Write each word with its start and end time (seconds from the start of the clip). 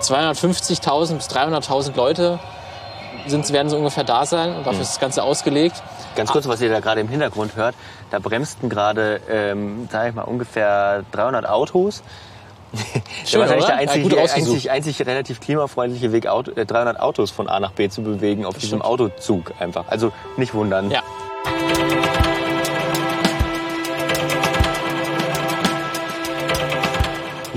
250.000 0.00 1.14
bis 1.16 1.28
300.000 1.28 1.96
Leute 1.96 2.38
sind, 3.26 3.52
werden 3.52 3.68
so 3.68 3.76
ungefähr 3.76 4.04
da 4.04 4.24
sein 4.24 4.56
und 4.56 4.66
dafür 4.66 4.80
ist 4.80 4.92
das 4.92 5.00
Ganze 5.00 5.22
ausgelegt. 5.22 5.82
Ganz 6.16 6.30
kurz, 6.30 6.48
was 6.48 6.60
ihr 6.60 6.70
da 6.70 6.80
gerade 6.80 7.00
im 7.00 7.08
Hintergrund 7.08 7.54
hört, 7.56 7.74
da 8.10 8.18
bremsten 8.18 8.68
gerade, 8.68 9.20
ähm, 9.30 9.88
sag 9.92 10.08
ich 10.08 10.14
mal, 10.14 10.22
ungefähr 10.22 11.04
300 11.12 11.46
Autos. 11.48 12.02
Schön, 13.26 13.40
wahrscheinlich 13.40 13.64
oder? 13.66 13.74
der 13.74 13.74
Ja, 13.74 13.80
einzige, 13.80 14.08
gut 14.08 14.18
rausgesucht. 14.18 14.52
einzig, 14.52 14.70
einzig 14.70 15.06
relativ 15.06 15.40
klimafreundliche 15.40 16.12
Weg, 16.12 16.26
Auto, 16.28 16.52
äh, 16.52 16.64
300 16.64 16.98
Autos 17.00 17.30
von 17.30 17.48
A 17.48 17.60
nach 17.60 17.72
B 17.72 17.88
zu 17.88 18.02
bewegen 18.02 18.46
auf 18.46 18.54
diesem 18.54 18.80
stimmt. 18.80 18.84
Autozug 18.84 19.52
einfach. 19.58 19.84
Also 19.88 20.12
nicht 20.36 20.54
wundern. 20.54 20.90
Ja. 20.90 21.02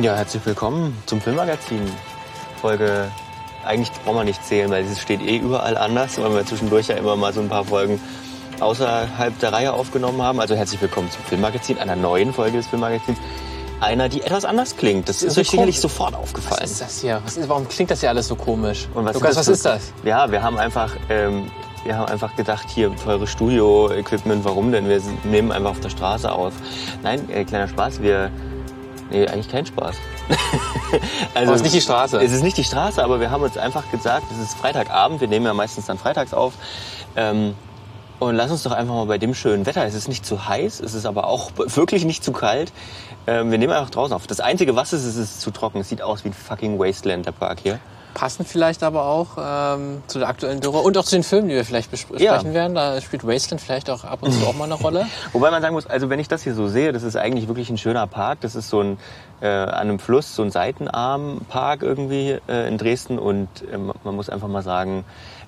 Ja, 0.01 0.15
herzlich 0.15 0.45
willkommen 0.45 1.01
zum 1.05 1.21
Filmmagazin. 1.21 1.89
Folge, 2.67 3.11
eigentlich 3.65 3.91
braucht 4.05 4.15
man 4.15 4.25
nicht 4.25 4.41
zählen, 4.45 4.71
weil 4.71 4.85
es 4.85 4.97
steht 5.01 5.21
eh 5.21 5.35
überall 5.35 5.75
anders, 5.77 6.17
weil 6.17 6.33
wir 6.33 6.45
zwischendurch 6.45 6.87
ja 6.87 6.95
immer 6.95 7.17
mal 7.17 7.33
so 7.33 7.41
ein 7.41 7.49
paar 7.49 7.65
Folgen 7.65 7.99
außerhalb 8.61 9.37
der 9.39 9.51
Reihe 9.51 9.73
aufgenommen 9.73 10.21
haben. 10.21 10.39
Also 10.39 10.55
herzlich 10.55 10.81
willkommen 10.81 11.11
zum 11.11 11.21
Filmmagazin, 11.25 11.77
einer 11.77 11.97
neuen 11.97 12.31
Folge 12.33 12.55
des 12.55 12.67
Filmmagazins. 12.67 13.17
Einer, 13.81 14.07
die 14.07 14.21
etwas 14.21 14.45
anders 14.45 14.77
klingt. 14.77 15.09
Das 15.09 15.23
ist 15.23 15.37
euch 15.37 15.49
sicherlich 15.49 15.81
sofort 15.81 16.13
Was 16.13 16.19
aufgefallen. 16.21 16.63
ist 16.63 16.79
das 16.79 17.01
hier? 17.01 17.19
Was 17.25 17.35
ist, 17.35 17.49
warum 17.49 17.67
klingt 17.67 17.91
das 17.91 17.99
hier 17.99 18.07
alles 18.07 18.29
so 18.29 18.37
komisch? 18.37 18.87
Und 18.93 19.03
was 19.03 19.15
Lukas, 19.15 19.35
was 19.35 19.45
für- 19.47 19.51
ist 19.51 19.65
das? 19.65 19.91
Ja, 20.05 20.31
wir 20.31 20.41
haben 20.41 20.57
einfach, 20.57 20.95
ähm, 21.09 21.51
wir 21.83 21.97
haben 21.97 22.05
einfach 22.09 22.33
gedacht, 22.37 22.67
hier 22.73 22.95
teure 22.95 23.27
Studio-Equipment, 23.27 24.45
warum 24.45 24.71
denn? 24.71 24.87
Wir 24.87 25.01
nehmen 25.25 25.51
einfach 25.51 25.71
auf 25.71 25.81
der 25.81 25.89
Straße 25.89 26.31
auf. 26.31 26.53
Nein, 27.01 27.29
äh, 27.29 27.43
kleiner 27.43 27.67
Spaß, 27.67 28.01
wir, 28.01 28.31
nee, 29.13 29.27
eigentlich 29.27 29.49
kein 29.49 29.65
Spaß. 29.65 29.95
also, 31.33 31.45
Aber 31.45 31.49
es 31.51 31.55
ist 31.55 31.63
nicht 31.63 31.75
die 31.75 31.81
Straße. 31.81 32.17
Es 32.21 32.31
ist 32.31 32.43
nicht 32.43 32.57
die 32.57 32.63
Straße, 32.63 33.03
aber 33.03 33.19
wir 33.19 33.31
haben 33.31 33.43
uns 33.43 33.57
einfach 33.57 33.89
gesagt, 33.91 34.25
es 34.31 34.39
ist 34.43 34.57
Freitagabend, 34.57 35.21
wir 35.21 35.27
nehmen 35.27 35.45
ja 35.45 35.53
meistens 35.53 35.85
dann 35.85 35.97
freitags 35.97 36.33
auf. 36.33 36.53
Ähm, 37.15 37.55
und 38.19 38.35
lass 38.35 38.51
uns 38.51 38.63
doch 38.63 38.71
einfach 38.71 38.93
mal 38.93 39.05
bei 39.05 39.17
dem 39.17 39.33
schönen 39.33 39.65
Wetter. 39.65 39.85
Es 39.85 39.95
ist 39.95 40.07
nicht 40.07 40.25
zu 40.25 40.47
heiß, 40.47 40.79
es 40.79 40.93
ist 40.93 41.05
aber 41.05 41.27
auch 41.27 41.51
wirklich 41.55 42.05
nicht 42.05 42.23
zu 42.23 42.31
kalt. 42.31 42.71
Ähm, 43.27 43.51
wir 43.51 43.57
nehmen 43.57 43.73
einfach 43.73 43.89
draußen 43.89 44.15
auf. 44.15 44.27
Das 44.27 44.39
Einzige, 44.39 44.75
was 44.75 44.93
es 44.93 45.03
ist, 45.03 45.17
ist 45.17 45.41
zu 45.41 45.51
trocken. 45.51 45.79
Es 45.79 45.89
sieht 45.89 46.01
aus 46.01 46.23
wie 46.23 46.29
ein 46.29 46.33
fucking 46.33 46.79
Wasteland, 46.79 47.25
der 47.25 47.31
Park 47.31 47.59
hier. 47.61 47.79
Passend 48.13 48.47
vielleicht 48.47 48.83
aber 48.83 49.05
auch 49.05 49.37
ähm, 49.39 50.03
zu 50.07 50.19
der 50.19 50.27
aktuellen 50.27 50.61
Dürre 50.61 50.79
und 50.79 50.97
auch 50.97 51.03
zu 51.03 51.15
den 51.15 51.23
Filmen, 51.23 51.49
die 51.49 51.55
wir 51.55 51.65
vielleicht 51.65 51.91
bespr- 51.93 52.19
Ja. 52.21 52.33
besprechen 52.33 52.53
werden. 52.53 52.75
Da 52.75 53.01
spielt 53.01 53.25
Wasteland 53.27 53.59
vielleicht 53.61 53.89
auch 53.89 54.03
ab 54.03 54.19
und 54.21 54.31
zu 54.31 54.45
auch 54.45 54.53
mal 54.53 54.65
eine 54.65 54.75
Rolle. 54.75 55.07
Wobei 55.33 55.49
man 55.51 55.61
sagen 55.61 55.73
muss, 55.73 55.87
also 55.87 56.09
wenn 56.09 56.19
ich 56.19 56.27
das 56.27 56.43
hier 56.43 56.53
so 56.53 56.67
sehe, 56.67 56.91
das 56.93 57.03
ist 57.03 57.15
eigentlich 57.15 57.47
wirklich 57.47 57.69
ein 57.69 57.77
schöner 57.77 58.05
Park. 58.07 58.39
Das 58.41 58.55
ist 58.55 58.69
so 58.69 58.81
ein 58.81 58.97
äh, 59.41 59.47
an 59.47 59.73
einem 59.73 59.99
Fluss, 59.99 60.35
so 60.35 60.43
ein 60.43 60.51
Seitenarm-Park 60.51 61.81
irgendwie 61.81 62.37
äh, 62.47 62.67
in 62.67 62.77
Dresden. 62.77 63.19
Und 63.19 63.47
ähm, 63.71 63.91
man 64.03 64.15
muss 64.15 64.29
einfach 64.29 64.47
mal 64.47 64.63
sagen, 64.63 65.03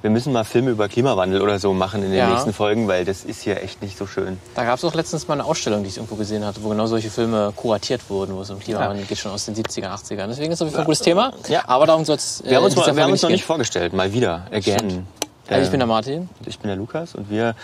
wir 0.06 0.12
müssen 0.12 0.32
mal 0.32 0.44
Filme 0.44 0.70
über 0.70 0.88
Klimawandel 0.88 1.42
oder 1.42 1.58
so 1.58 1.74
machen 1.74 2.04
in 2.04 2.12
den 2.12 2.20
Ja. 2.20 2.30
nächsten 2.30 2.54
Folgen, 2.54 2.88
weil 2.88 3.06
das 3.06 3.24
ist 3.26 3.42
hier 3.42 3.64
echt 3.64 3.82
nicht 3.82 3.98
so 3.98 4.06
schön. 4.06 4.38
Da 4.54 4.64
gab 4.64 4.78
es 4.78 4.86
auch 4.86 4.94
letztens 4.94 5.28
mal 5.28 5.34
eine 5.34 5.46
Ausstellung, 5.46 5.82
die 5.82 5.90
ich 5.90 5.98
irgendwo 5.98 6.14
gesehen 6.14 6.46
hatte, 6.46 6.62
wo 6.62 6.70
genau 6.70 6.86
solche 6.86 7.10
Filme 7.10 7.52
kuratiert 7.56 8.08
wurden, 8.08 8.36
wo 8.36 8.42
es 8.42 8.52
um 8.52 8.60
Klimawandel 8.60 9.04
geht, 9.06 9.18
schon 9.18 9.32
aus 9.32 9.46
den 9.46 9.56
70er, 9.56 9.88
80ern. 9.88 10.28
Deswegen 10.28 10.52
ist 10.52 10.60
es 10.60 10.62
auf 10.62 10.68
jeden 10.68 10.76
Fall 10.76 10.82
ein 10.84 10.86
gutes 10.86 11.00
Thema. 11.02 11.34
Ja. 11.48 11.64
Aber 11.66 11.88
darum 11.88 12.06
soll 12.06 12.18
es 12.18 12.42
äh, 12.42 12.52
Wir 12.52 12.58
haben 12.58 12.66
uns, 12.66 12.76
in 12.76 12.82
dieser 12.82 12.92
mal, 12.92 12.98
wir 12.98 13.04
haben 13.04 13.12
uns 13.14 13.22
noch 13.24 13.30
gehen. 13.30 13.34
nicht 13.34 13.46
vorgestellt, 13.46 13.94
mal 13.94 14.14
wieder, 14.14 14.46
again. 14.52 14.62
Stimmt. 14.78 15.08
Also 15.50 15.66
ich 15.66 15.72
bin 15.72 15.80
der 15.80 15.88
Martin. 15.88 16.30
Ich 16.46 16.60
bin 16.60 16.68
der 16.68 16.78
Lukas 16.78 17.16
und 17.16 17.32
wir 17.32 17.56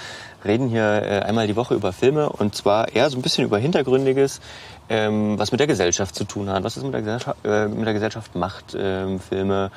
reden 0.44 0.68
hier 0.68 0.82
äh, 1.04 1.20
einmal 1.20 1.46
die 1.46 1.56
Woche 1.56 1.76
über 1.76 1.94
Filme 1.94 2.28
und 2.30 2.56
zwar 2.56 2.92
eher 2.96 3.08
so 3.12 3.20
ein 3.20 3.22
bisschen 3.22 3.44
über 3.46 3.60
Hintergründiges, 3.60 4.40
ähm, 4.90 5.38
was 5.38 5.52
mit 5.52 5.60
der 5.60 5.68
Gesellschaft 5.68 6.16
zu 6.16 6.24
tun 6.24 6.50
hat, 6.50 6.64
was 6.64 6.76
es 6.76 6.84
mit 6.84 6.94
der 6.96 7.02
Gesellschaft, 7.02 7.38
äh, 7.46 7.68
mit 7.68 7.86
der 7.86 7.94
Gesellschaft 7.94 8.34
macht, 8.36 8.76
ähm, 8.76 9.20
Filme 9.20 9.70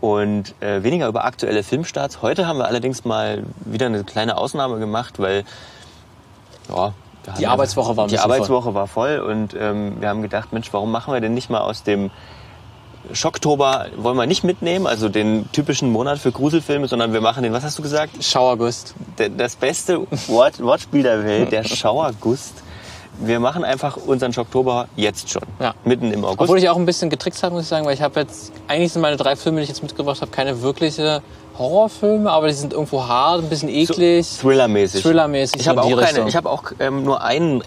und 0.00 0.54
äh, 0.60 0.82
weniger 0.82 1.08
über 1.08 1.24
aktuelle 1.24 1.62
Filmstarts. 1.62 2.22
Heute 2.22 2.46
haben 2.46 2.58
wir 2.58 2.66
allerdings 2.66 3.04
mal 3.04 3.44
wieder 3.60 3.86
eine 3.86 4.04
kleine 4.04 4.36
Ausnahme 4.36 4.78
gemacht, 4.78 5.18
weil 5.18 5.44
ja, 6.68 6.92
Die 7.38 7.46
Arbeitswoche 7.46 7.96
war 7.96 8.04
ein 8.04 8.08
die 8.08 8.14
bisschen 8.14 8.28
voll. 8.28 8.36
Arbeitswoche 8.36 8.74
war 8.74 8.86
voll 8.86 9.18
und 9.18 9.54
ähm, 9.58 10.00
wir 10.00 10.08
haben 10.08 10.22
gedacht, 10.22 10.52
Mensch, 10.52 10.72
warum 10.72 10.90
machen 10.90 11.12
wir 11.12 11.20
denn 11.20 11.34
nicht 11.34 11.50
mal 11.50 11.60
aus 11.60 11.82
dem 11.82 12.10
Schocktober 13.12 13.86
wollen 13.96 14.16
wir 14.16 14.26
nicht 14.26 14.44
mitnehmen, 14.44 14.86
also 14.86 15.08
den 15.08 15.50
typischen 15.52 15.90
Monat 15.90 16.18
für 16.18 16.32
Gruselfilme, 16.32 16.86
sondern 16.86 17.12
wir 17.12 17.20
machen 17.20 17.42
den, 17.42 17.52
was 17.52 17.64
hast 17.64 17.78
du 17.78 17.82
gesagt? 17.82 18.22
Schauergust. 18.22 18.94
Das 19.36 19.56
beste 19.56 20.06
Wort, 20.28 20.62
Wortspiel 20.62 21.02
der 21.02 21.24
Welt, 21.24 21.50
der 21.50 21.64
Schauergust. 21.64 22.62
Wir 23.22 23.40
machen 23.40 23.64
einfach 23.64 23.96
unseren 23.96 24.32
Schocktober 24.32 24.88
jetzt 24.96 25.30
schon. 25.30 25.42
Ja. 25.58 25.74
Mitten 25.84 26.12
im 26.12 26.24
August. 26.24 26.40
Obwohl 26.40 26.58
ich 26.58 26.68
auch 26.68 26.76
ein 26.76 26.86
bisschen 26.86 27.10
getrickst 27.10 27.42
habe, 27.42 27.54
muss 27.54 27.64
ich 27.64 27.68
sagen, 27.68 27.86
weil 27.86 27.94
ich 27.94 28.02
habe 28.02 28.20
jetzt, 28.20 28.52
eigentlich 28.66 28.92
sind 28.92 29.02
meine 29.02 29.16
drei 29.16 29.36
Filme, 29.36 29.58
die 29.58 29.64
ich 29.64 29.68
jetzt 29.68 29.82
mitgebracht 29.82 30.20
habe, 30.20 30.30
keine 30.30 30.62
wirkliche 30.62 31.22
Horrorfilme, 31.58 32.30
aber 32.30 32.48
die 32.48 32.54
sind 32.54 32.72
irgendwo 32.72 33.06
hart, 33.06 33.42
ein 33.42 33.48
bisschen 33.50 33.68
eklig. 33.68 34.26
Thrillermäßig. 34.40 35.02
Thrillermäßig 35.02 35.60
Ich 35.60 35.68
habe 35.68 35.82
so 35.82 35.88
auch 35.88 36.00
keine, 36.00 36.26
ich 36.26 36.36
habe 36.36 36.48
auch 36.48 36.64
ähm, 36.78 37.04
nur 37.04 37.22
einen, 37.22 37.62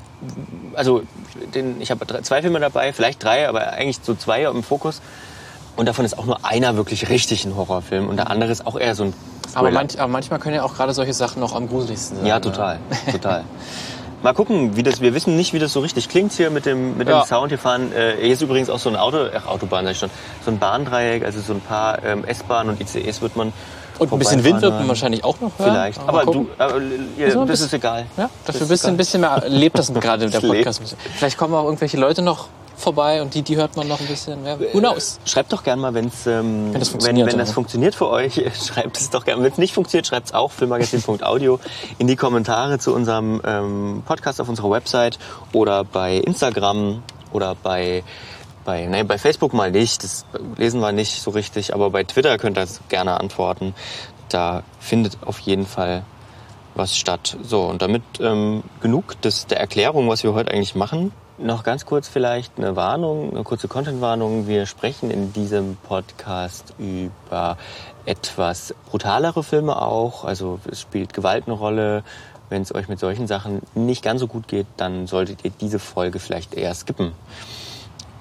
also 0.74 1.04
den, 1.54 1.80
ich 1.80 1.92
habe 1.92 2.06
zwei 2.24 2.42
Filme 2.42 2.60
dabei, 2.60 2.92
vielleicht 2.92 3.24
drei, 3.24 3.48
aber 3.48 3.74
eigentlich 3.74 4.00
so 4.02 4.16
zwei 4.16 4.44
im 4.44 4.64
Fokus. 4.64 5.02
Und 5.76 5.88
davon 5.88 6.06
ist 6.06 6.18
auch 6.18 6.26
nur 6.26 6.46
einer 6.46 6.76
wirklich 6.76 7.10
richtig 7.10 7.46
ein 7.46 7.56
Horrorfilm 7.56 8.08
und 8.08 8.18
der 8.18 8.30
andere 8.30 8.52
ist 8.52 8.66
auch 8.66 8.78
eher 8.80 8.96
so 8.96 9.06
ein 9.06 9.14
aber, 9.56 9.72
manch, 9.72 10.00
aber 10.00 10.12
manchmal 10.12 10.40
können 10.40 10.56
ja 10.56 10.64
auch 10.64 10.74
gerade 10.76 10.94
solche 10.94 11.14
Sachen 11.14 11.40
noch 11.40 11.54
am 11.54 11.68
gruseligsten 11.68 12.18
sein. 12.18 12.26
Ja, 12.26 12.36
ne? 12.36 12.42
total, 12.42 12.80
total. 13.12 13.44
Mal 14.24 14.34
gucken, 14.34 14.76
wie 14.78 14.84
das, 14.84 15.02
wir 15.02 15.14
wissen 15.14 15.36
nicht, 15.36 15.54
wie 15.54 15.60
das 15.60 15.74
so 15.74 15.82
richtig 15.82 16.08
klingt 16.10 16.32
hier 16.32 16.50
mit 16.50 16.66
dem, 16.66 16.98
mit 16.98 17.08
dem 17.08 17.16
Ja. 17.16 17.26
Sound. 17.26 17.50
Hier 17.50 17.60
fahren, 17.60 17.92
äh, 17.92 18.16
hier 18.20 18.34
ist 18.34 18.42
übrigens 18.42 18.70
auch 18.70 18.80
so 18.80 18.90
ein 18.90 18.96
Auto, 18.96 19.18
ach, 19.36 19.48
Autobahn, 19.48 19.84
sag 19.84 19.92
ich 19.92 20.00
schon, 20.00 20.10
so 20.46 20.50
ein 20.52 20.60
Bahndreieck, 20.60 21.26
also 21.26 21.42
so 21.42 21.54
ein 21.54 21.60
paar 21.60 22.02
ähm, 22.04 22.24
S-Bahnen 22.26 22.70
und 22.70 22.80
ICEs 22.82 23.22
wird 23.22 23.36
man 23.36 23.52
Und 24.00 24.12
ein 24.14 24.20
bisschen 24.20 24.44
Wind 24.46 24.62
wird 24.62 24.72
man 24.74 24.88
wahrscheinlich 24.88 25.24
auch 25.26 25.40
noch 25.42 25.52
hören. 25.60 25.72
Vielleicht, 25.74 26.00
Mal 26.00 26.08
aber 26.22 26.32
du, 26.32 26.48
aber, 26.58 26.82
ja, 27.18 27.32
So 27.32 27.42
ein 27.42 27.48
das 27.48 27.60
ist 27.62 27.74
egal. 27.74 28.06
Ja, 28.18 28.30
dafür 28.46 28.62
ist 28.62 28.62
ein 28.62 28.68
bisschen, 28.70 28.86
egal. 28.86 28.94
ein 28.94 28.98
bisschen 28.98 29.22
mehr 29.22 29.60
lebt 29.60 29.78
das 29.78 29.94
gerade 29.94 30.30
der 30.30 30.38
Es 30.38 30.42
lebt. 30.50 30.56
Podcast. 30.66 30.96
Vielleicht 31.18 31.38
kommen 31.38 31.54
auch 31.54 31.66
irgendwelche 31.66 31.98
Leute 31.98 32.22
noch 32.22 32.48
vorbei 32.84 33.22
und 33.22 33.34
die, 33.34 33.42
die 33.42 33.56
hört 33.56 33.76
man 33.76 33.88
noch 33.88 34.00
ein 34.00 34.08
bisschen. 34.08 34.40
Wer, 34.44 34.60
who 34.60 34.80
knows? 34.80 35.20
Schreibt 35.26 35.52
doch 35.52 35.64
gerne 35.64 35.82
mal, 35.82 35.94
wenn's, 35.94 36.28
ähm, 36.28 36.74
Wenn 36.74 36.80
das 36.80 36.90
wenn, 36.90 36.92
funktioniert, 36.92 37.32
wenn 37.32 37.40
das 37.40 37.50
oder? 37.50 37.56
funktioniert 37.56 37.96
für 37.96 38.10
euch, 38.10 38.34
schreibt 38.66 38.98
es 38.98 39.10
doch 39.10 39.26
gerne. 39.26 39.44
Wenn 39.44 39.52
es 39.52 39.58
nicht 39.58 39.74
funktioniert, 39.74 40.06
schreibt 40.06 40.28
es 40.28 40.34
auch 40.34 40.52
filmmagazin.audio 40.52 41.60
in 41.98 42.08
die 42.08 42.16
Kommentare 42.16 42.78
zu 42.78 42.94
unserem 42.94 43.42
ähm, 43.46 44.04
Podcast 44.06 44.40
auf 44.40 44.50
unserer 44.50 44.70
Website 44.70 45.18
oder 45.54 45.84
bei 45.84 46.18
Instagram 46.18 47.02
oder 47.32 47.56
bei 47.56 48.04
bei, 48.66 48.86
nee, 48.86 49.04
bei 49.04 49.18
Facebook 49.18 49.54
mal 49.54 49.72
nicht, 49.72 50.04
das 50.06 50.26
lesen 50.56 50.80
wir 50.80 50.94
nicht 50.94 51.22
so 51.22 51.32
richtig, 51.32 51.74
aber 51.74 51.90
bei 51.90 52.06
Twitter 52.06 52.38
könnt 52.38 52.58
ihr 52.58 52.66
gerne 52.88 53.20
antworten. 53.20 53.76
Da 54.30 54.64
findet 54.80 55.18
auf 55.26 55.40
jeden 55.40 55.66
Fall 55.66 56.04
was 56.76 56.98
statt. 56.98 57.38
So, 57.44 57.64
und 57.64 57.82
damit 57.82 58.04
ähm, 58.20 58.64
genug 58.82 59.22
des, 59.22 59.48
der 59.48 59.60
Erklärung, 59.60 60.08
was 60.10 60.24
wir 60.24 60.34
heute 60.34 60.52
eigentlich 60.52 60.76
machen. 60.76 61.12
Noch 61.40 61.64
ganz 61.64 61.88
kurz 61.88 62.08
vielleicht 62.08 62.60
eine 62.60 62.76
Warnung, 62.76 63.32
eine 63.32 63.44
kurze 63.44 63.68
Content-Warnung. 63.68 64.48
Wir 64.48 64.68
sprechen 64.68 65.10
in 65.10 65.34
diesem 65.34 65.78
Podcast 65.78 66.76
über 66.78 67.58
etwas 68.06 68.76
brutalere 68.86 69.42
Filme 69.44 69.82
auch. 69.82 70.26
Also 70.26 70.60
es 70.70 70.80
spielt 70.80 71.12
Gewalt 71.12 71.46
eine 71.48 71.56
Rolle. 71.56 72.04
Wenn 72.50 72.62
es 72.62 72.76
euch 72.76 72.88
mit 72.88 73.00
solchen 73.00 73.26
Sachen 73.26 73.64
nicht 73.74 74.04
ganz 74.04 74.20
so 74.20 74.28
gut 74.28 74.48
geht, 74.48 74.68
dann 74.78 75.08
solltet 75.08 75.44
ihr 75.44 75.50
diese 75.50 75.80
Folge 75.80 76.20
vielleicht 76.20 76.54
eher 76.54 76.76
skippen. 76.76 77.14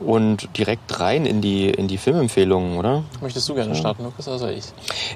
Und 0.04 0.48
direkt 0.58 1.00
rein 1.00 1.26
in 1.26 1.40
die, 1.40 1.70
in 1.70 1.88
die 1.88 1.98
Filmempfehlungen, 1.98 2.76
oder? 2.78 3.04
Möchtest 3.20 3.48
du 3.48 3.54
gerne 3.54 3.74
starten, 3.74 4.04
Lukas, 4.04 4.26
oder 4.28 4.38
soll 4.38 4.50
ich? 4.50 4.64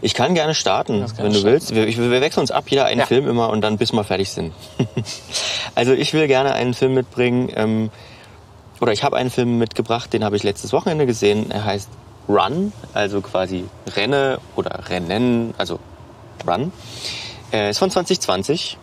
Ich 0.01 0.15
kann 0.15 0.35
gerne 0.35 0.55
starten, 0.55 1.01
gerne 1.01 1.13
wenn 1.19 1.33
du 1.33 1.39
starten. 1.41 1.45
willst. 1.53 1.75
Wir, 1.75 1.87
wir 1.87 2.21
wechseln 2.21 2.41
uns 2.41 2.51
ab, 2.51 2.65
jeder 2.69 2.85
einen 2.87 3.01
Ja. 3.01 3.07
Film 3.07 3.29
immer 3.29 3.51
und 3.51 3.61
dann 3.63 3.79
bis 3.79 3.93
wir 3.93 4.05
fertig 4.05 4.31
sind. 4.31 4.53
also 5.75 5.93
ich 5.93 6.13
will 6.15 6.27
gerne 6.29 6.53
einen 6.55 6.75
Film 6.75 6.95
mitbringen, 6.95 7.51
ähm, 7.55 7.91
oder 8.81 8.93
ich 8.93 9.03
habe 9.03 9.17
einen 9.17 9.31
Film 9.31 9.59
mitgebracht, 9.59 10.13
den 10.13 10.23
habe 10.25 10.37
ich 10.37 10.43
letztes 10.43 10.73
Wochenende 10.73 11.07
gesehen. 11.07 11.51
Er 11.51 11.65
heißt 11.65 11.89
Run, 12.29 12.73
also 12.93 13.21
quasi 13.23 13.65
Renne 13.97 14.39
oder 14.55 14.89
Rennen, 14.89 15.55
also 15.59 15.79
Run. 16.47 16.73
Er 17.51 17.71
ist 17.71 17.79
von 17.79 17.91
2020 17.91 18.77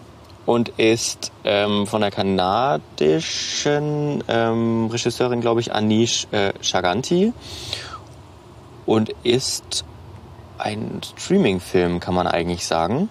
und 0.45 0.69
ist 0.77 1.31
ähm, 1.43 1.87
von 1.87 2.01
der 2.01 2.11
kanadischen 2.11 4.23
ähm, 4.27 4.89
Regisseurin, 4.91 5.41
glaube 5.41 5.61
ich, 5.61 5.73
Anish 5.73 6.27
äh, 6.31 6.53
Chaganti 6.61 7.33
und 8.85 9.09
ist 9.23 9.85
ein 10.57 11.01
Streaming-Film, 11.17 11.99
kann 11.99 12.13
man 12.13 12.27
eigentlich 12.27 12.65
sagen. 12.65 13.09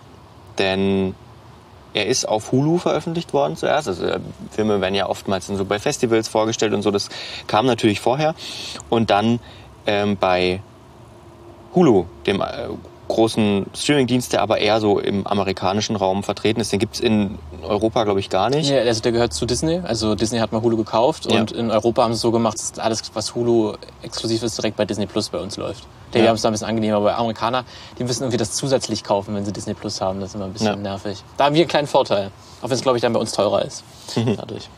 Denn 0.59 1.15
er 1.95 2.07
ist 2.07 2.27
auf 2.27 2.53
Hulu 2.53 2.79
veröffentlicht 2.79 3.33
worden 3.33 3.57
zuerst. 3.57 3.89
Also 3.89 4.07
äh, 4.07 4.21
Filme 4.51 4.81
werden 4.81 4.95
ja 4.95 5.09
oftmals 5.09 5.47
so 5.47 5.65
bei 5.65 5.79
Festivals 5.79 6.29
vorgestellt 6.29 6.75
und 6.75 6.83
so. 6.83 6.91
Das 6.91 7.09
kam 7.47 7.67
natürlich 7.67 8.01
vorher. 8.01 8.35
Und 8.89 9.11
dann 9.11 9.41
ähm, 9.87 10.17
bei 10.17 10.61
Hulu, 11.75 12.07
dem 12.27 12.41
äh, 12.41 12.69
großen 13.09 13.67
Streamingdienst, 13.75 14.33
der 14.33 14.43
aber 14.43 14.59
eher 14.59 14.81
so 14.81 14.99
im 14.99 15.27
amerikanischen 15.27 15.97
Raum 15.97 16.23
vertreten 16.23 16.61
ist. 16.61 16.73
Den 16.73 16.79
gibt's 16.79 16.99
in 17.01 17.39
Europa, 17.63 18.05
glaube 18.05 18.21
ich, 18.21 18.31
gar 18.31 18.49
nicht. 18.49 18.71
Ja, 18.71 18.79
also 18.81 19.03
der 19.03 19.13
gehört 19.13 19.33
zu 19.35 19.45
Disney. 19.45 19.81
Also 19.85 20.15
Disney 20.15 20.39
hat 20.39 20.53
mal 20.53 20.63
Hulu 20.63 20.77
gekauft 20.79 21.31
Ja. 21.31 21.41
und 21.41 21.53
in 21.53 21.71
Europa 21.71 22.03
haben 22.05 22.13
sie 22.13 22.17
es 22.17 22.21
so 22.23 22.31
gemacht, 22.31 22.55
dass 22.59 22.79
alles, 22.79 23.03
was 23.15 23.35
Hulu 23.35 23.75
exklusiv 24.03 24.43
ist, 24.43 24.57
direkt 24.57 24.77
bei 24.77 24.85
Disney 24.85 25.07
Plus 25.07 25.29
bei 25.29 25.39
uns 25.39 25.57
läuft. 25.57 25.85
Die 26.15 26.19
Ja. 26.19 26.29
haben 26.29 26.37
es 26.37 26.43
da 26.43 26.49
ein 26.49 26.53
bisschen 26.53 26.69
angenehmer, 26.69 26.97
aber 26.99 27.17
Amerikaner, 27.19 27.65
die 27.99 28.05
müssen 28.05 28.23
irgendwie 28.23 28.37
das 28.39 28.53
zusätzlich 28.53 29.03
kaufen, 29.05 29.35
wenn 29.35 29.45
sie 29.45 29.53
Disney 29.53 29.75
Plus 29.75 30.01
haben. 30.01 30.21
Das 30.21 30.31
ist 30.31 30.35
immer 30.37 30.45
ein 30.47 30.53
bisschen 30.53 30.67
Ja. 30.69 30.77
nervig. 30.77 31.23
Da 31.37 31.45
haben 31.45 31.55
wir 31.55 31.63
einen 31.63 31.69
kleinen 31.69 31.89
Vorteil. 31.89 32.31
Auch 32.63 32.69
wenn 32.69 32.77
es, 32.77 32.83
glaube 32.83 32.99
ich, 32.99 33.03
dann 33.03 33.13
bei 33.13 33.21
uns 33.21 33.33
teurer 33.33 33.63
ist. 33.63 33.83
Mhm. 34.17 34.37
Dadurch. 34.37 34.69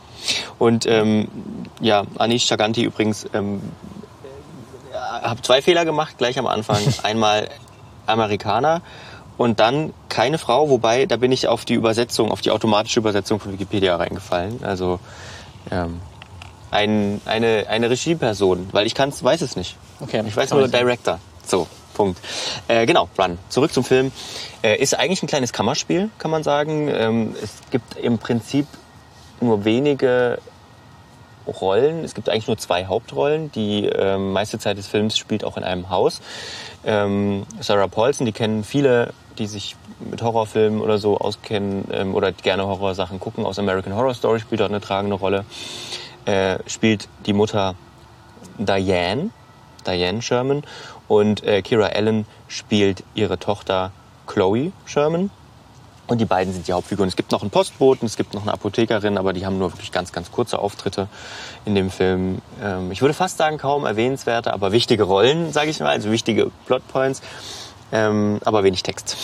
Und 0.59 0.85
ähm, 0.87 1.27
ja, 1.79 2.03
Anish 2.17 2.47
Chaganti 2.47 2.83
übrigens, 2.83 3.27
ähm, 3.33 3.61
habe 5.21 5.41
zwei 5.41 5.61
Fehler 5.61 5.85
gemacht 5.85 6.17
gleich 6.17 6.37
am 6.39 6.47
Anfang. 6.47 6.77
Einmal 7.03 7.49
Amerikaner 8.05 8.81
und 9.37 9.59
dann 9.59 9.93
keine 10.09 10.37
Frau, 10.37 10.69
wobei 10.69 11.05
da 11.05 11.17
bin 11.17 11.31
ich 11.31 11.47
auf 11.47 11.65
die 11.65 11.73
Übersetzung, 11.73 12.31
auf 12.31 12.41
die 12.41 12.51
automatische 12.51 12.99
Übersetzung 12.99 13.39
von 13.39 13.51
Wikipedia 13.53 13.95
reingefallen. 13.95 14.63
Also 14.63 14.99
ähm, 15.71 15.99
ein, 16.71 17.21
eine, 17.25 17.65
eine 17.69 17.89
Regieperson, 17.89 18.69
weil 18.71 18.85
ich 18.85 18.95
kann's, 18.95 19.23
weiß 19.23 19.41
es 19.41 19.55
nicht. 19.55 19.75
Okay, 19.99 20.23
Ich 20.25 20.35
weiß 20.35 20.51
nur. 20.51 20.67
Director. 20.67 21.19
So, 21.45 21.67
Punkt. 21.93 22.19
Äh, 22.67 22.85
genau, 22.85 23.09
Run. 23.17 23.37
Zurück 23.49 23.73
zum 23.73 23.83
Film. 23.83 24.11
Äh, 24.61 24.77
ist 24.77 24.97
eigentlich 24.97 25.23
ein 25.23 25.27
kleines 25.27 25.53
Kammerspiel, 25.53 26.09
kann 26.17 26.31
man 26.31 26.43
sagen. 26.43 26.89
Ähm, 26.89 27.35
es 27.41 27.51
gibt 27.71 27.97
im 27.97 28.17
Prinzip 28.17 28.67
nur 29.41 29.65
wenige 29.65 30.39
Rollen. 31.47 32.03
Es 32.03 32.15
gibt 32.15 32.29
eigentlich 32.29 32.47
nur 32.47 32.57
zwei 32.57 32.85
Hauptrollen. 32.85 33.51
Die 33.51 33.85
ähm, 33.85 34.33
meiste 34.33 34.59
Zeit 34.59 34.77
des 34.77 34.87
Films 34.87 35.17
spielt 35.17 35.43
auch 35.43 35.57
in 35.57 35.63
einem 35.63 35.89
Haus. 35.89 36.21
Ähm, 36.85 37.45
Sarah 37.59 37.87
Paulson, 37.87 38.25
die 38.25 38.31
kennen 38.31 38.63
viele, 38.63 39.13
die 39.37 39.47
sich 39.47 39.75
mit 39.99 40.21
Horrorfilmen 40.21 40.81
oder 40.81 40.97
so 40.97 41.17
auskennen 41.17 41.85
ähm, 41.91 42.15
oder 42.15 42.31
gerne 42.31 42.65
Horrorsachen 42.65 43.19
gucken. 43.19 43.45
Aus 43.45 43.59
American 43.59 43.95
Horror 43.95 44.13
Story 44.13 44.39
spielt 44.39 44.61
dort 44.61 44.71
eine 44.71 44.81
tragende 44.81 45.15
Rolle. 45.15 45.45
Äh, 46.25 46.57
spielt 46.67 47.07
die 47.25 47.33
Mutter 47.33 47.75
Diane, 48.57 49.29
Diane 49.85 50.21
Sherman. 50.21 50.63
Und 51.07 51.43
äh, 51.43 51.61
Kira 51.61 51.87
Allen 51.87 52.25
spielt 52.47 53.03
ihre 53.13 53.37
Tochter 53.37 53.91
Chloe 54.27 54.71
Sherman. 54.85 55.29
Und 56.07 56.19
die 56.19 56.25
beiden 56.25 56.53
sind 56.53 56.67
die 56.67 56.73
Hauptfiguren. 56.73 57.07
Es 57.07 57.15
gibt 57.15 57.31
noch 57.31 57.41
einen 57.41 57.49
Postboten, 57.49 58.05
es 58.05 58.15
gibt 58.15 58.33
noch 58.33 58.43
eine 58.43 58.53
Apothekerin, 58.53 59.17
aber 59.17 59.33
die 59.33 59.45
haben 59.45 59.57
nur 59.57 59.71
wirklich 59.73 59.91
ganz, 59.91 60.11
ganz 60.11 60.31
kurze 60.31 60.59
Auftritte 60.59 61.07
in 61.65 61.73
dem 61.73 61.89
Film. 61.89 62.41
Ähm, 62.61 62.91
ich 62.91 63.01
würde 63.01 63.13
fast 63.13 63.37
sagen, 63.37 63.57
kaum 63.57 63.85
erwähnenswerte, 63.85 64.53
aber 64.53 64.71
wichtige 64.71 65.03
Rollen, 65.03 65.51
sage 65.51 65.71
ich 65.71 65.79
mal, 65.79 65.89
also 65.89 66.11
wichtige 66.11 66.51
Plotpoints, 66.67 67.21
ähm, 67.91 68.39
aber 68.45 68.63
wenig 68.63 68.83
Text. 68.83 69.17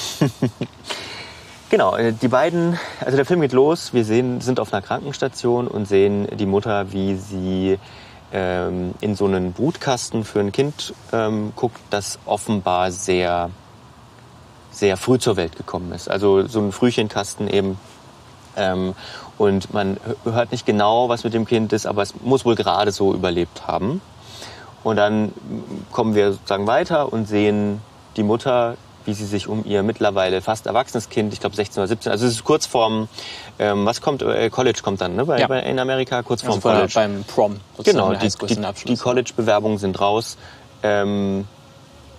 genau, 1.70 1.96
äh, 1.96 2.14
die 2.14 2.28
beiden, 2.28 2.80
also 3.00 3.16
der 3.16 3.26
Film 3.26 3.42
geht 3.42 3.54
los, 3.54 3.94
wir 3.94 4.04
sehen, 4.04 4.42
sind 4.42 4.60
auf 4.60 4.74
einer 4.74 4.82
Krankenstation 4.82 5.68
und 5.68 5.88
sehen 5.88 6.28
die 6.36 6.48
Mutter, 6.48 6.92
wie 6.92 7.16
sie 7.16 7.78
ähm, 8.34 8.96
in 9.02 9.16
so 9.16 9.26
einen 9.26 9.54
Brutkasten 9.54 10.24
für 10.24 10.40
ein 10.40 10.52
Kind 10.52 10.96
ähm, 11.14 11.54
guckt, 11.56 11.80
das 11.92 12.18
offenbar 12.26 12.92
sehr 12.92 13.52
sehr 14.72 14.98
früh 14.98 15.20
zur 15.20 15.36
Welt 15.38 15.56
gekommen 15.58 15.92
ist. 15.92 16.10
Also 16.10 16.48
so 16.48 16.60
ein 16.60 16.72
Frühchenkasten 16.72 17.48
eben. 17.48 17.78
Ähm, 18.56 18.96
und 19.38 19.74
man 19.74 19.98
hö- 20.26 20.34
hört 20.34 20.52
nicht 20.52 20.66
genau, 20.66 21.10
was 21.10 21.24
mit 21.24 21.34
dem 21.34 21.46
Kind 21.46 21.74
ist, 21.74 21.86
aber 21.86 22.02
es 22.04 22.14
muss 22.22 22.44
wohl 22.46 22.56
gerade 22.56 22.92
so 22.92 23.14
überlebt 23.14 23.66
haben. 23.68 24.02
Und 24.84 24.98
dann 24.98 25.26
mm, 25.28 25.32
kommen 25.92 26.16
wir 26.16 26.34
sozusagen 26.34 26.68
weiter 26.68 27.12
und 27.12 27.28
sehen 27.28 27.82
die 28.18 28.24
Mutter, 28.24 28.76
wie 29.06 29.14
sie 29.14 29.26
sich 29.26 29.48
um 29.48 29.64
ihr 29.66 29.82
mittlerweile 29.84 30.42
fast 30.42 30.68
erwachsenes 30.68 31.10
Kind, 31.10 31.34
ich 31.34 31.40
glaube 31.40 31.56
16 31.56 31.82
oder 31.82 31.88
17, 31.88 32.12
also 32.12 32.26
es 32.28 32.34
ist 32.34 32.44
kurz 32.44 32.66
vorm, 32.68 33.08
ähm, 33.58 33.86
was 33.86 34.00
kommt, 34.02 34.22
äh, 34.22 34.50
College 34.52 34.82
kommt 34.84 35.02
dann, 35.02 35.16
ne, 35.16 35.26
bei, 35.26 35.40
Ja. 35.40 35.48
bei, 35.48 35.62
in 35.62 35.80
Amerika, 35.80 36.22
kurz 36.22 36.42
Also 36.42 36.52
vorm 36.52 36.62
vorher 36.62 36.82
College. 36.82 36.94
beim 36.94 37.24
Prom. 37.24 37.56
Genau, 37.84 38.14
die, 38.14 38.28
die, 38.30 38.86
die. 38.86 38.98
College-Bewerbungen 38.98 39.78
sind 39.80 40.00
raus. 40.00 40.38
Ähm, 40.84 41.48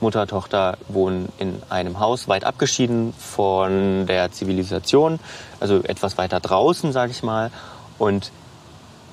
Mutter, 0.03 0.27
Tochter 0.27 0.77
wohnen 0.89 1.33
in 1.39 1.63
einem 1.71 2.01
Haus 2.01 2.29
weit 2.29 2.45
abgeschieden 2.45 3.15
von 3.15 4.07
der 4.07 4.33
Zivilisation, 4.33 5.19
also 5.61 5.83
etwas 5.85 6.19
weiter 6.19 6.41
draußen, 6.41 6.93
sage 6.93 7.13
ich 7.13 7.23
mal. 7.23 7.51
Und 7.99 8.33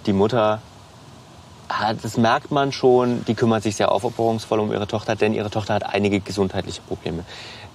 die 0.06 0.14
Mutter, 0.14 0.62
das 2.02 2.18
merkt 2.18 2.52
man 2.52 2.72
schon, 2.72 3.24
die 3.26 3.36
kümmert 3.36 3.64
sich 3.64 3.76
sehr 3.76 3.92
aufopferungsvoll 3.92 4.60
um 4.60 4.72
ihre 4.74 4.88
Tochter, 4.88 5.16
denn 5.16 5.34
ihre 5.34 5.50
Tochter 5.50 5.76
hat 5.76 5.84
einige 5.84 6.20
gesundheitliche 6.20 6.82
Probleme. 6.82 7.24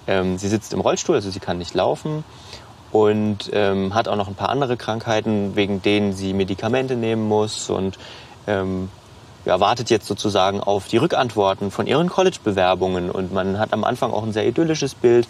Ähm, 0.07 0.37
sie 0.37 0.49
sitzt 0.49 0.73
im 0.73 0.81
Rollstuhl, 0.81 1.15
also 1.15 1.31
sie 1.31 1.39
kann 1.39 1.57
nicht 1.57 1.73
laufen 1.73 2.23
und 2.91 3.49
ähm, 3.53 3.93
hat 3.95 4.07
auch 4.07 4.15
noch 4.15 4.27
ein 4.27 4.35
paar 4.35 4.49
andere 4.49 4.77
Krankheiten, 4.77 5.55
wegen 5.55 5.81
denen 5.81 6.13
sie 6.13 6.33
Medikamente 6.33 6.95
nehmen 6.95 7.27
muss 7.27 7.69
und 7.69 7.97
ähm, 8.47 8.89
ja, 9.45 9.59
wartet 9.59 9.89
jetzt 9.89 10.07
sozusagen 10.07 10.59
auf 10.59 10.87
die 10.87 10.97
Rückantworten 10.97 11.71
von 11.71 11.87
ihren 11.87 12.09
College-Bewerbungen. 12.09 13.11
Und 13.11 13.33
man 13.33 13.59
hat 13.59 13.73
am 13.73 13.83
Anfang 13.83 14.11
auch 14.11 14.23
ein 14.23 14.33
sehr 14.33 14.47
idyllisches 14.47 14.95
Bild. 14.95 15.27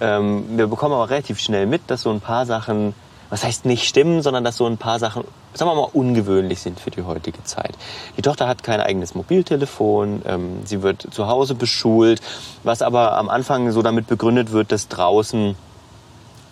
Ähm, 0.00 0.44
wir 0.56 0.66
bekommen 0.66 0.94
aber 0.94 1.10
relativ 1.10 1.40
schnell 1.40 1.66
mit, 1.66 1.82
dass 1.88 2.02
so 2.02 2.10
ein 2.10 2.20
paar 2.20 2.46
Sachen, 2.46 2.94
was 3.28 3.44
heißt 3.44 3.64
nicht 3.64 3.86
stimmen, 3.86 4.22
sondern 4.22 4.44
dass 4.44 4.56
so 4.56 4.66
ein 4.66 4.78
paar 4.78 4.98
Sachen, 4.98 5.24
sagen 5.52 5.70
wir 5.70 5.74
mal, 5.74 5.88
ungewöhnlich 5.92 6.60
sind 6.60 6.80
für 6.80 6.90
die 6.90 7.02
heutige 7.02 7.42
Zeit. 7.44 7.74
Die 8.16 8.22
Tochter 8.22 8.48
hat 8.48 8.62
kein 8.62 8.80
eigenes 8.80 9.14
Mobiltelefon, 9.14 10.22
ähm, 10.26 10.60
sie 10.64 10.82
wird 10.82 11.06
zu 11.10 11.26
Hause 11.26 11.54
beschult, 11.54 12.22
was 12.62 12.82
aber 12.82 13.16
am 13.18 13.28
Anfang 13.28 13.70
so 13.72 13.82
damit 13.82 14.06
begründet 14.06 14.52
wird, 14.52 14.72
dass 14.72 14.88
draußen 14.88 15.54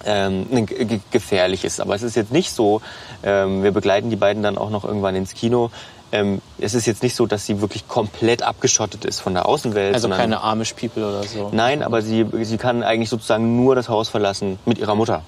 ähm, 0.04 0.66
ge- 0.66 0.84
ge- 0.84 1.00
gefährlich 1.10 1.64
ist. 1.64 1.80
Aber 1.80 1.94
es 1.94 2.02
ist 2.02 2.16
jetzt 2.16 2.32
nicht 2.32 2.52
so, 2.52 2.80
ähm, 3.22 3.62
wir 3.62 3.72
begleiten 3.72 4.10
die 4.10 4.16
beiden 4.16 4.42
dann 4.42 4.58
auch 4.58 4.70
noch 4.70 4.84
irgendwann 4.84 5.16
ins 5.16 5.34
Kino. 5.34 5.70
Ähm, 6.10 6.40
es 6.58 6.74
ist 6.74 6.86
jetzt 6.86 7.02
nicht 7.02 7.14
so, 7.14 7.26
dass 7.26 7.44
sie 7.44 7.60
wirklich 7.60 7.86
komplett 7.86 8.42
abgeschottet 8.42 9.04
ist 9.04 9.20
von 9.20 9.34
der 9.34 9.46
Außenwelt. 9.46 9.94
Also 9.94 10.04
sondern- 10.04 10.20
keine 10.20 10.42
Amish 10.42 10.72
People 10.74 11.06
oder 11.06 11.22
so. 11.24 11.50
Nein, 11.52 11.82
aber 11.82 12.00
sie, 12.02 12.26
sie 12.42 12.56
kann 12.56 12.82
eigentlich 12.82 13.10
sozusagen 13.10 13.56
nur 13.62 13.74
das 13.74 13.88
Haus 13.88 14.08
verlassen 14.08 14.58
mit 14.64 14.78
ihrer 14.78 14.94
Mutter. 14.94 15.22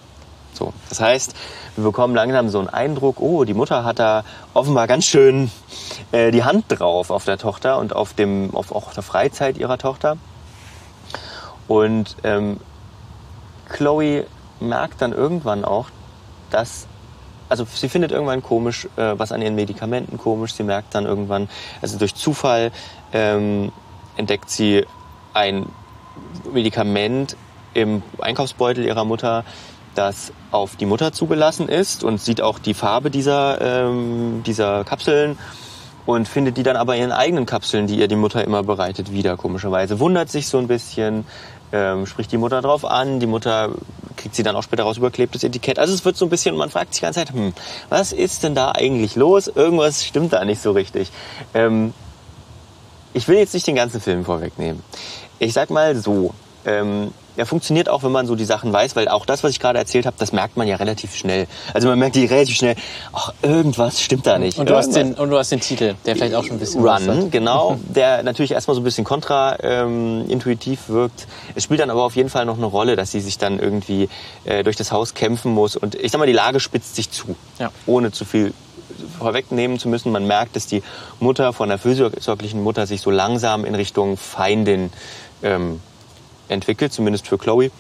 So. 0.55 0.73
Das 0.89 1.01
heißt, 1.01 1.35
wir 1.77 1.85
bekommen 1.85 2.15
langsam 2.15 2.49
so 2.49 2.59
einen 2.59 2.69
Eindruck, 2.69 3.21
oh, 3.21 3.45
die 3.45 3.55
Mutter 3.55 3.85
hat 3.85 3.99
da 3.99 4.25
offenbar 4.55 4.87
ganz 4.87 5.05
schön 5.05 5.51
äh, 6.13 6.31
die 6.31 6.45
Hand 6.45 6.65
drauf 6.69 7.11
auf 7.11 7.25
der 7.25 7.39
Tochter 7.39 7.79
und 7.79 7.95
auf, 7.95 8.15
dem, 8.15 8.55
auf, 8.55 8.73
auch 8.73 8.89
auf 8.89 8.95
der 8.95 9.03
Freizeit 9.03 9.59
ihrer 9.59 9.79
Tochter. 9.79 10.17
Und 11.69 12.17
ähm, 12.25 12.59
Chloe 13.69 14.25
merkt 14.59 15.01
dann 15.03 15.13
irgendwann 15.13 15.65
auch, 15.65 15.87
dass 16.51 16.87
also 17.51 17.67
sie 17.71 17.89
findet 17.89 18.13
irgendwann 18.13 18.43
komisch, 18.43 18.87
äh, 18.97 19.19
was 19.19 19.33
an 19.33 19.43
ihren 19.43 19.57
Medikamenten 19.57 20.17
komisch. 20.17 20.55
Sie 20.55 20.63
merkt 20.63 20.95
dann 20.95 21.05
irgendwann, 21.05 21.49
also 21.83 21.99
durch 21.99 22.15
Zufall 22.15 22.71
ähm, 23.13 23.73
entdeckt 24.17 24.49
sie 24.49 24.87
ein 25.35 25.67
Medikament 26.53 27.37
im 27.75 28.03
Einkaufsbeutel 28.19 28.85
ihrer 28.85 29.05
Mutter, 29.05 29.45
das 29.95 30.33
auf 30.51 30.77
die 30.77 30.87
Mutter 30.87 31.13
zugelassen 31.13 31.69
ist 31.69 32.05
und 32.05 32.21
sieht 32.21 32.41
auch 32.41 32.59
die 32.59 32.75
Farbe 32.75 33.11
dieser, 33.11 33.61
ähm, 33.61 34.43
dieser 34.47 34.85
Kapseln 34.85 35.37
und 36.07 36.29
findet 36.29 36.57
die 36.57 36.63
dann 36.63 36.77
aber 36.77 36.95
in 36.95 37.03
ihren 37.03 37.13
eigenen 37.13 37.47
Kapseln, 37.47 37.87
die 37.87 37.99
ihr 37.99 38.09
die 38.09 38.17
Mutter 38.17 38.45
immer 38.45 38.63
bereitet, 38.63 39.13
wieder 39.13 39.37
komischerweise. 39.37 40.01
Wundert 40.01 40.31
sich 40.31 40.49
so 40.49 40.59
ein 40.59 40.69
bisschen, 40.69 41.25
ähm, 41.73 42.07
spricht 42.07 42.33
die 42.33 42.39
Mutter 42.39 42.63
drauf 42.63 42.85
an, 42.85 43.21
die 43.21 43.27
Mutter 43.27 43.71
kriegt 44.17 44.35
sie 44.35 44.43
dann 44.43 44.57
auch 44.57 44.63
später 44.63 44.83
raus, 44.83 44.99
überklebt 44.99 45.35
das 45.35 45.45
Etikett. 45.45 45.79
Also 45.79 45.95
es 45.95 46.05
wird 46.05 46.17
so 46.17 46.27
ein 46.27 46.31
bisschen, 46.31 46.57
man 46.57 46.71
fragt 46.71 46.93
sich 46.93 47.01
die 47.01 47.07
ganze 47.07 47.21
Zeit, 47.21 47.33
hm, 47.33 47.55
was 47.89 48.13
ist 48.13 48.43
denn 48.43 48.55
da 48.55 48.73
eigentlich 48.73 49.17
los? 49.17 49.49
Irgendwas 49.49 50.05
stimmt 50.05 50.33
da 50.33 50.45
nicht 50.45 50.61
so 50.61 50.73
richtig. 50.73 51.11
Ähm, 51.55 51.95
ich 53.15 53.27
will 53.29 53.39
jetzt 53.39 53.55
nicht 53.55 53.67
den 53.67 53.75
ganzen 53.75 54.01
Film 54.01 54.25
vorwegnehmen. 54.25 54.83
Ich 55.39 55.53
sag 55.53 55.71
mal 55.71 55.97
so, 55.97 56.35
ähm, 56.65 57.13
er 57.41 57.47
funktioniert 57.47 57.89
auch, 57.89 58.03
wenn 58.03 58.13
man 58.13 58.27
so 58.27 58.37
die 58.37 58.45
Sachen 58.45 58.71
weiß, 58.71 58.95
weil 58.97 59.09
auch 59.09 59.25
das, 59.25 59.43
was 59.43 59.51
ich 59.53 59.61
gerade 59.61 59.79
erzählt 59.79 60.05
habe, 60.05 60.15
das 60.19 60.33
merkt 60.33 60.59
man 60.59 60.69
ja 60.69 60.77
relativ 60.77 61.17
schnell. 61.17 61.47
Also 61.73 61.89
man 61.89 61.99
merkt 61.99 62.15
die 62.17 62.27
relativ 62.27 62.55
schnell, 62.55 62.77
ach, 63.15 63.33
irgendwas 63.43 64.01
stimmt 64.03 64.27
da 64.27 64.39
nicht. 64.39 64.59
Und 64.59 64.69
du, 64.69 64.77
hast 64.77 64.95
den, 64.95 65.15
und 65.15 65.31
du 65.31 65.39
hast 65.39 65.51
den 65.51 65.61
Titel, 65.61 65.95
der 66.05 66.17
vielleicht 66.17 66.35
auch 66.35 66.45
schon 66.45 66.57
ein 66.57 66.61
bisschen 66.61 66.87
Run, 66.87 67.31
genau, 67.31 67.79
der 67.89 68.23
natürlich 68.23 68.53
erstmal 68.53 68.75
so 68.75 68.83
ein 68.83 68.85
bisschen 68.85 69.05
kontra-intuitiv 69.05 70.89
wirkt. 70.89 71.27
Es 71.55 71.65
spielt 71.65 71.81
dann 71.81 71.91
aber 71.91 72.05
auf 72.05 72.15
jeden 72.15 72.29
Fall 72.29 72.45
noch 72.45 72.59
eine 72.59 72.67
Rolle, 72.67 72.95
dass 72.95 73.11
sie 73.11 73.21
sich 73.21 73.39
dann 73.39 73.59
irgendwie 73.59 74.09
äh, 74.45 74.63
durch 74.63 74.77
das 74.77 74.93
Haus 74.93 75.15
kämpfen 75.15 75.53
muss. 75.53 75.77
Und 75.77 75.95
ich 75.95 76.13
sag 76.13 76.19
mal, 76.19 76.27
die 76.27 76.33
Lage 76.33 76.61
spitzt 76.61 76.95
sich 76.95 77.11
zu, 77.11 77.37
Ja. 77.59 77.71
ohne 77.87 78.13
zu 78.13 78.25
viel 78.25 78.53
vorwegnehmen 79.19 79.79
zu 79.79 79.89
müssen. 79.89 80.13
Man 80.13 80.27
merkt, 80.27 80.57
dass 80.57 80.67
die 80.67 80.83
Mutter 81.21 81.55
von 81.55 81.71
der 81.71 81.79
fürsorglichen 81.79 82.63
Mutter 82.63 82.87
sich 82.87 83.01
so 83.01 83.11
langsam 83.11 83.65
in 83.65 83.75
Richtung 83.75 84.19
Feindin 84.19 84.93
ähm, 85.43 85.81
entwickelt, 86.51 86.93
zumindest 86.93 87.27
für 87.27 87.39
Chloe. 87.39 87.71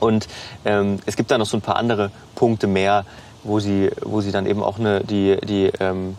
Und 0.00 0.28
ähm, 0.64 0.98
es 1.06 1.16
gibt 1.16 1.30
da 1.30 1.38
noch 1.38 1.46
so 1.46 1.56
ein 1.56 1.60
paar 1.60 1.76
andere 1.76 2.10
Punkte 2.34 2.66
mehr, 2.66 3.04
wo 3.42 3.60
sie, 3.60 3.90
wo 4.02 4.20
sie 4.20 4.32
dann 4.32 4.46
eben 4.46 4.62
auch 4.62 4.78
eine, 4.78 5.00
die, 5.00 5.36
die 5.42 5.70
ähm, 5.80 6.16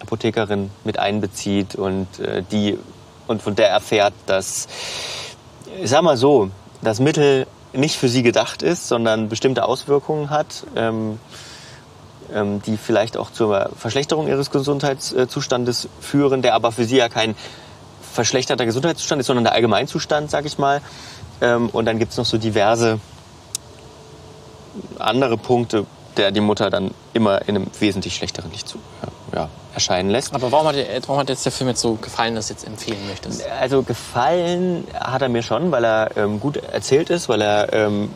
Apothekerin 0.00 0.70
mit 0.84 0.98
einbezieht 0.98 1.74
und 1.74 2.18
äh, 2.18 2.42
die 2.50 2.78
und 3.26 3.42
von 3.42 3.54
der 3.54 3.70
erfährt, 3.70 4.14
dass, 4.26 4.68
ich 5.80 5.90
sag 5.90 6.02
mal 6.02 6.16
so, 6.16 6.50
das 6.82 7.00
Mittel 7.00 7.46
nicht 7.72 7.96
für 7.96 8.08
sie 8.08 8.22
gedacht 8.22 8.62
ist, 8.62 8.88
sondern 8.88 9.28
bestimmte 9.28 9.64
Auswirkungen 9.64 10.30
hat, 10.30 10.66
ähm, 10.76 11.18
ähm, 12.34 12.60
die 12.62 12.76
vielleicht 12.76 13.16
auch 13.16 13.30
zur 13.30 13.70
Verschlechterung 13.76 14.28
ihres 14.28 14.50
Gesundheitszustandes 14.50 15.88
führen, 16.00 16.42
der 16.42 16.54
aber 16.54 16.72
für 16.72 16.84
sie 16.84 16.96
ja 16.96 17.08
kein 17.08 17.34
verschlechterter 18.12 18.66
Gesundheitszustand 18.66 19.20
ist, 19.20 19.26
sondern 19.26 19.44
der 19.44 19.54
Allgemeinzustand, 19.54 20.30
sag 20.30 20.44
ich 20.44 20.58
mal. 20.58 20.80
Ähm, 21.40 21.68
und 21.70 21.86
dann 21.86 21.98
gibt's 21.98 22.16
noch 22.16 22.24
so 22.24 22.38
diverse 22.38 23.00
andere 24.98 25.36
Punkte, 25.36 25.86
der 26.16 26.30
die 26.30 26.40
Mutter 26.40 26.70
dann 26.70 26.92
immer 27.14 27.48
in 27.48 27.56
einem 27.56 27.66
wesentlich 27.78 28.14
schlechteren 28.14 28.50
Licht 28.52 28.68
zu, 28.68 28.78
ja, 29.34 29.48
erscheinen 29.74 30.10
lässt. 30.10 30.34
Aber 30.34 30.52
warum 30.52 30.68
hat, 30.68 30.76
dir, 30.76 30.86
warum 31.06 31.20
hat 31.20 31.28
jetzt 31.28 31.44
der 31.44 31.52
Film 31.52 31.68
jetzt 31.68 31.80
so 31.80 31.94
gefallen, 31.94 32.34
dass 32.34 32.48
du 32.48 32.54
jetzt 32.54 32.66
empfehlen 32.66 33.06
möchtest? 33.08 33.46
Also 33.48 33.82
gefallen 33.82 34.86
hat 34.94 35.22
er 35.22 35.28
mir 35.28 35.42
schon, 35.42 35.72
weil 35.72 35.84
er 35.84 36.16
ähm, 36.16 36.38
gut 36.40 36.56
erzählt 36.56 37.10
ist, 37.10 37.28
weil 37.28 37.40
er 37.40 37.72
ähm, 37.72 38.10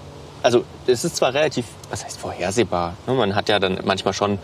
also 0.47 0.65
es 0.87 1.05
ist 1.05 1.17
zwar 1.17 1.35
relativ, 1.35 1.67
was 1.91 2.05
heißt 2.05 2.19
vorhersehbar. 2.19 2.95
Ne? 3.09 3.15
Man 3.15 3.35
hat 3.35 3.49
ja 3.49 3.59
dann 3.59 3.81
manchmal 3.85 4.15
schon 4.15 4.39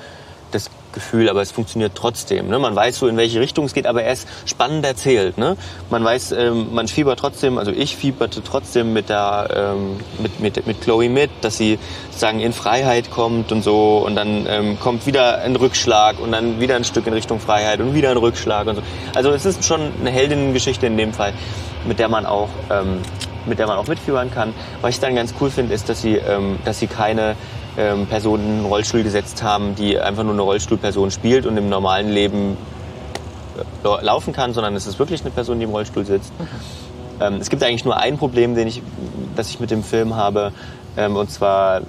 das 0.50 0.68
Gefühl, 0.92 1.28
aber 1.28 1.42
es 1.42 1.50
funktioniert 1.50 1.92
trotzdem. 1.94 2.48
Ne? 2.48 2.58
Man 2.58 2.74
weiß 2.74 2.98
so, 2.98 3.06
in 3.06 3.16
welche 3.16 3.40
Richtung 3.40 3.64
es 3.64 3.74
geht, 3.74 3.86
aber 3.86 4.02
er 4.02 4.12
ist 4.12 4.28
spannend 4.46 4.84
erzählt. 4.84 5.38
Ne? 5.38 5.56
Man 5.90 6.04
weiß, 6.04 6.32
ähm, 6.32 6.72
man 6.72 6.88
fiebert 6.88 7.18
trotzdem, 7.18 7.58
also 7.58 7.70
ich 7.70 7.96
fieberte 7.96 8.42
trotzdem 8.42 8.92
mit 8.92 9.08
der, 9.08 9.48
ähm, 9.76 10.00
mit, 10.18 10.40
mit, 10.40 10.66
mit 10.66 10.80
Chloe 10.80 11.08
mit, 11.08 11.30
dass 11.40 11.56
sie 11.56 11.78
sozusagen 12.06 12.40
in 12.40 12.52
Freiheit 12.52 13.10
kommt 13.10 13.52
und 13.52 13.62
so 13.62 13.98
und 14.04 14.14
dann 14.16 14.46
ähm, 14.48 14.78
kommt 14.80 15.06
wieder 15.06 15.38
ein 15.38 15.56
Rückschlag 15.56 16.20
und 16.20 16.32
dann 16.32 16.60
wieder 16.60 16.76
ein 16.76 16.84
Stück 16.84 17.06
in 17.06 17.12
Richtung 17.12 17.40
Freiheit 17.40 17.80
und 17.80 17.94
wieder 17.94 18.10
ein 18.10 18.16
Rückschlag 18.16 18.66
und 18.66 18.76
so. 18.76 18.82
Also 19.14 19.30
es 19.30 19.44
ist 19.44 19.64
schon 19.64 19.92
eine 20.00 20.10
Heldinnengeschichte 20.10 20.86
in 20.86 20.96
dem 20.96 21.12
Fall, 21.12 21.32
mit 21.86 21.98
der 21.98 22.08
man 22.08 22.26
auch, 22.26 22.48
ähm, 22.70 23.00
mit 23.46 23.58
der 23.58 23.66
man 23.66 23.78
auch 23.78 23.86
mitfiebern 23.86 24.30
kann. 24.30 24.54
Was 24.80 24.94
ich 24.94 25.00
dann 25.00 25.14
ganz 25.14 25.34
cool 25.40 25.50
finde, 25.50 25.74
ist, 25.74 25.88
dass 25.88 26.02
sie, 26.02 26.14
ähm, 26.14 26.58
dass 26.64 26.78
sie 26.78 26.86
keine 26.86 27.36
ähm, 27.76 28.06
Personen 28.06 28.44
in 28.44 28.50
einen 28.58 28.66
Rollstuhl 28.66 29.02
gesetzt 29.02 29.42
haben, 29.42 29.74
die 29.74 29.98
einfach 29.98 30.22
nur 30.24 30.32
eine 30.32 30.42
Rollstuhlperson 30.42 31.10
spielt 31.10 31.46
und 31.46 31.56
im 31.56 31.68
normalen 31.68 32.10
Leben 32.10 32.56
äh, 33.84 34.04
laufen 34.04 34.32
kann, 34.32 34.52
sondern 34.52 34.74
es 34.74 34.86
ist 34.86 34.98
wirklich 34.98 35.22
eine 35.22 35.30
Person, 35.30 35.58
die 35.58 35.64
im 35.64 35.70
Rollstuhl 35.70 36.04
sitzt. 36.04 36.32
Mhm. 36.38 36.46
Ähm, 37.20 37.34
es 37.40 37.50
gibt 37.50 37.62
eigentlich 37.62 37.84
nur 37.84 37.96
ein 37.96 38.18
Problem, 38.18 38.54
den 38.54 38.68
ich, 38.68 38.82
das 39.36 39.50
ich 39.50 39.60
mit 39.60 39.70
dem 39.70 39.82
Film 39.82 40.16
habe. 40.16 40.52
Ähm, 40.96 41.16
und 41.16 41.30
zwar 41.30 41.82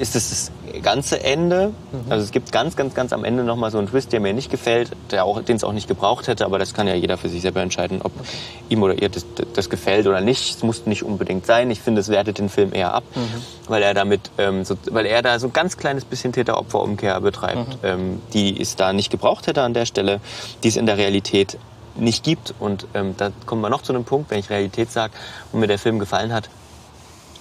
ist 0.00 0.14
es 0.14 0.52
ganze 0.82 1.22
Ende. 1.22 1.72
Mhm. 1.92 2.12
Also 2.12 2.24
es 2.24 2.30
gibt 2.30 2.52
ganz, 2.52 2.76
ganz, 2.76 2.94
ganz 2.94 3.12
am 3.12 3.24
Ende 3.24 3.44
nochmal 3.44 3.70
so 3.70 3.78
einen 3.78 3.88
Twist, 3.88 4.12
der 4.12 4.20
mir 4.20 4.32
nicht 4.32 4.50
gefällt, 4.50 4.90
der 5.10 5.24
auch, 5.24 5.42
den 5.42 5.56
es 5.56 5.64
auch 5.64 5.72
nicht 5.72 5.88
gebraucht 5.88 6.28
hätte, 6.28 6.44
aber 6.44 6.58
das 6.58 6.74
kann 6.74 6.86
ja 6.86 6.94
jeder 6.94 7.16
für 7.16 7.28
sich 7.28 7.42
selber 7.42 7.60
entscheiden, 7.60 8.00
ob 8.02 8.12
okay. 8.18 8.28
ihm 8.68 8.82
oder 8.82 9.00
ihr 9.00 9.08
das, 9.08 9.24
das, 9.54 9.70
gefällt 9.70 10.06
oder 10.06 10.20
nicht. 10.20 10.56
Es 10.56 10.62
muss 10.62 10.86
nicht 10.86 11.02
unbedingt 11.02 11.46
sein. 11.46 11.70
Ich 11.70 11.80
finde, 11.80 12.00
es 12.00 12.08
wertet 12.08 12.38
den 12.38 12.48
Film 12.48 12.72
eher 12.72 12.94
ab, 12.94 13.04
mhm. 13.14 13.42
weil 13.68 13.82
er 13.82 13.94
damit, 13.94 14.30
ähm, 14.38 14.64
so, 14.64 14.76
weil 14.90 15.06
er 15.06 15.22
da 15.22 15.38
so 15.38 15.48
ein 15.48 15.52
ganz 15.52 15.76
kleines 15.76 16.04
bisschen 16.04 16.32
Täter-Opfer-Umkehr 16.32 17.20
betreibt, 17.20 17.82
mhm. 17.82 17.88
ähm, 17.88 18.22
die 18.32 18.60
es 18.60 18.76
da 18.76 18.92
nicht 18.92 19.10
gebraucht 19.10 19.46
hätte 19.46 19.62
an 19.62 19.74
der 19.74 19.86
Stelle, 19.86 20.20
die 20.62 20.68
es 20.68 20.76
in 20.76 20.86
der 20.86 20.96
Realität 20.96 21.58
nicht 21.96 22.24
gibt. 22.24 22.54
Und 22.58 22.86
ähm, 22.94 23.14
da 23.16 23.30
kommen 23.46 23.62
wir 23.62 23.70
noch 23.70 23.82
zu 23.82 23.92
einem 23.92 24.04
Punkt, 24.04 24.30
wenn 24.30 24.38
ich 24.38 24.50
Realität 24.50 24.90
sage 24.90 25.12
und 25.52 25.60
mir 25.60 25.66
der 25.66 25.78
Film 25.78 25.98
gefallen 25.98 26.32
hat, 26.32 26.48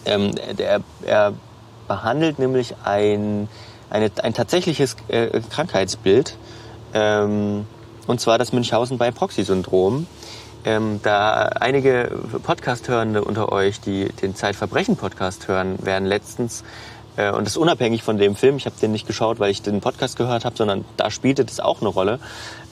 ähm, 0.05 0.33
der, 0.57 0.81
er 1.05 1.33
behandelt 1.87 2.39
nämlich 2.39 2.75
ein, 2.83 3.47
eine, 3.89 4.11
ein 4.21 4.33
tatsächliches 4.33 4.95
äh, 5.07 5.41
Krankheitsbild, 5.49 6.37
ähm, 6.93 7.65
und 8.07 8.19
zwar 8.19 8.37
das 8.37 8.53
Münchhausen 8.53 8.97
bei 8.97 9.11
Proxy-Syndrom. 9.11 10.07
Ähm, 10.65 11.01
da 11.03 11.43
einige 11.59 12.11
Podcast-Hörende 12.41 13.23
unter 13.23 13.51
euch, 13.51 13.81
die 13.81 14.05
den 14.21 14.33
Zeitverbrechen-Podcast 14.33 15.47
hören, 15.49 15.85
werden 15.85 16.05
letztens, 16.05 16.63
äh, 17.17 17.31
und 17.31 17.41
das 17.45 17.53
ist 17.53 17.57
unabhängig 17.57 18.03
von 18.03 18.17
dem 18.17 18.35
Film, 18.35 18.55
ich 18.57 18.65
habe 18.65 18.75
den 18.81 18.93
nicht 18.93 19.05
geschaut, 19.05 19.39
weil 19.39 19.51
ich 19.51 19.61
den 19.61 19.81
Podcast 19.81 20.15
gehört 20.17 20.45
habe, 20.45 20.55
sondern 20.55 20.85
da 20.95 21.11
spielte 21.11 21.43
das 21.43 21.59
auch 21.59 21.81
eine 21.81 21.89
Rolle. 21.89 22.19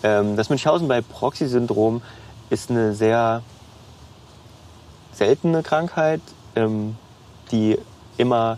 Ähm, 0.03 0.37
das 0.37 0.49
Münchhausen 0.49 0.87
bei 0.87 1.01
Proxy-Syndrom 1.01 2.01
ist 2.49 2.69
eine 2.69 2.93
sehr 2.93 3.43
seltene 5.11 5.61
Krankheit, 5.61 6.21
ähm, 6.55 6.95
die 7.51 7.77
immer 8.17 8.57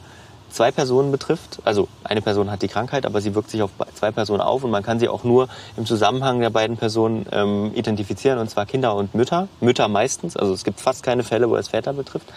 zwei 0.54 0.72
Personen 0.72 1.12
betrifft. 1.12 1.60
Also 1.66 1.88
eine 2.04 2.22
Person 2.22 2.52
hat 2.52 2.62
die 2.62 2.68
Krankheit, 2.68 3.06
aber 3.06 3.22
sie 3.22 3.36
wirkt 3.36 3.50
sich 3.50 3.62
auf 3.62 3.72
zwei 3.96 4.12
Personen 4.12 4.42
auf 4.42 4.64
und 4.64 4.72
man 4.72 4.84
kann 4.84 5.00
sie 5.00 5.10
auch 5.10 5.24
nur 5.24 5.50
im 5.78 5.86
Zusammenhang 5.86 6.40
der 6.40 6.50
beiden 6.50 6.78
Personen 6.78 7.26
ähm, 7.32 7.72
identifizieren, 7.74 8.40
und 8.40 8.50
zwar 8.50 8.66
Kinder 8.66 8.96
und 8.96 9.16
Mütter. 9.16 9.48
Mütter 9.60 9.88
meistens, 9.88 10.38
also 10.38 10.54
es 10.54 10.64
gibt 10.64 10.80
fast 10.80 11.04
keine 11.04 11.24
Fälle, 11.24 11.50
wo 11.50 11.56
es 11.56 11.70
Väter 11.70 11.94
betrifft. 11.94 12.28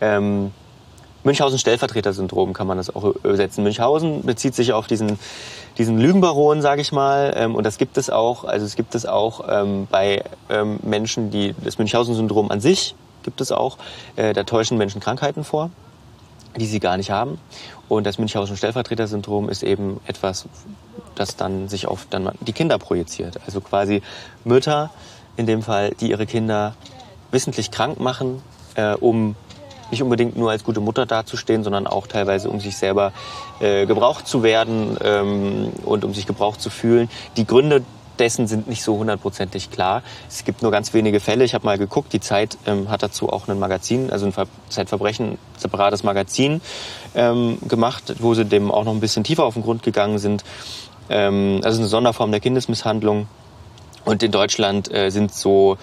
Ähm, 0.00 0.52
Münchhausen-Stellvertreter-Syndrom 1.24 2.52
kann 2.52 2.68
man 2.68 2.78
das 2.78 2.94
auch 2.94 3.04
übersetzen. 3.04 3.64
Münchhausen 3.64 4.22
bezieht 4.22 4.54
sich 4.54 4.72
auf 4.72 4.86
diesen, 4.86 5.18
diesen 5.76 5.98
Lügenbaron, 5.98 6.62
sage 6.62 6.80
ich 6.80 6.92
mal, 6.92 7.34
ähm, 7.36 7.56
und 7.56 7.64
das 7.64 7.76
gibt 7.76 7.98
es 7.98 8.08
auch. 8.08 8.44
Also 8.44 8.64
es 8.64 8.76
gibt 8.76 8.94
es 8.94 9.04
auch 9.04 9.44
ähm, 9.48 9.88
bei 9.90 10.24
ähm, 10.48 10.78
Menschen, 10.82 11.30
die 11.30 11.54
das 11.64 11.78
Münchhausen-Syndrom 11.78 12.50
an 12.50 12.60
sich 12.60 12.94
gibt 13.24 13.40
es 13.40 13.50
auch. 13.50 13.78
Äh, 14.14 14.32
da 14.32 14.44
täuschen 14.44 14.78
Menschen 14.78 15.00
Krankheiten 15.00 15.42
vor 15.42 15.70
die 16.56 16.66
sie 16.66 16.80
gar 16.80 16.96
nicht 16.96 17.10
haben. 17.10 17.38
Und 17.88 18.06
das 18.06 18.18
Münchhausen-Stellvertreter-Syndrom 18.18 19.48
ist 19.48 19.62
eben 19.62 20.00
etwas, 20.06 20.46
das 21.14 21.36
dann 21.36 21.68
sich 21.68 21.86
auf 21.86 22.06
dann 22.10 22.30
die 22.40 22.52
Kinder 22.52 22.78
projiziert. 22.78 23.40
Also 23.46 23.60
quasi 23.60 24.02
Mütter, 24.44 24.90
in 25.36 25.46
dem 25.46 25.62
Fall, 25.62 25.92
die 26.00 26.10
ihre 26.10 26.26
Kinder 26.26 26.74
wissentlich 27.30 27.70
krank 27.70 28.00
machen, 28.00 28.42
äh, 28.74 28.94
um 28.94 29.36
nicht 29.90 30.02
unbedingt 30.02 30.36
nur 30.36 30.50
als 30.50 30.64
gute 30.64 30.80
Mutter 30.80 31.06
dazustehen, 31.06 31.64
sondern 31.64 31.86
auch 31.86 32.06
teilweise 32.06 32.50
um 32.50 32.60
sich 32.60 32.76
selber 32.76 33.12
äh, 33.60 33.86
gebraucht 33.86 34.26
zu 34.26 34.42
werden 34.42 34.98
ähm, 35.02 35.72
und 35.84 36.04
um 36.04 36.12
sich 36.12 36.26
gebraucht 36.26 36.60
zu 36.60 36.70
fühlen. 36.70 37.08
Die 37.36 37.46
Gründe 37.46 37.82
dessen 38.20 38.46
sind 38.46 38.68
nicht 38.68 38.82
so 38.82 38.96
hundertprozentig 38.96 39.70
klar. 39.70 40.02
Es 40.28 40.44
gibt 40.44 40.62
nur 40.62 40.70
ganz 40.70 40.94
wenige 40.94 41.20
Fälle. 41.20 41.44
Ich 41.44 41.54
habe 41.54 41.64
mal 41.64 41.78
geguckt, 41.78 42.12
die 42.12 42.20
Zeit 42.20 42.58
ähm, 42.66 42.90
hat 42.90 43.02
dazu 43.02 43.30
auch 43.30 43.48
ein 43.48 43.58
Magazin, 43.58 44.10
also 44.10 44.26
ein 44.26 44.32
Ver 44.32 44.46
Zeitverbrechen, 44.68 45.38
separates 45.56 46.02
Magazin 46.02 46.60
ähm, 47.14 47.58
gemacht, 47.66 48.14
wo 48.18 48.34
sie 48.34 48.44
dem 48.44 48.70
auch 48.70 48.84
noch 48.84 48.92
ein 48.92 49.00
bisschen 49.00 49.24
tiefer 49.24 49.44
auf 49.44 49.54
den 49.54 49.62
Grund 49.62 49.82
gegangen 49.82 50.18
sind. 50.18 50.44
Ähm, 51.08 51.60
also 51.64 51.78
eine 51.78 51.88
Sonderform 51.88 52.30
der 52.30 52.40
Kindesmisshandlung. 52.40 53.26
Und 54.04 54.22
in 54.22 54.30
Deutschland 54.30 54.92
äh, 54.92 55.10
sind 55.10 55.34
so 55.34 55.78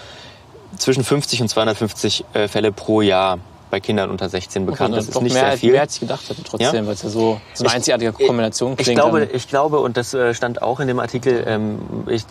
zwischen 0.78 1.04
50 1.04 1.42
und 1.42 1.48
250 1.48 2.26
äh, 2.34 2.48
Fälle 2.48 2.72
pro 2.72 3.02
Jahr 3.02 3.40
bei 3.76 3.82
Kindern 3.82 4.10
unter 4.10 4.30
16 4.30 4.66
bekannt. 4.66 4.94
Okay, 4.94 5.06
das 5.06 5.10
ist 5.10 5.22
nicht 5.22 5.34
mehr, 5.34 5.48
sehr 5.48 5.58
viel. 5.58 5.72
Mehr 5.74 5.82
als 5.82 5.96
ich 5.96 6.00
gedacht 6.00 6.30
hätte 6.30 6.44
trotzdem, 6.44 6.74
ja? 6.74 6.86
weil 6.86 6.94
es 6.94 7.04
ja 7.04 7.10
so, 7.10 7.42
so 7.54 7.64
eine 7.64 7.68
ich, 7.68 7.76
einzigartige 7.76 8.14
Kombination 8.14 8.78
klingt. 8.78 8.88
Ich 8.88 8.96
glaube, 8.96 9.26
ich 9.26 9.48
glaube, 9.50 9.80
und 9.82 9.98
das 9.98 10.14
äh, 10.14 10.34
stand 10.34 10.62
auch 10.62 10.80
in 10.80 10.88
dem 10.88 11.02
Artikel, 11.02 11.44
ähm, 11.46 11.80
ich, 12.08 12.24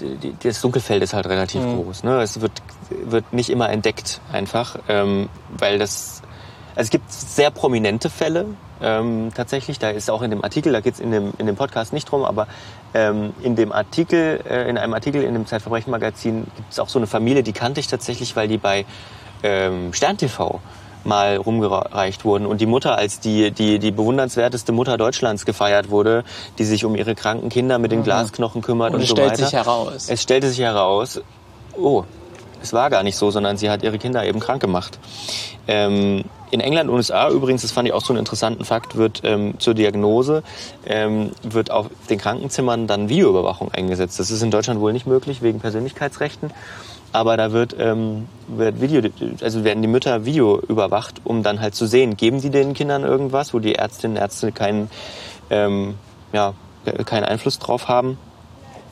das 0.43 0.63
Dunkelfeld 0.63 1.03
ist 1.03 1.13
halt 1.13 1.27
relativ 1.27 1.61
mhm. 1.61 1.85
groß. 1.85 2.05
Ne? 2.05 2.23
Es 2.23 2.41
wird, 2.41 2.53
wird 2.89 3.31
nicht 3.35 3.51
immer 3.51 3.69
entdeckt 3.69 4.23
einfach, 4.33 4.79
ähm, 4.89 5.29
weil 5.59 5.79
das, 5.79 6.23
also 6.77 6.87
es 6.87 6.91
gibt 6.91 7.13
sehr 7.13 7.51
prominente 7.51 8.09
Fälle, 8.09 8.47
ähm, 8.81 9.31
tatsächlich. 9.35 9.79
Da 9.79 9.91
ist 9.91 10.11
auch 10.11 10.23
in 10.23 10.31
dem 10.31 10.43
Artikel, 10.43 10.73
da 10.73 10.81
geht 10.81 10.95
es 10.95 11.01
in 11.01 11.11
dem, 11.11 11.35
in 11.37 11.45
dem 11.45 11.57
Podcast 11.57 11.93
nicht 11.93 12.11
drum, 12.11 12.25
aber 12.25 12.47
ähm, 12.95 13.35
in 13.43 13.55
dem 13.55 13.71
Artikel, 13.71 14.41
äh, 14.49 14.67
in 14.71 14.79
einem 14.79 14.95
Artikel 14.95 15.23
in 15.23 15.35
dem 15.35 15.47
Zeitverbrechen-Magazin 15.47 16.47
gibt 16.57 16.73
es 16.73 16.79
auch 16.79 16.89
so 16.89 16.99
eine 16.99 17.07
Familie, 17.07 17.43
die 17.43 17.53
kannte 17.53 17.81
ich 17.81 17.87
tatsächlich, 17.87 18.35
weil 18.35 18.49
die 18.49 18.57
bei 18.57 18.87
ähm, 19.43 19.93
Stern 19.93 20.17
TV 20.17 20.61
mal 21.05 21.37
rumgereicht 21.37 22.25
wurden 22.25 22.47
und 22.47 22.61
die 22.61 22.67
Mutter 22.67 22.97
als 22.97 23.21
die, 23.21 23.51
die, 23.51 23.79
die 23.79 23.91
bewundernswerteste 23.91 24.73
Mutter 24.73 24.97
Deutschlands 24.97 25.45
gefeiert 25.45 25.91
wurde, 25.91 26.25
die 26.59 26.65
sich 26.65 26.85
um 26.85 26.95
ihre 26.95 27.15
kranken 27.15 27.49
Kinder 27.49 27.79
mit 27.79 27.93
den 27.93 28.01
mhm. 28.01 28.05
Glasknochen 28.05 28.63
kümmert 28.63 28.95
und, 28.95 29.01
und 29.01 29.07
so 29.07 29.17
weiter. 29.17 29.33
Es 29.33 29.37
stellte 29.37 29.45
sich 29.45 29.53
heraus. 29.53 30.09
Es 30.09 30.23
stellte 30.23 30.49
sich 30.49 30.61
heraus, 30.61 31.21
oh, 31.77 32.05
es 32.63 32.73
war 32.73 32.89
gar 32.89 33.03
nicht 33.03 33.17
so, 33.17 33.31
sondern 33.31 33.57
sie 33.59 33.69
hat 33.69 33.83
ihre 33.83 33.99
Kinder 33.99 34.25
eben 34.25 34.41
krank 34.41 34.61
gemacht. 34.61 34.99
Ähm, 35.69 36.25
in 36.51 36.61
England 36.61 36.89
und 36.89 36.97
USA 36.97 37.29
übrigens, 37.31 37.63
das 37.63 37.73
fand 37.73 37.89
ich 37.89 37.95
auch 37.95 38.05
so 38.05 38.13
einen 38.13 38.21
interessanten 38.21 38.65
Fakt, 38.65 38.97
wird 38.97 39.21
ähm, 39.25 39.55
zur 39.59 39.75
Diagnose 39.75 40.43
ähm, 40.87 41.33
wird 41.43 41.71
auf 41.71 41.87
den 42.09 42.19
Krankenzimmern 42.19 42.87
dann 42.87 43.09
Videoüberwachung 43.09 43.73
eingesetzt. 43.73 44.19
Das 44.19 44.31
ist 44.31 44.43
in 44.43 44.51
Deutschland 44.51 44.81
wohl 44.81 44.93
nicht 44.93 45.07
möglich 45.07 45.43
wegen 45.43 45.61
Persönlichkeitsrechten 45.61 46.53
aber 47.15 47.37
da 47.37 47.53
wird, 47.53 47.77
ähm, 47.79 48.27
wird 48.49 48.81
Video, 48.81 49.01
also 49.41 49.63
werden 49.63 49.83
die 49.83 49.89
Mütter 49.89 50.25
Video 50.25 50.59
überwacht, 50.61 51.21
um 51.23 51.45
dann 51.45 51.61
halt 51.61 51.75
zu 51.75 51.87
sehen, 51.87 52.17
geben 52.17 52.41
sie 52.41 52.51
den 52.51 52.75
Kindern 52.75 53.05
irgendwas, 53.05 53.55
wo 53.55 53.61
die 53.61 53.77
Ärztinnen 53.77 54.17
und 54.17 54.23
Ärzte 54.23 54.51
keinen, 54.51 54.91
ähm, 55.49 55.95
ja, 56.33 56.55
keinen 57.07 57.25
Einfluss 57.25 57.61
drauf 57.61 57.89
haben. 57.89 58.19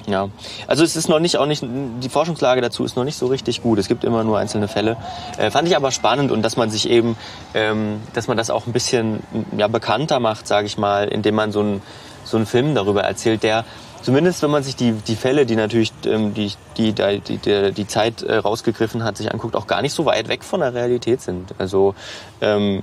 Ja, 0.07 0.29
also 0.67 0.83
es 0.83 0.97
ist 0.97 1.09
noch 1.09 1.19
nicht, 1.19 1.37
auch 1.37 1.47
nicht, 1.47 1.65
die 1.65 2.09
Forschungslage 2.09 2.61
dazu 2.61 2.85
ist 2.85 2.97
noch 2.97 3.05
nicht 3.05 3.17
so 3.17 3.27
richtig 3.27 3.63
gut. 3.63 3.79
Es 3.79 3.89
gibt 3.89 4.05
immer 4.05 4.25
nur 4.25 4.39
einzelne 4.39 4.69
Fälle. 4.69 4.97
Äh, 5.39 5.51
fand 5.51 5.69
ich 5.69 5.77
aber 5.77 5.91
spannend 5.91 6.31
und 6.31 6.43
dass 6.43 6.57
man 6.57 6.71
sich 6.71 6.89
eben, 6.89 7.17
ähm, 7.55 8.01
dass 8.13 8.29
man 8.29 8.37
das 8.37 8.51
auch 8.51 8.67
ein 8.67 8.73
bisschen 8.73 9.23
ja, 9.57 9.67
bekannter 9.69 10.21
macht, 10.21 10.47
sage 10.47 10.67
ich 10.67 10.79
mal, 10.79 11.09
indem 11.09 11.35
man 11.35 11.53
so 11.53 11.61
einen 11.61 11.83
so 12.25 12.37
einen 12.37 12.47
Film 12.47 12.75
darüber 12.75 13.03
erzählt, 13.03 13.43
der 13.43 13.65
zumindest 14.03 14.43
wenn 14.43 14.51
man 14.51 14.63
sich 14.63 14.77
die, 14.77 14.93
die 14.93 15.17
Fälle, 15.17 15.47
die 15.47 15.57
natürlich 15.57 15.93
ähm, 16.05 16.35
die, 16.35 16.53
die, 16.77 16.93
die, 16.93 17.39
die, 17.39 17.73
die 17.73 17.87
Zeit 17.87 18.23
äh, 18.23 18.37
rausgegriffen 18.37 19.05
hat, 19.05 19.17
sich 19.17 19.33
anguckt, 19.33 19.57
auch 19.57 19.67
gar 19.67 19.83
nicht 19.83 19.95
so 19.95 20.05
weit 20.05 20.29
weg 20.29 20.45
von 20.45 20.61
der 20.61 20.75
Realität 20.75 21.21
sind. 21.21 21.55
Also 21.59 21.95
ähm, 22.41 22.83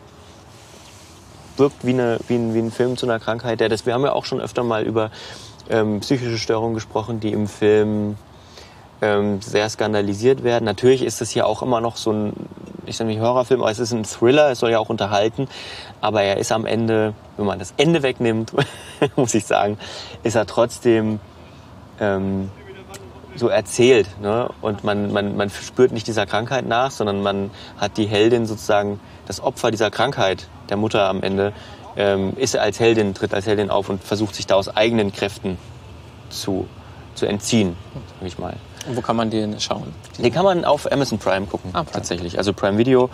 wirkt 1.57 1.85
wie, 1.85 1.93
eine, 1.93 2.19
wie, 2.27 2.35
ein, 2.35 2.53
wie 2.53 2.59
ein 2.59 2.71
Film 2.71 2.97
zu 2.97 3.05
einer 3.05 3.19
Krankheit. 3.19 3.59
Der 3.59 3.69
das, 3.69 3.85
wir 3.85 3.93
haben 3.93 4.03
ja 4.03 4.13
auch 4.13 4.25
schon 4.25 4.41
öfter 4.41 4.63
mal 4.63 4.83
über 4.85 5.11
ähm, 5.69 5.99
psychische 5.99 6.37
Störungen 6.37 6.73
gesprochen, 6.73 7.19
die 7.19 7.31
im 7.31 7.47
Film 7.47 8.15
ähm, 9.01 9.41
sehr 9.41 9.69
skandalisiert 9.69 10.43
werden. 10.43 10.65
Natürlich 10.65 11.03
ist 11.03 11.21
es 11.21 11.33
ja 11.33 11.45
auch 11.45 11.61
immer 11.61 11.81
noch 11.81 11.95
so 11.97 12.11
ein, 12.11 12.33
ich 12.85 12.97
sage 12.97 13.09
nicht 13.09 13.21
Horrorfilm, 13.21 13.61
aber 13.61 13.71
es 13.71 13.79
ist 13.79 13.93
ein 13.93 14.03
Thriller, 14.03 14.51
es 14.51 14.59
soll 14.59 14.71
ja 14.71 14.79
auch 14.79 14.89
unterhalten. 14.89 15.47
Aber 16.01 16.21
er 16.21 16.37
ist 16.37 16.51
am 16.51 16.65
Ende, 16.65 17.13
wenn 17.37 17.45
man 17.45 17.59
das 17.59 17.73
Ende 17.77 18.03
wegnimmt, 18.03 18.53
muss 19.15 19.33
ich 19.33 19.45
sagen, 19.45 19.77
ist 20.23 20.35
er 20.35 20.45
trotzdem 20.45 21.19
ähm, 21.99 22.49
so 23.35 23.47
erzählt. 23.47 24.07
Ne? 24.21 24.49
Und 24.61 24.83
man, 24.83 25.11
man, 25.11 25.37
man 25.37 25.49
spürt 25.49 25.91
nicht 25.91 26.07
dieser 26.07 26.25
Krankheit 26.25 26.67
nach, 26.67 26.91
sondern 26.91 27.21
man 27.21 27.51
hat 27.77 27.97
die 27.97 28.05
Heldin 28.05 28.45
sozusagen, 28.45 28.99
das 29.25 29.41
Opfer 29.41 29.71
dieser 29.71 29.91
Krankheit, 29.91 30.47
der 30.69 30.77
Mutter 30.77 31.07
am 31.07 31.23
Ende, 31.23 31.53
ähm, 31.95 32.33
ist 32.35 32.57
als 32.57 32.79
Heldin, 32.79 33.13
tritt 33.13 33.33
als 33.33 33.45
Heldin 33.45 33.69
auf 33.69 33.89
und 33.89 34.03
versucht 34.03 34.35
sich 34.35 34.47
da 34.47 34.55
aus 34.55 34.75
eigenen 34.75 35.11
Kräften 35.11 35.57
zu, 36.29 36.67
zu 37.15 37.25
entziehen, 37.25 37.75
sag 38.19 38.27
ich 38.27 38.37
mal. 38.37 38.55
Und 38.87 38.95
wo 38.97 39.01
kann 39.01 39.15
man 39.15 39.29
den 39.29 39.59
schauen? 39.59 39.93
Den 40.17 40.31
kann 40.33 40.43
man 40.45 40.65
auf 40.65 40.91
Amazon 40.91 41.19
Prime 41.19 41.45
gucken, 41.47 41.71
Ah, 41.73 41.83
Prime. 41.83 41.91
tatsächlich. 41.93 42.37
Also 42.37 42.53
Prime 42.53 42.77
Video. 42.77 43.09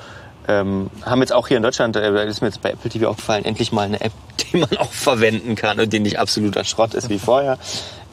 Ähm, 0.47 0.91
haben 1.03 1.21
jetzt 1.21 1.33
auch 1.33 1.47
hier 1.47 1.57
in 1.57 1.63
Deutschland, 1.63 1.95
äh, 1.95 2.27
ist 2.27 2.41
mir 2.41 2.49
jetzt 2.49 2.61
bei 2.61 2.69
Apple 2.71 2.89
TV 2.91 3.07
aufgefallen, 3.09 3.45
endlich 3.45 3.71
mal 3.71 3.87
eine 3.87 3.99
App, 4.01 4.11
die 4.53 4.57
man 4.57 4.77
auch 4.77 4.91
verwenden 4.91 5.55
kann 5.55 5.79
und 5.79 5.91
die 5.91 5.99
nicht 5.99 6.19
absoluter 6.19 6.63
Schrott 6.63 6.93
ist 6.93 7.09
wie 7.09 7.17
vorher. 7.17 7.57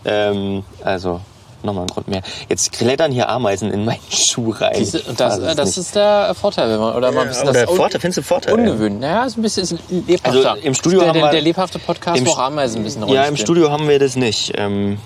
Ähm, 0.07 0.65
also 0.83 1.21
nochmal 1.63 1.85
ein 1.85 1.89
Grund 1.89 2.09
mehr. 2.09 2.23
Jetzt 2.49 2.73
klettern 2.73 3.13
hier 3.13 3.29
Ameisen 3.29 3.71
in 3.71 3.85
meinen 3.85 4.01
Schuh 4.11 4.51
rein. 4.51 4.73
Diese, 4.79 5.01
das, 5.15 5.39
es 5.39 5.57
das 5.57 5.77
ist 5.79 5.95
der 5.95 6.35
Vorteil, 6.35 6.71
wenn 6.71 6.81
man, 6.81 6.95
oder 6.97 7.13
man 7.13 7.25
ein 7.25 7.29
bisschen 7.29 7.49
Oder 7.51 7.67
Vorteil, 7.69 8.01
findest 8.01 8.19
du 8.19 8.23
Vorteil? 8.23 8.55
ungewöhnt. 8.55 8.99
Naja, 9.01 9.27
ist 9.27 9.37
ein 9.37 9.43
bisschen 9.43 9.63
ist 9.65 9.77
lebhafter. 9.91 10.53
Also 10.53 10.63
im 10.63 10.75
Studio 10.75 11.01
der, 11.01 11.09
haben 11.11 11.21
wir- 11.21 11.31
der 11.31 11.41
lebhafte 11.43 11.79
Podcast, 11.79 12.19
Im 12.19 12.27
wo 12.27 12.33
Ameisen 12.33 12.79
ein 12.81 12.85
bisschen 12.85 13.07
Ja, 13.09 13.25
im. 13.27 13.37
Studio 13.37 13.71
haben 13.71 13.87
wir 13.89 13.99
das 13.99 14.17
nicht. 14.17 14.53
Ähm, 14.57 14.99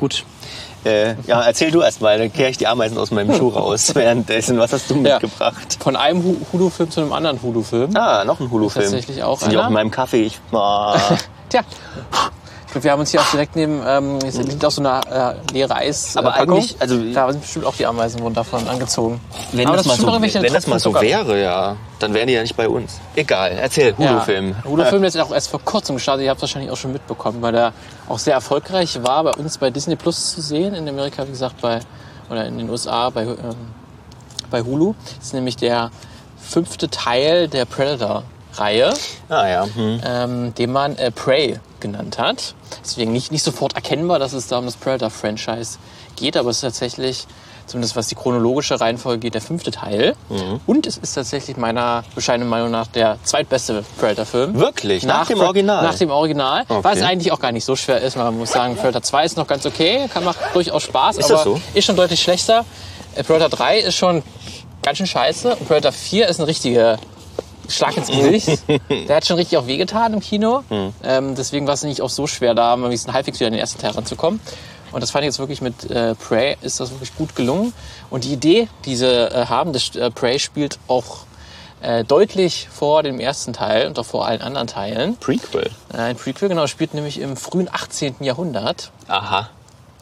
gut. 0.00 0.24
Äh, 0.84 1.14
ja, 1.26 1.42
erzähl 1.42 1.70
du 1.70 1.80
erst 1.80 2.00
mal, 2.00 2.18
dann 2.18 2.32
kehre 2.32 2.50
ich 2.50 2.58
die 2.58 2.66
Ameisen 2.66 2.98
aus 2.98 3.10
meinem 3.10 3.36
Schuh 3.36 3.48
raus. 3.50 3.94
Währenddessen, 3.94 4.58
was 4.58 4.72
hast 4.72 4.90
du 4.90 4.94
Ja. 4.96 5.18
mitgebracht? 5.20 5.78
Von 5.80 5.94
einem 5.96 6.22
Hu- 6.24 6.36
Hulu-Film 6.52 6.90
zu 6.90 7.00
einem 7.02 7.12
anderen 7.12 7.40
Hulu-Film. 7.42 7.96
Ah, 7.96 8.24
noch 8.24 8.40
ein 8.40 8.50
Hulu-Film. 8.50 8.84
Tatsächlich 8.84 9.22
auch 9.22 9.38
Sind 9.40 9.52
die 9.52 9.58
auch 9.58 9.68
in 9.68 9.72
meinem 9.74 9.90
Kaffee? 9.90 10.22
Ich, 10.24 10.40
ah. 10.52 10.98
Tja. 11.48 11.60
Wir 12.80 12.90
haben 12.90 13.00
uns 13.00 13.10
hier 13.10 13.20
auch 13.20 13.30
direkt 13.30 13.54
neben, 13.54 13.82
ähm, 13.86 14.18
es 14.26 14.38
liegt 14.38 14.64
auch 14.64 14.70
so 14.70 14.82
eine 14.82 15.36
äh, 15.48 15.52
leere 15.52 15.74
Eis. 15.76 16.16
Aber 16.16 16.30
äh, 16.30 16.38
Packung. 16.38 16.56
eigentlich, 16.56 16.76
also- 16.80 17.12
da 17.12 17.30
sind 17.30 17.42
bestimmt 17.42 17.66
auch 17.66 17.74
die 17.74 17.86
Ameisen 17.86 18.32
davon 18.32 18.66
angezogen. 18.66 19.20
Wenn 19.52 19.66
Aber 19.66 19.76
das, 19.76 19.86
mal 19.86 19.96
so, 19.96 20.06
wenn 20.06 20.52
das 20.52 20.66
mal 20.66 20.78
so 20.78 20.94
wäre, 20.94 21.40
ja, 21.40 21.76
dann 21.98 22.14
wären 22.14 22.28
die 22.28 22.32
ja 22.34 22.42
nicht 22.42 22.56
bei 22.56 22.68
uns. 22.68 23.00
Egal, 23.14 23.52
erzähl, 23.52 23.96
Hulu-Film. 23.96 24.50
Ja. 24.50 24.64
Hulu-Film 24.70 25.04
ist 25.04 25.18
auch 25.18 25.32
erst 25.32 25.50
vor 25.50 25.60
kurzem 25.60 25.96
gestartet. 25.96 26.24
Ihr 26.24 26.30
habt 26.30 26.38
es 26.38 26.42
wahrscheinlich 26.42 26.70
auch 26.70 26.76
schon 26.76 26.92
mitbekommen, 26.92 27.42
weil 27.42 27.52
der 27.52 27.72
auch 28.08 28.18
sehr 28.18 28.34
erfolgreich 28.34 29.02
war, 29.02 29.24
bei 29.24 29.32
uns 29.32 29.58
bei 29.58 29.70
Disney 29.70 29.96
Plus 29.96 30.32
zu 30.32 30.40
sehen. 30.40 30.74
In 30.74 30.88
Amerika, 30.88 31.26
wie 31.26 31.30
gesagt, 31.32 31.60
bei, 31.60 31.80
oder 32.30 32.46
in 32.46 32.58
den 32.58 32.70
USA 32.70 33.10
bei, 33.10 33.22
ähm, 33.22 33.36
bei 34.50 34.62
Hulu. 34.62 34.94
Das 35.16 35.26
ist 35.26 35.34
nämlich 35.34 35.56
der 35.56 35.90
fünfte 36.40 36.88
Teil 36.88 37.48
der 37.48 37.66
Predator-Reihe, 38.56 38.92
Ah 39.28 39.48
ja, 39.48 39.66
hm. 39.74 40.00
ähm, 40.04 40.54
den 40.54 40.72
man 40.72 40.96
äh, 40.96 41.10
Prey 41.10 41.58
genannt 41.80 42.18
hat. 42.18 42.54
Deswegen 42.84 43.12
nicht, 43.12 43.32
nicht 43.32 43.42
sofort 43.42 43.74
erkennbar, 43.74 44.18
dass 44.18 44.32
es 44.32 44.46
da 44.46 44.58
um 44.58 44.66
das 44.66 44.76
Predator-Franchise 44.76 45.78
geht, 46.16 46.36
aber 46.36 46.50
es 46.50 46.56
ist 46.58 46.62
tatsächlich, 46.62 47.26
zumindest 47.66 47.96
was 47.96 48.06
die 48.08 48.14
chronologische 48.14 48.80
Reihenfolge 48.80 49.20
geht, 49.20 49.34
der 49.34 49.40
fünfte 49.40 49.70
Teil. 49.70 50.14
Mhm. 50.28 50.60
Und 50.66 50.86
es 50.86 50.96
ist 50.96 51.14
tatsächlich 51.14 51.56
meiner 51.56 52.04
bescheidenen 52.14 52.48
Meinung 52.48 52.70
nach 52.70 52.86
der 52.86 53.18
zweitbeste 53.24 53.84
Predator-Film. 53.98 54.54
Wirklich? 54.58 55.04
Nach 55.04 55.26
dem 55.26 55.38
Pre- 55.38 55.46
Original? 55.46 55.82
Nach 55.82 55.94
dem 55.96 56.10
Original. 56.10 56.64
Okay. 56.68 56.84
Was 56.84 57.02
eigentlich 57.02 57.32
auch 57.32 57.40
gar 57.40 57.52
nicht 57.52 57.64
so 57.64 57.74
schwer 57.76 58.00
ist. 58.00 58.16
Man 58.16 58.38
muss 58.38 58.52
sagen, 58.52 58.76
Predator 58.76 59.02
2 59.02 59.24
ist 59.24 59.36
noch 59.36 59.46
ganz 59.46 59.66
okay, 59.66 60.08
kann 60.12 60.24
macht 60.24 60.38
durchaus 60.54 60.82
Spaß, 60.84 61.18
Ist 61.18 61.24
aber 61.26 61.34
das 61.34 61.44
so? 61.44 61.60
ist 61.74 61.84
schon 61.84 61.96
deutlich 61.96 62.20
schlechter. 62.22 62.64
Äh, 63.14 63.24
Predator 63.24 63.48
3 63.58 63.78
ist 63.80 63.94
schon 63.96 64.22
ganz 64.82 64.98
schön 64.98 65.06
scheiße 65.06 65.56
und 65.56 65.66
Predator 65.68 65.92
4 65.92 66.28
ist 66.28 66.38
eine 66.40 66.46
richtige 66.48 66.98
Schlag 67.72 67.96
ins 67.96 68.08
Gesicht. 68.08 68.62
Der 69.08 69.16
hat 69.16 69.26
schon 69.26 69.36
richtig 69.36 69.58
auch 69.58 69.66
wehgetan 69.66 70.14
im 70.14 70.20
Kino. 70.20 70.62
Hm. 70.68 70.92
Ähm, 71.02 71.34
deswegen 71.34 71.66
war 71.66 71.74
es 71.74 71.82
nicht 71.82 72.02
auch 72.02 72.10
so 72.10 72.26
schwer, 72.26 72.54
da 72.54 72.76
mal 72.76 72.86
wenigstens 72.86 73.12
halbwegs 73.12 73.40
wieder 73.40 73.48
in 73.48 73.54
den 73.54 73.60
ersten 73.60 73.80
Teil 73.80 73.92
ranzukommen. 73.92 74.40
Und 74.92 75.00
das 75.00 75.10
fand 75.10 75.24
ich 75.24 75.28
jetzt 75.28 75.38
wirklich 75.38 75.62
mit 75.62 75.90
äh, 75.90 76.14
Prey 76.14 76.56
ist 76.60 76.80
das 76.80 76.90
wirklich 76.90 77.14
gut 77.16 77.34
gelungen. 77.34 77.72
Und 78.10 78.24
die 78.24 78.32
Idee, 78.32 78.68
die 78.84 78.94
sie 78.96 79.06
äh, 79.06 79.46
haben, 79.46 79.72
das 79.72 79.96
äh, 79.96 80.10
Prey 80.10 80.38
spielt 80.38 80.78
auch 80.86 81.24
äh, 81.80 82.04
deutlich 82.04 82.68
vor 82.70 83.02
dem 83.02 83.18
ersten 83.18 83.52
Teil 83.52 83.86
und 83.86 83.98
auch 83.98 84.04
vor 84.04 84.26
allen 84.26 84.42
anderen 84.42 84.66
Teilen. 84.66 85.16
Prequel. 85.16 85.70
Äh, 85.92 85.96
ein 85.96 86.16
Prequel, 86.16 86.48
genau, 86.48 86.66
spielt 86.66 86.94
nämlich 86.94 87.20
im 87.20 87.36
frühen 87.36 87.68
18. 87.72 88.16
Jahrhundert. 88.20 88.90
Aha. 89.08 89.48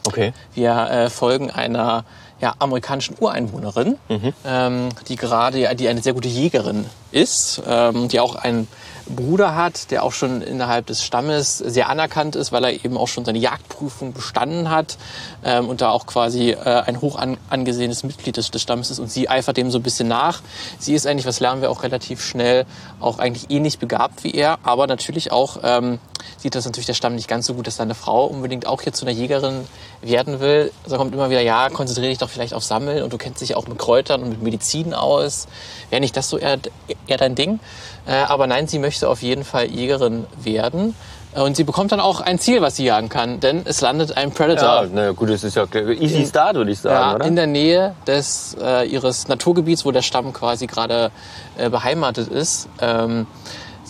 Okay. 0.05 0.33
Wir 0.53 0.71
äh, 0.71 1.09
folgen 1.09 1.51
einer 1.51 2.03
ja, 2.41 2.55
amerikanischen 2.59 3.15
Ureinwohnerin, 3.19 3.97
ähm, 4.45 4.89
die 5.07 5.15
gerade 5.15 5.59
ja, 5.59 5.73
die 5.73 5.87
eine 5.87 6.01
sehr 6.01 6.13
gute 6.13 6.27
Jägerin 6.27 6.85
ist, 7.11 7.61
ähm, 7.67 8.07
die 8.07 8.19
auch 8.19 8.35
einen 8.35 8.67
Bruder 9.07 9.55
hat, 9.55 9.91
der 9.91 10.03
auch 10.03 10.13
schon 10.13 10.41
innerhalb 10.41 10.85
des 10.85 11.03
Stammes 11.03 11.57
sehr 11.57 11.89
anerkannt 11.89 12.35
ist, 12.35 12.51
weil 12.51 12.63
er 12.63 12.85
eben 12.85 12.97
auch 12.97 13.07
schon 13.07 13.25
seine 13.25 13.39
Jagdprüfung 13.39 14.13
bestanden 14.13 14.69
hat 14.69 14.97
ähm, 15.43 15.69
und 15.69 15.81
da 15.81 15.91
auch 15.91 16.05
quasi 16.05 16.51
äh, 16.51 16.57
ein 16.57 17.01
hoch 17.01 17.17
an, 17.17 17.37
angesehenes 17.49 18.03
Mitglied 18.03 18.37
des, 18.37 18.51
des 18.51 18.61
Stammes 18.61 18.91
ist 18.91 18.99
und 18.99 19.11
sie 19.11 19.29
eifert 19.29 19.57
dem 19.57 19.71
so 19.71 19.79
ein 19.79 19.83
bisschen 19.83 20.07
nach. 20.07 20.41
Sie 20.79 20.93
ist 20.93 21.07
eigentlich, 21.07 21.25
was 21.25 21.39
lernen 21.39 21.61
wir 21.61 21.71
auch 21.71 21.83
relativ 21.83 22.23
schnell, 22.23 22.65
auch 22.99 23.19
eigentlich 23.19 23.49
ähnlich 23.49 23.79
begabt 23.79 24.23
wie 24.23 24.31
er, 24.33 24.59
aber 24.63 24.87
natürlich 24.87 25.31
auch 25.31 25.57
ähm, 25.63 25.99
sieht 26.37 26.55
das 26.55 26.65
natürlich 26.65 26.87
der 26.87 26.93
Stamm 26.93 27.15
nicht 27.15 27.27
ganz 27.27 27.45
so 27.45 27.53
gut, 27.53 27.67
dass 27.67 27.77
seine 27.77 27.95
Frau 27.95 28.25
unbedingt 28.25 28.67
auch 28.67 28.81
hier 28.81 28.93
zu 28.93 29.05
einer 29.05 29.15
Jägerin 29.15 29.67
werden 30.01 30.39
will. 30.39 30.71
Da 30.87 30.97
kommt 30.97 31.13
immer 31.13 31.29
wieder, 31.29 31.41
ja, 31.41 31.69
konzentriere 31.69 32.09
dich 32.09 32.17
doch 32.17 32.29
vielleicht 32.29 32.53
auf 32.53 32.63
Sammeln 32.63 33.03
und 33.03 33.13
du 33.13 33.17
kennst 33.17 33.41
dich 33.41 33.55
auch 33.55 33.67
mit 33.67 33.77
Kräutern 33.77 34.23
und 34.23 34.29
mit 34.29 34.41
Medizin 34.41 34.93
aus. 34.93 35.47
Wäre 35.89 36.01
nicht 36.01 36.15
das 36.15 36.29
so 36.29 36.37
eher, 36.37 36.59
eher 37.07 37.17
dein 37.17 37.35
Ding? 37.35 37.59
Äh, 38.05 38.13
aber 38.13 38.47
nein, 38.47 38.67
sie 38.67 38.79
möchte 38.79 39.07
auf 39.07 39.21
jeden 39.21 39.43
Fall 39.43 39.65
Jägerin 39.65 40.25
werden. 40.41 40.95
Äh, 41.35 41.41
Und 41.41 41.55
sie 41.55 41.63
bekommt 41.63 41.91
dann 41.91 41.99
auch 41.99 42.19
ein 42.21 42.39
Ziel, 42.39 42.61
was 42.61 42.75
sie 42.75 42.85
jagen 42.85 43.09
kann, 43.09 43.39
denn 43.39 43.61
es 43.65 43.81
landet 43.81 44.17
ein 44.17 44.31
Predator 44.31 44.83
Ja, 44.83 44.89
na 44.91 45.11
gut, 45.11 45.29
das 45.29 45.43
ist 45.43 45.55
ja 45.55 45.65
easy 45.73 46.25
start, 46.25 46.55
würde 46.55 46.71
ich 46.71 46.79
sagen, 46.79 46.95
ja, 47.09 47.15
oder? 47.15 47.25
in 47.25 47.35
der 47.35 47.47
Nähe 47.47 47.95
des 48.07 48.57
äh, 48.61 48.87
ihres 48.87 49.27
Naturgebiets, 49.27 49.85
wo 49.85 49.91
der 49.91 50.01
Stamm 50.01 50.33
quasi 50.33 50.67
gerade 50.67 51.11
äh, 51.57 51.69
beheimatet 51.69 52.27
ist. 52.27 52.67
Ähm, 52.81 53.27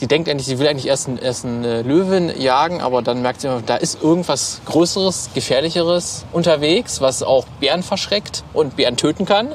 sie 0.02 0.08
denkt 0.08 0.28
eigentlich, 0.28 0.48
sie 0.48 0.58
will 0.58 0.68
eigentlich 0.68 0.88
erst, 0.88 1.08
einen- 1.08 1.20
erst 1.20 1.46
einen 1.46 1.64
äh, 1.64 1.84
Löwen 1.84 2.42
jagen, 2.42 2.82
aber 2.82 3.04
dann 3.04 3.22
merkt 3.22 3.42
sie, 3.42 3.50
da 3.68 3.76
ist 3.76 4.02
irgendwas 4.02 4.60
Größeres, 4.66 5.30
Gefährlicheres 5.36 6.26
unterwegs, 6.32 7.02
was 7.02 7.22
auch 7.22 7.46
Bären 7.60 7.84
verschreckt 7.84 8.44
und 8.52 8.76
Bären 8.78 8.98
töten 8.98 9.26
kann. 9.26 9.52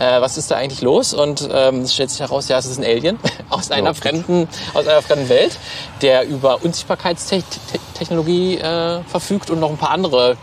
Äh, 0.00 0.20
was 0.20 0.36
ist 0.36 0.50
da 0.50 0.56
eigentlich 0.56 0.80
los? 0.82 1.14
Und 1.14 1.48
ähm, 1.52 1.82
es 1.82 1.94
stellt 1.94 2.10
sich 2.10 2.18
heraus, 2.18 2.48
ja, 2.48 2.58
es 2.58 2.66
ist 2.66 2.78
ein 2.78 2.84
Alien 2.84 3.20
aus 3.50 3.70
einer 3.70 3.90
Ja. 3.90 3.94
fremden, 3.94 4.48
aus 4.74 4.84
einer 4.88 5.00
fremden 5.00 5.28
Welt, 5.28 5.56
der 6.02 6.26
über 6.26 6.64
Unsichtbarkeitstechnologie 6.64 8.58
äh, 8.58 9.00
verfügt 9.04 9.48
und 9.50 9.60
noch 9.60 9.70
ein 9.70 9.76
paar 9.78 9.90
andere 9.90 10.36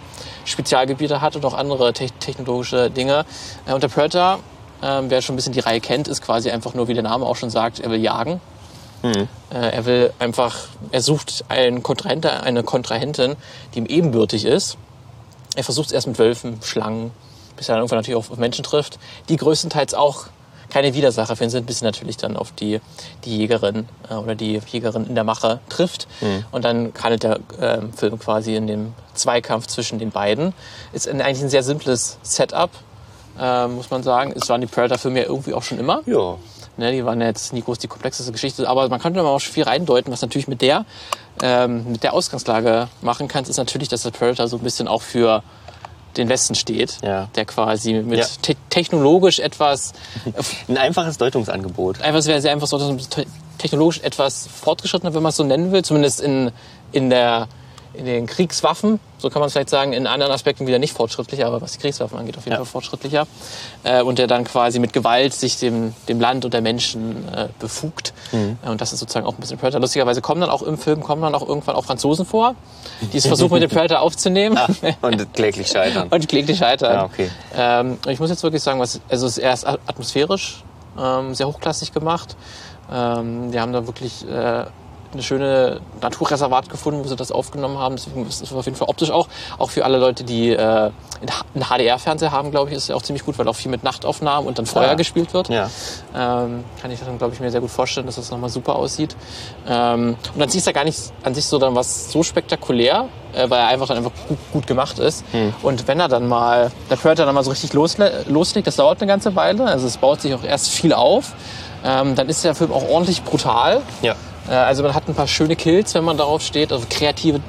Spezialgebiete 0.45 1.19
hat 1.19 1.35
und 1.35 1.43
auch 1.45 1.55
andere 1.55 1.91
te 1.91 2.07
technologische 2.21 2.89
Dinge. 2.89 3.25
Äh, 3.67 3.73
und 3.73 3.83
der 3.83 3.89
Predator, 3.89 4.39
ähm, 4.81 5.09
wer 5.09 5.21
schon 5.21 5.33
ein 5.33 5.35
bisschen 5.35 5.51
die 5.53 5.59
Reihe 5.59 5.81
kennt, 5.81 6.07
ist 6.07 6.21
quasi 6.21 6.49
einfach 6.51 6.73
nur, 6.73 6.87
wie 6.87 6.93
der 6.93 7.03
Name 7.03 7.25
auch 7.25 7.35
schon 7.35 7.49
sagt, 7.49 7.81
er 7.81 7.91
will 7.91 7.99
jagen. 8.01 8.39
Äh, 9.03 9.17
er 9.49 9.85
will 9.85 10.13
einfach, 10.19 10.67
er 10.91 11.01
sucht 11.01 11.45
einen 11.49 11.83
Kontrahenten, 11.83 12.29
eine 12.31 12.63
Kontrahentin, 12.63 13.35
die 13.73 13.79
ihm 13.79 13.85
ebenbürtig 13.85 14.45
ist. 14.45 14.77
Er 15.55 15.63
versucht 15.63 15.87
es 15.87 15.93
erst 15.93 16.07
mit 16.07 16.19
Wölfen, 16.19 16.59
Schlangen, 16.63 17.11
bis 17.57 17.67
er 17.67 17.75
dann 17.75 17.81
irgendwann 17.81 17.99
natürlich 17.99 18.17
auf 18.17 18.35
Menschen 18.37 18.63
trifft, 18.63 18.99
die 19.29 19.37
größtenteils 19.37 19.93
auch 19.93 20.27
keine 20.69 20.93
Widersacher 20.93 21.35
für 21.35 21.43
ihn 21.43 21.49
sind, 21.49 21.67
bis 21.67 21.79
sie 21.79 21.85
natürlich 21.85 22.17
dann 22.17 22.37
auf 22.37 22.53
die, 22.53 22.79
die 23.25 23.37
Jägerin 23.37 23.87
äh, 24.09 24.13
oder 24.15 24.35
die 24.35 24.61
Jägerin 24.71 25.05
in 25.05 25.15
der 25.15 25.25
Mache 25.25 25.59
trifft. 25.69 26.07
Und 26.51 26.63
dann 26.63 26.93
handelt 27.03 27.23
der 27.23 27.39
ähm, 27.59 27.93
Film 27.93 28.17
quasi 28.17 28.55
in 28.55 28.67
dem 28.67 28.93
Zweikampf 29.13 29.67
zwischen 29.67 29.99
den 29.99 30.11
beiden. 30.11 30.53
Ist 30.93 31.07
ein, 31.09 31.21
eigentlich 31.21 31.43
ein 31.43 31.49
sehr 31.49 31.63
simples 31.63 32.17
Setup, 32.23 32.69
äh, 33.37 33.67
muss 33.67 33.89
man 33.89 34.01
sagen. 34.01 34.33
Es 34.35 34.47
waren 34.47 34.61
die 34.61 34.67
Predator-Filme 34.67 35.19
ja 35.19 35.25
irgendwie 35.25 35.53
auch 35.53 35.63
schon 35.63 35.77
immer. 35.77 36.01
Ja. 36.05 36.37
Ne, 36.77 36.91
die 36.93 37.05
waren 37.05 37.19
jetzt 37.21 37.51
nie 37.53 37.62
groß 37.62 37.79
die 37.79 37.88
komplexeste 37.88 38.31
Geschichte, 38.31 38.67
aber 38.67 38.88
man 38.89 38.99
kann 38.99 39.13
da 39.13 39.23
auch 39.23 39.39
viel 39.39 39.63
reindeuten, 39.63 40.12
was 40.12 40.21
natürlich 40.21 40.47
mit 40.47 40.62
der, 40.62 40.86
ähm, 41.41 41.91
mit 41.91 42.03
der 42.03 42.13
Ausgangslage 42.13 42.88
machen 43.01 43.27
kannst, 43.27 43.49
ist 43.49 43.57
natürlich, 43.57 43.89
dass 43.89 44.03
der 44.03 44.12
Predator 44.12 44.47
so 44.47 44.57
ein 44.57 44.63
bisschen 44.63 44.88
auch 44.88 45.01
für 45.01 45.43
den 46.17 46.29
Westen 46.29 46.55
steht, 46.55 46.97
Ja. 47.03 47.27
der 47.36 47.45
quasi 47.45 47.93
mit 47.93 48.19
Ja. 48.19 48.25
te 48.41 48.55
technologisch 48.69 49.39
etwas, 49.39 49.93
Ein 50.67 50.77
einfaches 50.77 51.17
Deutungsangebot. 51.17 52.01
einfach 52.01 52.21
sehr, 52.21 52.41
sehr 52.41 52.51
einfach 52.51 52.69
technologisch 53.57 53.99
etwas 54.01 54.47
fortgeschrittener, 54.47 55.13
wenn 55.13 55.21
man 55.23 55.29
es 55.31 55.36
so 55.38 55.43
nennen 55.43 55.71
will, 55.71 55.84
zumindest 55.84 56.21
in, 56.21 56.51
in 56.93 57.10
der 57.10 57.47
in 57.93 58.06
den 58.06 58.25
Kriegswaffen, 58.25 58.99
so 59.17 59.30
kann 59.30 59.39
man 59.41 59.47
es 59.47 59.54
vielleicht 59.54 59.69
sagen, 59.69 59.93
in 59.93 60.08
anderen 60.08 60.32
Aspekten 60.32 60.65
wieder 60.65 60.80
nicht 60.80 60.93
fortschrittlicher, 60.95 61.45
aber 61.45 61.62
was 61.62 61.73
die 61.73 61.80
Kriegswaffen 61.80 62.17
angeht, 62.17 62.38
auf 62.38 62.45
jeden 62.45 62.54
Ja. 62.54 62.58
Fall 62.58 62.65
fortschrittlicher. 62.65 63.27
Äh, 63.84 64.01
und 64.01 64.17
der 64.17 64.27
dann 64.27 64.43
quasi 64.45 64.80
mit 64.80 64.93
Gewalt 64.93 65.34
sich 65.34 65.58
dem, 65.58 65.93
dem 66.08 66.19
Land 66.19 66.45
und 66.45 66.54
der 66.54 66.62
Menschen 66.62 67.27
äh, 67.34 67.47
befugt. 67.60 68.13
Äh, 68.32 68.69
Und 68.69 68.80
das 68.82 68.93
ist 68.93 68.99
sozusagen 68.99 69.25
auch 69.25 69.34
ein 69.34 69.39
bisschen 69.39 69.58
Predator. 69.58 69.82
Lustigerweise 69.82 70.21
kommen 70.21 70.41
dann 70.41 70.49
auch 70.49 70.62
im 70.62 70.77
Film 70.77 71.01
kommen 71.04 71.21
dann 71.21 71.36
auch 71.36 71.47
irgendwann 71.47 71.75
auch 71.75 71.86
Franzosen 71.86 72.25
vor, 72.25 72.56
die 73.13 73.17
es 73.17 73.27
versuchen 73.27 73.54
mit 73.54 73.63
dem 73.63 73.69
Predator 73.69 73.99
aufzunehmen. 74.01 74.58
Und 75.01 75.34
kläglich 75.34 75.67
scheitern. 75.67 76.08
Und 76.12 76.27
kläglich 76.30 76.58
scheitern. 76.58 76.93
Ja, 76.93 77.06
okay. 77.06 77.30
Ähm, 77.56 77.97
ich 78.08 78.19
muss 78.19 78.30
jetzt 78.30 78.43
wirklich 78.43 78.63
sagen, 78.63 78.80
was, 78.80 79.01
also 79.10 79.25
es 79.27 79.38
ist 79.38 79.43
erst 79.43 79.67
atmosphärisch 79.67 80.63
ähm, 80.99 81.36
sehr 81.36 81.47
hochklassig 81.47 81.93
gemacht. 81.93 82.36
Ähm, 82.91 83.51
wir 83.54 83.62
haben 83.62 83.73
da 83.73 83.86
wirklich 83.88 84.27
äh, 84.27 84.65
eine 85.13 85.24
schöne 85.24 85.82
Naturreservat 86.02 86.69
gefunden, 86.69 87.04
wo 87.04 87.08
sie 87.08 87.15
das 87.15 87.32
aufgenommen 87.32 87.78
haben. 87.78 87.95
Deswegen 87.95 88.28
ist 88.28 88.41
es 88.41 88.54
auf 88.54 88.65
jeden 88.65 88.78
Fall 88.78 88.88
optisch 88.89 89.12
auch, 89.12 89.28
auch 89.58 89.69
für 89.69 89.86
alle 89.86 89.97
Leute, 89.97 90.24
die 90.24 90.50
äh, 90.52 90.58
einen 90.60 90.91
HDR-Fernseher 91.69 92.32
haben, 92.32 92.52
glaube 92.52 92.69
ich, 92.69 92.76
ist 92.78 92.84
es 92.84 92.89
ja 92.89 92.95
auch 92.95 93.02
ziemlich 93.02 93.26
gut, 93.26 93.38
weil 93.38 93.47
auch 93.47 93.56
viel 93.56 93.69
mit 93.71 93.84
Nachtaufnahmen 93.84 94.47
und 94.47 94.58
dann 94.58 94.65
Feuer 94.65 94.91
Ah. 94.91 94.93
gespielt 94.95 95.34
wird. 95.34 95.50
Ja. 95.50 95.69
Ähm, 96.15 96.63
kann 96.82 96.91
ich 96.91 97.00
dann, 97.00 97.17
glaube 97.17 97.34
ich, 97.34 97.39
mir 97.39 97.52
sehr 97.52 97.62
gut 97.62 97.71
vorstellen, 97.71 98.06
dass 98.06 98.15
das 98.15 98.32
nochmal 98.32 98.50
super 98.50 98.76
aussieht. 98.76 99.15
Ähm, 99.67 100.15
und 100.36 100.41
an 100.41 100.50
sich 100.50 100.60
ist 100.60 100.65
ja 100.67 100.71
gar 100.74 100.84
nicht 100.84 101.00
an 101.24 101.34
sich 101.36 101.45
so 101.45 101.58
dann 101.60 101.76
was 101.76 102.12
so 102.12 102.24
spektakulär, 102.24 103.06
äh, 103.34 103.50
weil 103.50 103.60
er 103.60 103.67
einfach 103.67 103.88
dann 103.88 103.97
einfach 103.97 104.12
gut, 104.28 104.38
gut 104.52 104.67
gemacht 104.67 105.00
ist. 105.00 105.24
Und 105.62 105.88
wenn 105.88 106.00
er 106.00 106.08
dann 106.08 106.28
mal, 106.28 106.71
der 106.89 106.95
Predator 106.95 107.26
dann 107.26 107.36
mal 107.36 107.43
so 107.43 107.52
richtig 107.52 107.74
losle 107.74 108.24
loslegt, 108.28 108.67
das 108.67 108.76
dauert 108.78 109.02
eine 109.02 109.08
ganze 109.10 109.36
Weile, 109.36 109.65
also 109.65 109.88
es 109.88 109.97
baut 109.97 110.21
sich 110.21 110.34
auch 110.34 110.43
erst 110.43 110.69
viel 110.69 110.93
auf, 110.93 111.34
ähm, 111.84 112.15
dann 112.15 112.30
ist 112.30 112.43
der 112.43 112.56
Film 112.56 112.71
auch 112.71 112.88
ordentlich 112.89 113.24
brutal. 113.24 113.82
Ja. 114.02 114.15
Äh, 114.49 114.54
also 114.54 114.84
man 114.84 114.93
hat 114.93 115.08
ein 115.08 115.15
paar 115.15 115.27
schöne 115.27 115.56
Kills, 115.56 115.93
wenn 115.95 116.04
man 116.04 116.17
darauf 116.17 116.41
steht, 116.41 116.71
also 116.71 116.86
kreative 116.89 117.39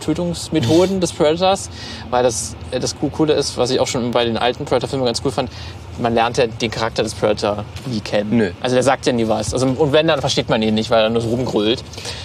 Tötungsmethoden 0.00 1.00
des 1.00 1.12
Predators, 1.12 1.70
weil 2.10 2.22
das 2.22 2.56
äh, 2.70 2.80
das 2.80 2.96
Coole 2.98 3.34
ist, 3.34 3.56
was 3.56 3.70
ich 3.70 3.80
auch 3.80 3.86
schon 3.86 4.10
bei 4.10 4.24
den 4.24 4.36
alten 4.36 4.64
Predator-Filmen 4.64 5.06
ganz 5.06 5.22
cool 5.24 5.32
fand, 5.32 5.50
man 6.00 6.14
lernt 6.14 6.38
ja 6.38 6.46
den 6.46 6.70
Charakter 6.70 7.02
des 7.02 7.14
Predator 7.14 7.64
nie 7.86 8.00
kennen. 8.00 8.36
Nö. 8.36 8.50
Also 8.60 8.76
der 8.76 8.82
sagt 8.82 9.06
ja 9.06 9.12
nie 9.12 9.28
was. 9.28 9.52
Also, 9.52 9.66
und 9.66 9.92
wenn, 9.92 10.06
dann 10.06 10.20
versteht 10.20 10.48
man 10.48 10.62
ihn 10.62 10.74
nicht, 10.74 10.90
weil 10.90 11.02
er 11.02 11.10
nur 11.10 11.20
so 11.20 11.28
rumgrölt. 11.28 11.82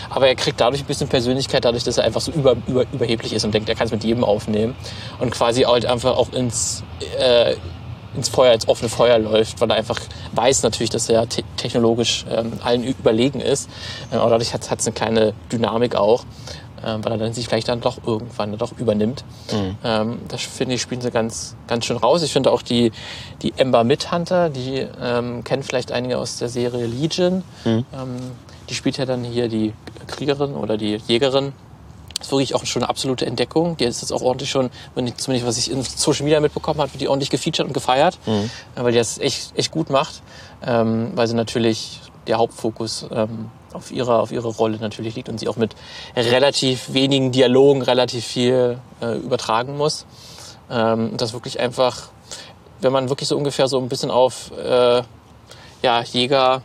Aber 0.10 0.28
er 0.28 0.36
kriegt 0.36 0.62
dadurch 0.62 0.84
ein 0.84 0.86
bisschen 0.86 1.08
Persönlichkeit, 1.08 1.66
dadurch, 1.66 1.84
dass 1.84 1.98
er 1.98 2.04
einfach 2.04 2.22
so 2.22 2.32
über, 2.32 2.56
über, 2.68 2.86
überheblich 2.94 3.34
ist 3.34 3.44
und 3.46 3.54
denkt, 3.54 3.70
er 3.70 3.76
kann 3.76 3.88
es 3.88 3.92
mit 3.92 4.04
jedem 4.04 4.24
aufnehmen. 4.24 4.76
Und 5.20 5.32
quasi 5.32 5.64
halt 5.64 5.86
einfach 5.86 6.16
auch 6.16 6.32
ins, 6.34 6.84
äh, 7.20 7.56
ins 8.16 8.30
Feuer, 8.30 8.54
ins 8.54 8.68
offene 8.68 8.90
Feuer 8.90 9.20
läuft, 9.20 9.62
weil 9.62 9.70
er 9.70 9.76
einfach 9.78 10.00
weiß 10.34 10.64
natürlich, 10.64 10.90
dass 10.90 11.10
er 11.10 11.28
te 11.28 11.44
technologisch 11.58 12.26
ähm, 12.30 12.54
allen 12.64 12.84
überlegen 12.84 13.40
ist. 13.40 13.70
Äh, 14.12 14.16
aber 14.16 14.32
dadurch 14.32 14.54
hat 14.54 14.64
es 14.64 14.88
eine 14.88 14.94
kleine 14.94 15.34
Dynamik 15.52 15.96
auch, 15.96 16.26
ähm, 16.86 17.04
weil 17.04 17.14
er 17.14 17.18
dann 17.18 17.34
sich 17.34 17.48
vielleicht 17.48 17.68
dann 17.70 17.82
doch 17.82 17.98
irgendwann 18.06 18.52
dann 18.52 18.60
doch 18.60 18.74
übernimmt. 18.78 19.24
Ähm, 19.84 20.20
das 20.28 20.42
finde 20.42 20.76
ich, 20.76 20.82
spielen 20.82 21.02
sie 21.02 21.12
ganz, 21.12 21.56
ganz 21.68 21.86
schön 21.86 21.98
raus. 21.98 22.22
Ich 22.24 22.34
finde 22.34 22.52
auch 22.52 22.62
die, 22.62 22.92
die 23.42 23.54
Ember 23.58 23.84
Midhunter, 23.84 24.50
die 24.50 24.86
ähm, 25.02 25.44
kennen 25.44 25.64
vielleicht 25.64 25.92
einige 25.92 26.18
aus 26.18 26.38
der 26.38 26.50
Serie 26.50 26.86
Legion. 26.86 27.44
Ähm, 27.94 28.18
die 28.70 28.76
spielt 28.76 28.98
ja 28.98 29.06
dann 29.06 29.24
hier 29.24 29.50
die 29.50 29.74
Kriegerin 30.08 30.56
oder 30.56 30.78
die 30.78 30.96
Jägerin. 31.08 31.54
Das 32.24 32.30
ist 32.30 32.32
wirklich 32.32 32.56
auch 32.56 32.66
schon 32.66 32.84
eine 32.84 32.90
absolute 32.90 33.26
Entdeckung. 33.26 33.76
Die 33.76 33.84
ist 33.84 34.00
jetzt 34.00 34.14
auch 34.14 34.22
ordentlich 34.22 34.50
schon, 34.50 34.70
wenn 34.96 35.08
ich, 35.08 35.18
zumindest 35.18 35.46
was 35.46 35.58
ich 35.58 35.70
in 35.70 35.84
Social 35.84 36.24
Media 36.24 36.40
mitbekommen 36.40 36.80
habe, 36.80 36.94
wird 36.94 37.02
die 37.02 37.10
ordentlich 37.10 37.30
gefeatured 37.30 37.68
und 37.68 37.74
gefeiert, 37.74 38.18
äh, 38.78 38.84
weil 38.84 38.94
die 38.94 38.98
das 38.98 39.18
echt, 39.18 39.52
echt 39.58 39.72
gut 39.72 39.90
macht, 39.90 40.22
ähm, 40.66 41.12
weil 41.16 41.28
sie 41.28 41.36
natürlich 41.36 42.00
der 42.28 42.38
Hauptfokus 42.38 43.06
ähm, 43.12 43.52
auf 43.74 43.92
ihre, 43.92 44.22
auf 44.22 44.32
ihre 44.32 44.48
Rolle 44.48 44.78
natürlich 44.78 45.16
liegt 45.16 45.28
und 45.28 45.38
sie 45.38 45.50
auch 45.50 45.58
mit 45.58 45.76
relativ 46.16 46.94
wenigen 46.94 47.34
Dialogen 47.34 47.82
relativ 47.82 48.24
viel 48.24 48.80
äh, 49.02 49.18
übertragen 49.18 49.76
muss. 49.76 50.06
Ähm, 50.72 51.10
und 51.12 51.20
das 51.20 51.34
wirklich 51.34 51.60
einfach, 51.60 52.04
wenn 52.80 52.94
man 52.94 53.10
wirklich 53.10 53.28
so 53.28 53.36
ungefähr 53.36 53.68
so 53.68 53.80
ein 53.80 53.90
bisschen 53.90 54.12
auf 54.12 54.52
äh, 54.58 55.02
ja, 55.82 56.02
Jäger 56.04 56.62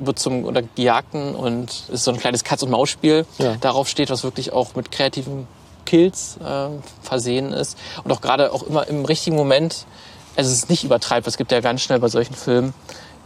wird 0.00 0.18
zum 0.18 0.44
oder 0.44 0.62
Gejagten 0.62 1.34
und 1.34 1.70
es 1.70 1.88
ist 1.90 2.04
so 2.04 2.10
ein 2.12 2.18
kleines 2.18 2.44
Katz-und-Maus-Spiel 2.44 3.26
Ja. 3.38 3.56
darauf 3.60 3.88
steht, 3.88 4.10
was 4.10 4.24
wirklich 4.24 4.52
auch 4.52 4.74
mit 4.74 4.90
kreativen 4.90 5.46
Kills 5.86 6.38
ähm, 6.46 6.82
versehen 7.02 7.52
ist 7.52 7.78
und 8.04 8.12
auch 8.12 8.20
gerade 8.20 8.52
auch 8.52 8.62
immer 8.62 8.86
im 8.88 9.04
richtigen 9.04 9.36
Moment, 9.36 9.86
also 10.36 10.50
es 10.50 10.56
ist 10.58 10.70
nicht 10.70 10.84
übertreibt, 10.84 11.26
es 11.26 11.36
gibt 11.36 11.50
ja 11.50 11.60
ganz 11.60 11.80
schnell 11.82 11.98
bei 11.98 12.08
solchen 12.08 12.34
Filmen 12.34 12.74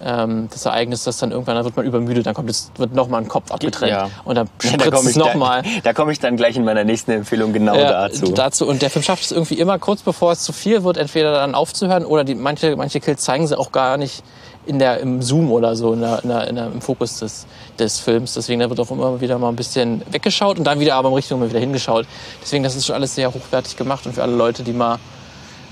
ähm, 0.04 0.48
das 0.50 0.64
Ereignis, 0.66 1.04
dass 1.04 1.18
dann 1.18 1.30
irgendwann, 1.30 1.54
dann 1.56 1.64
wird 1.64 1.76
man 1.76 1.86
übermüdet, 1.86 2.26
dann 2.26 2.34
kommt 2.34 2.50
es, 2.50 2.70
wird 2.76 2.92
nochmal 2.94 3.20
ein 3.22 3.28
Kopf 3.28 3.50
abgetrennt 3.52 3.90
Ja. 3.92 4.10
und 4.24 4.34
dann 4.36 4.48
Da 4.62 4.68
spritzt 4.68 4.90
komme 4.92 5.04
es 5.10 5.10
ich, 5.10 5.16
nochmal. 5.16 5.62
da, 5.62 5.68
da 5.84 5.92
komm 5.92 6.10
ich 6.10 6.18
dann 6.20 6.36
gleich 6.36 6.56
in 6.56 6.64
meiner 6.64 6.82
nächsten 6.84 7.10
Empfehlung 7.12 7.52
genau 7.52 7.76
Ja, 7.76 8.08
dazu. 8.08 8.32
dazu. 8.32 8.66
Und 8.66 8.82
der 8.82 8.90
Film 8.90 9.02
schafft 9.04 9.24
es 9.24 9.30
irgendwie 9.32 9.58
immer 9.58 9.78
kurz 9.78 10.02
bevor 10.02 10.32
es 10.32 10.40
zu 10.40 10.52
viel 10.52 10.82
wird, 10.84 10.96
entweder 10.96 11.32
dann 11.32 11.54
aufzuhören 11.54 12.04
oder 12.04 12.24
die, 12.24 12.34
manche, 12.34 12.74
manche 12.76 12.98
Kills 13.00 13.22
zeigen 13.22 13.46
sie 13.46 13.56
auch 13.58 13.70
gar 13.70 13.96
nicht 13.96 14.24
in 14.64 14.78
der, 14.78 15.00
im 15.00 15.22
Zoom 15.22 15.50
oder 15.50 15.74
so, 15.74 15.92
in 15.92 16.00
der, 16.00 16.22
in 16.22 16.28
der, 16.28 16.48
in 16.48 16.56
der, 16.56 16.66
im 16.66 16.80
Fokus 16.80 17.18
des, 17.18 17.46
des 17.78 17.98
Films. 17.98 18.34
Deswegen 18.34 18.60
da 18.60 18.68
wird 18.68 18.78
auch 18.78 18.90
immer 18.90 19.20
wieder 19.20 19.38
mal 19.38 19.48
ein 19.48 19.56
bisschen 19.56 20.02
weggeschaut 20.10 20.58
und 20.58 20.64
dann 20.64 20.78
wieder 20.78 20.94
aber 20.94 21.08
im 21.08 21.14
richtigen 21.14 21.40
Moment 21.40 21.52
wieder 21.52 21.60
hingeschaut. 21.60 22.06
Deswegen, 22.42 22.62
das 22.62 22.76
ist 22.76 22.86
schon 22.86 22.94
alles 22.94 23.14
sehr 23.14 23.32
hochwertig 23.32 23.76
gemacht 23.76 24.06
und 24.06 24.14
für 24.14 24.22
alle 24.22 24.36
Leute, 24.36 24.62
die 24.62 24.72
mal 24.72 24.98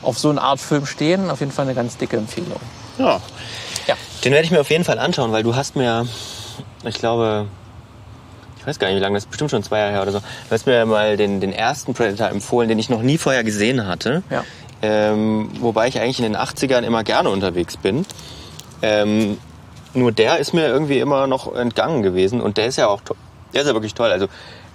auf 0.03 0.19
so 0.19 0.31
eine 0.31 0.41
Art 0.41 0.61
Film 0.61 0.87
stehen, 0.87 1.31
auf 1.31 1.41
jeden 1.41 1.53
Fall 1.53 1.67
eine 1.67 1.75
ganz 1.75 1.97
dicke 1.97 2.17
Empfehlung. 2.17 2.61
Ja. 2.99 3.21
Ja. 3.87 3.95
Den 4.25 4.33
werde 4.33 4.45
ich 4.45 4.51
mir 4.51 4.61
auf 4.61 4.71
jeden 4.71 4.85
Fall 4.85 4.99
anschauen, 4.99 5.33
weil 5.33 5.43
du 5.43 5.55
hast 5.55 5.77
mir, 5.77 6.07
ich 6.85 6.99
glaube, 6.99 7.47
ich 8.59 8.67
weiß 8.67 8.79
gar 8.79 8.89
nicht, 8.89 8.97
wie 8.97 9.01
lange, 9.01 9.15
das 9.15 9.25
ist 9.25 9.31
bestimmt 9.31 9.51
schon 9.51 9.63
zwei 9.63 9.79
Jahre 9.79 9.93
her 9.93 10.03
oder 10.03 10.13
so, 10.13 10.19
du 10.19 10.51
hast 10.51 10.67
mir 10.67 10.85
mal 10.85 11.17
den, 11.17 11.41
den 11.41 11.53
ersten 11.53 11.95
Predator 11.95 12.29
empfohlen, 12.29 12.69
den 12.69 12.79
ich 12.79 12.91
noch 12.91 13.03
nie 13.03 13.19
vorher 13.19 13.45
gesehen 13.45 13.87
hatte. 13.87 14.23
Ja. 14.31 14.45
Ähm, 14.83 15.51
wobei 15.61 15.89
ich 15.89 16.01
eigentlich 16.01 16.19
in 16.19 16.25
den 16.25 16.37
80ern 16.37 16.83
immer 16.83 17.05
gerne 17.05 17.29
unterwegs 17.29 17.77
bin. 17.77 18.07
Ähm, 18.83 19.39
nur 19.95 20.13
der 20.13 20.39
ist 20.39 20.53
mir 20.53 20.69
irgendwie 20.69 21.01
immer 21.01 21.27
noch 21.27 21.55
entgangen 21.55 22.03
gewesen 22.03 22.41
und 22.41 22.57
der 22.57 22.67
ist 22.67 22.77
ja 22.77 22.87
auch, 22.87 23.01
der 23.53 23.63
ist 23.63 23.67
ja 23.67 23.75
wirklich 23.75 23.95
toll. 23.95 24.11
Also 24.11 24.29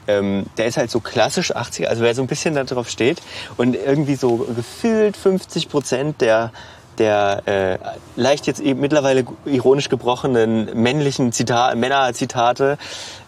ähm, 0.07 0.45
der 0.57 0.67
ist 0.67 0.77
halt 0.77 0.91
so 0.91 0.99
klassisch 0.99 1.55
80er, 1.55 1.85
also 1.85 2.03
wer 2.03 2.13
so 2.13 2.21
ein 2.21 2.27
bisschen 2.27 2.55
da 2.55 2.63
drauf 2.63 2.89
steht 2.89 3.21
und 3.57 3.75
irgendwie 3.75 4.15
so 4.15 4.37
gefühlt 4.55 5.17
50 5.17 5.69
Prozent 5.69 6.21
der 6.21 6.51
der 6.97 7.43
äh, 7.45 7.77
leicht 8.15 8.47
jetzt 8.47 8.61
eben 8.61 8.79
mittlerweile 8.79 9.25
ironisch 9.45 9.89
gebrochenen 9.89 10.81
männlichen 10.81 11.33
Zita 11.33 11.75
Männer-Zitate 11.75 12.77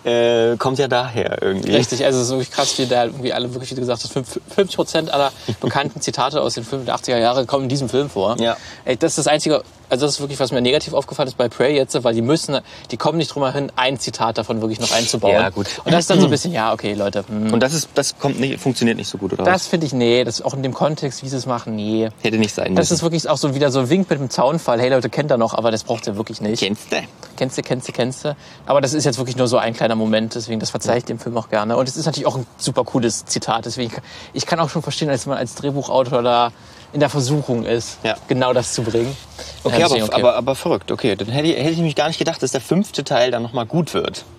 äh, 0.04 0.56
kommt 0.58 0.80
ja 0.80 0.88
daher 0.88 1.42
irgendwie. 1.42 1.72
Richtig, 1.76 2.04
also 2.06 2.20
es 2.20 2.26
ist 2.26 2.32
wirklich 2.32 2.52
krass, 2.52 2.78
wie 2.78 2.86
da 2.86 3.06
irgendwie 3.06 3.34
alle 3.34 3.54
wirklich, 3.54 3.72
wie 3.72 3.76
du 3.76 3.82
gesagt 3.82 4.04
hast, 4.04 4.14
50 4.14 4.76
Prozent 4.76 5.14
aller 5.14 5.32
bekannten 5.60 6.02
Zitate 6.02 6.42
aus 6.42 6.54
den 6.54 6.64
Filmen 6.64 6.86
der 6.86 6.96
80er 6.96 7.18
Jahre 7.18 7.46
kommen 7.46 7.64
in 7.64 7.70
diesem 7.70 7.90
Film 7.90 8.10
vor. 8.10 8.38
Ja. 8.40 8.58
Ey, 8.86 8.98
das 8.98 9.12
ist 9.14 9.18
das 9.20 9.28
Einzige, 9.28 9.64
also 9.90 10.06
das 10.06 10.16
ist 10.16 10.20
wirklich, 10.22 10.40
was 10.40 10.52
mir 10.52 10.62
negativ 10.62 10.94
aufgefallen 10.94 11.28
ist 11.28 11.38
bei 11.38 11.48
Prey 11.50 11.76
jetzt, 11.76 12.02
weil 12.04 12.14
die 12.14 12.22
müssen, 12.22 12.60
die 12.92 12.98
kommen 12.98 13.18
nicht 13.18 13.34
drum 13.34 13.50
hin, 13.54 13.72
ein 13.76 14.00
Zitat 14.00 14.38
davon 14.38 14.62
wirklich 14.62 14.80
noch 14.80 14.92
einzubauen. 14.92 15.34
Ja, 15.34 15.50
gut. 15.50 15.68
Und 15.86 15.92
das 15.94 16.02
ist 16.02 16.10
dann 16.10 16.20
so 16.20 16.26
ein 16.28 16.30
bisschen, 16.32 16.52
ja, 16.52 16.74
okay, 16.74 16.94
Leute. 16.94 17.24
hm. 17.28 17.54
Und 17.54 17.62
das 17.62 17.74
ist, 17.74 17.90
das 17.96 18.18
kommt 18.20 18.40
nicht, 18.40 18.60
funktioniert 18.60 18.98
nicht 18.98 19.08
so 19.10 19.18
gut, 19.18 19.34
oder? 19.34 19.44
Das 19.44 19.68
finde 19.68 19.86
ich, 19.88 19.94
nee, 19.94 20.24
das 20.26 20.42
auch 20.42 20.54
in 20.54 20.64
dem 20.64 20.74
Kontext, 20.74 21.24
wie 21.24 21.30
sie 21.30 21.38
es 21.38 21.46
machen, 21.46 21.76
nee. 21.76 22.10
Hätte 22.22 22.38
nicht 22.38 22.54
sein 22.54 22.76
Das 22.76 22.84
müssen. 22.90 22.94
ist 22.96 23.02
wirklich 23.04 23.30
auch 23.30 23.38
so 23.38 23.56
wieder 23.56 23.72
so 23.72 23.80
ein 23.80 23.90
Wink 23.90 24.10
mit 24.10 24.20
dem 24.20 24.30
Zaunfall. 24.30 24.80
Hey 24.82 24.90
Leute, 24.90 25.10
kennt 25.10 25.32
ihr 25.32 25.38
noch, 25.38 25.54
aber 25.54 25.72
das 25.72 25.84
braucht 25.84 26.06
ihr 26.08 26.18
wirklich 26.18 26.42
nicht. 26.42 26.60
Kennst 26.60 26.92
du? 26.92 26.98
Kennst 27.38 27.58
du, 27.58 27.62
kennst 27.62 27.88
du, 27.88 27.92
kennst 27.94 28.26
du. 28.26 28.36
Aber 28.66 28.82
das 28.82 28.94
ist 28.94 29.06
jetzt 29.06 29.18
wirklich 29.20 29.38
nur 29.38 29.48
so 29.48 29.58
ein 29.58 29.74
kleiner 29.74 29.87
Moment, 29.95 30.36
deswegen 30.36 30.60
das 30.60 30.69
verzeihe 30.71 30.97
ich 31.00 31.06
dem 31.06 31.19
Film 31.19 31.38
auch 31.38 31.50
gerne. 31.50 31.78
Und 31.78 31.88
es 31.88 31.95
ist 31.97 32.06
natürlich 32.06 32.28
auch 32.28 32.36
ein 32.38 32.45
super 32.58 32.84
cooles 32.84 33.26
Zitat, 33.26 33.65
deswegen 33.65 33.91
ich 34.34 34.45
kann 34.45 34.60
auch 34.60 34.69
schon 34.69 34.82
verstehen, 34.82 35.08
dass 35.08 35.26
man 35.26 35.38
als 35.38 35.56
Drehbuchautor 35.56 36.21
da 36.23 36.52
in 36.93 37.00
der 37.00 37.10
Versuchung 37.10 37.65
ist, 37.65 37.97
Ja. 38.04 38.15
genau 38.28 38.54
das 38.54 38.73
zu 38.73 38.82
bringen. 38.82 39.15
Okay, 39.63 39.84
aber, 39.84 39.95
deswegen 39.95 40.13
aber, 40.13 40.36
aber 40.36 40.56
verrückt. 40.56 40.91
Okay, 40.91 41.15
dann 41.15 41.28
hätte, 41.28 41.47
ich- 41.50 41.58
hätte 41.58 41.71
ich 41.71 41.78
mich 41.80 41.95
gar 41.95 42.08
nicht 42.08 42.17
gedacht, 42.17 42.41
dass 42.41 42.52
der 42.52 42.62
fünfte 42.62 43.04
Teil 43.04 43.30
dann 43.32 43.43
nochmal 43.43 43.65
gut 43.65 43.93
wird. 43.93 44.23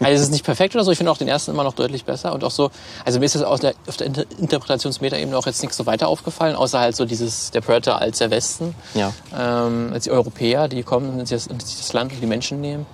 Also 0.00 0.12
es 0.12 0.22
ist 0.22 0.32
nicht 0.32 0.44
perfekt 0.44 0.74
oder 0.74 0.82
so, 0.82 0.90
ich 0.90 0.98
finde 0.98 1.12
auch 1.12 1.16
den 1.18 1.28
ersten 1.28 1.52
immer 1.52 1.62
noch 1.62 1.72
deutlich 1.72 2.04
besser 2.04 2.32
und 2.32 2.42
auch 2.42 2.50
so, 2.50 2.70
also 3.04 3.20
mir 3.20 3.26
ist 3.26 3.36
das 3.36 3.42
aus 3.42 3.60
der, 3.60 3.74
auf 3.86 3.96
der 3.96 4.08
Inter- 4.08 4.24
Interpretationsmetaebene 4.36 5.38
auch 5.38 5.46
jetzt 5.46 5.62
nichts 5.62 5.76
so 5.76 5.86
weiter 5.86 6.08
aufgefallen, 6.08 6.56
außer 6.56 6.80
halt 6.80 6.96
so 6.96 7.04
dieses, 7.04 7.52
der 7.52 7.60
Predator 7.60 8.00
als 8.00 8.18
der 8.18 8.30
Westen, 8.32 8.74
Ja. 8.94 9.12
ähm, 9.38 9.90
als 9.92 10.02
die 10.04 10.10
Europäer, 10.10 10.66
die 10.66 10.82
kommen 10.82 11.10
und 11.20 11.26
sich 11.28 11.36
das, 11.36 11.46
und 11.46 11.64
sich 11.64 11.76
das 11.78 11.92
Land 11.92 12.12
und 12.12 12.20
die 12.20 12.26
Menschen 12.26 12.60
nehmen. 12.60 12.86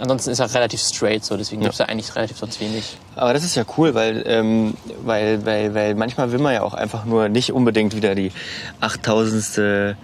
Ansonsten 0.00 0.30
ist 0.30 0.40
er 0.40 0.52
relativ 0.52 0.80
straight 0.80 1.24
so, 1.24 1.36
deswegen 1.36 1.62
Ja. 1.62 1.68
gibt's 1.68 1.78
da 1.78 1.84
eigentlich 1.84 2.14
relativ 2.16 2.36
sonst 2.38 2.60
wenig. 2.60 2.96
Aber 3.16 3.32
das 3.32 3.44
ist 3.44 3.54
ja 3.54 3.64
cool, 3.78 3.94
weil, 3.94 4.22
ähm, 4.26 4.74
weil, 5.04 5.44
weil, 5.46 5.74
weil 5.74 5.94
manchmal 5.94 6.32
will 6.32 6.40
man 6.40 6.52
ja 6.52 6.62
auch 6.62 6.74
einfach 6.74 7.04
nur 7.04 7.28
nicht 7.28 7.52
unbedingt 7.52 7.94
wieder 7.96 8.14
die 8.14 8.32
8000. 8.80 9.94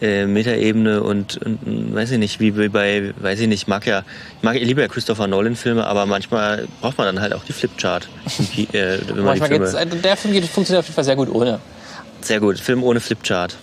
Äh, 0.00 0.26
Metaebene 0.26 1.02
und, 1.02 1.36
und 1.38 1.62
und 1.64 1.94
weiß 1.94 2.10
ich 2.10 2.18
nicht, 2.18 2.40
wie 2.40 2.50
bei, 2.50 3.14
weiß 3.16 3.38
ich 3.40 3.46
nicht, 3.46 3.62
ich 3.62 3.68
mag 3.68 3.86
ja, 3.86 4.02
ich 4.36 4.42
mag, 4.42 4.56
ich 4.56 4.64
liebe 4.66 4.82
ja 4.82 4.88
Christopher 4.88 5.28
Nolan 5.28 5.54
Filme, 5.54 5.86
aber 5.86 6.04
manchmal 6.04 6.66
braucht 6.80 6.98
man 6.98 7.06
dann 7.06 7.20
halt 7.20 7.32
auch 7.32 7.44
die 7.44 7.52
Flipchart. 7.52 8.08
Die, 8.56 8.64
äh, 8.76 8.98
Manchmal 9.14 9.48
die 9.48 9.58
geht's, 9.60 9.74
also 9.74 9.96
der 9.96 10.16
Film 10.16 10.34
geht, 10.34 10.44
funktioniert 10.46 10.80
auf 10.80 10.86
jeden 10.86 10.94
Fall 10.96 11.04
sehr 11.04 11.14
gut 11.16 11.30
ohne. 11.30 11.60
sehr 12.20 12.40
gut, 12.40 12.58
Film 12.58 12.82
ohne 12.82 12.98
Flipchart. 13.00 13.56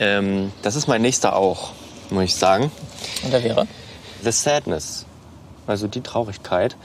Ähm, 0.00 0.50
das 0.62 0.74
ist 0.74 0.88
mein 0.88 1.02
nächster 1.02 1.36
auch, 1.36 1.70
muss 2.10 2.24
ich 2.24 2.34
sagen. 2.34 2.70
Und 3.22 3.32
der 3.32 3.44
wäre? 3.44 3.66
The 4.26 4.32
Sadness, 4.32 5.06
also 5.68 5.86
die 5.86 6.00
Traurigkeit. 6.00 6.76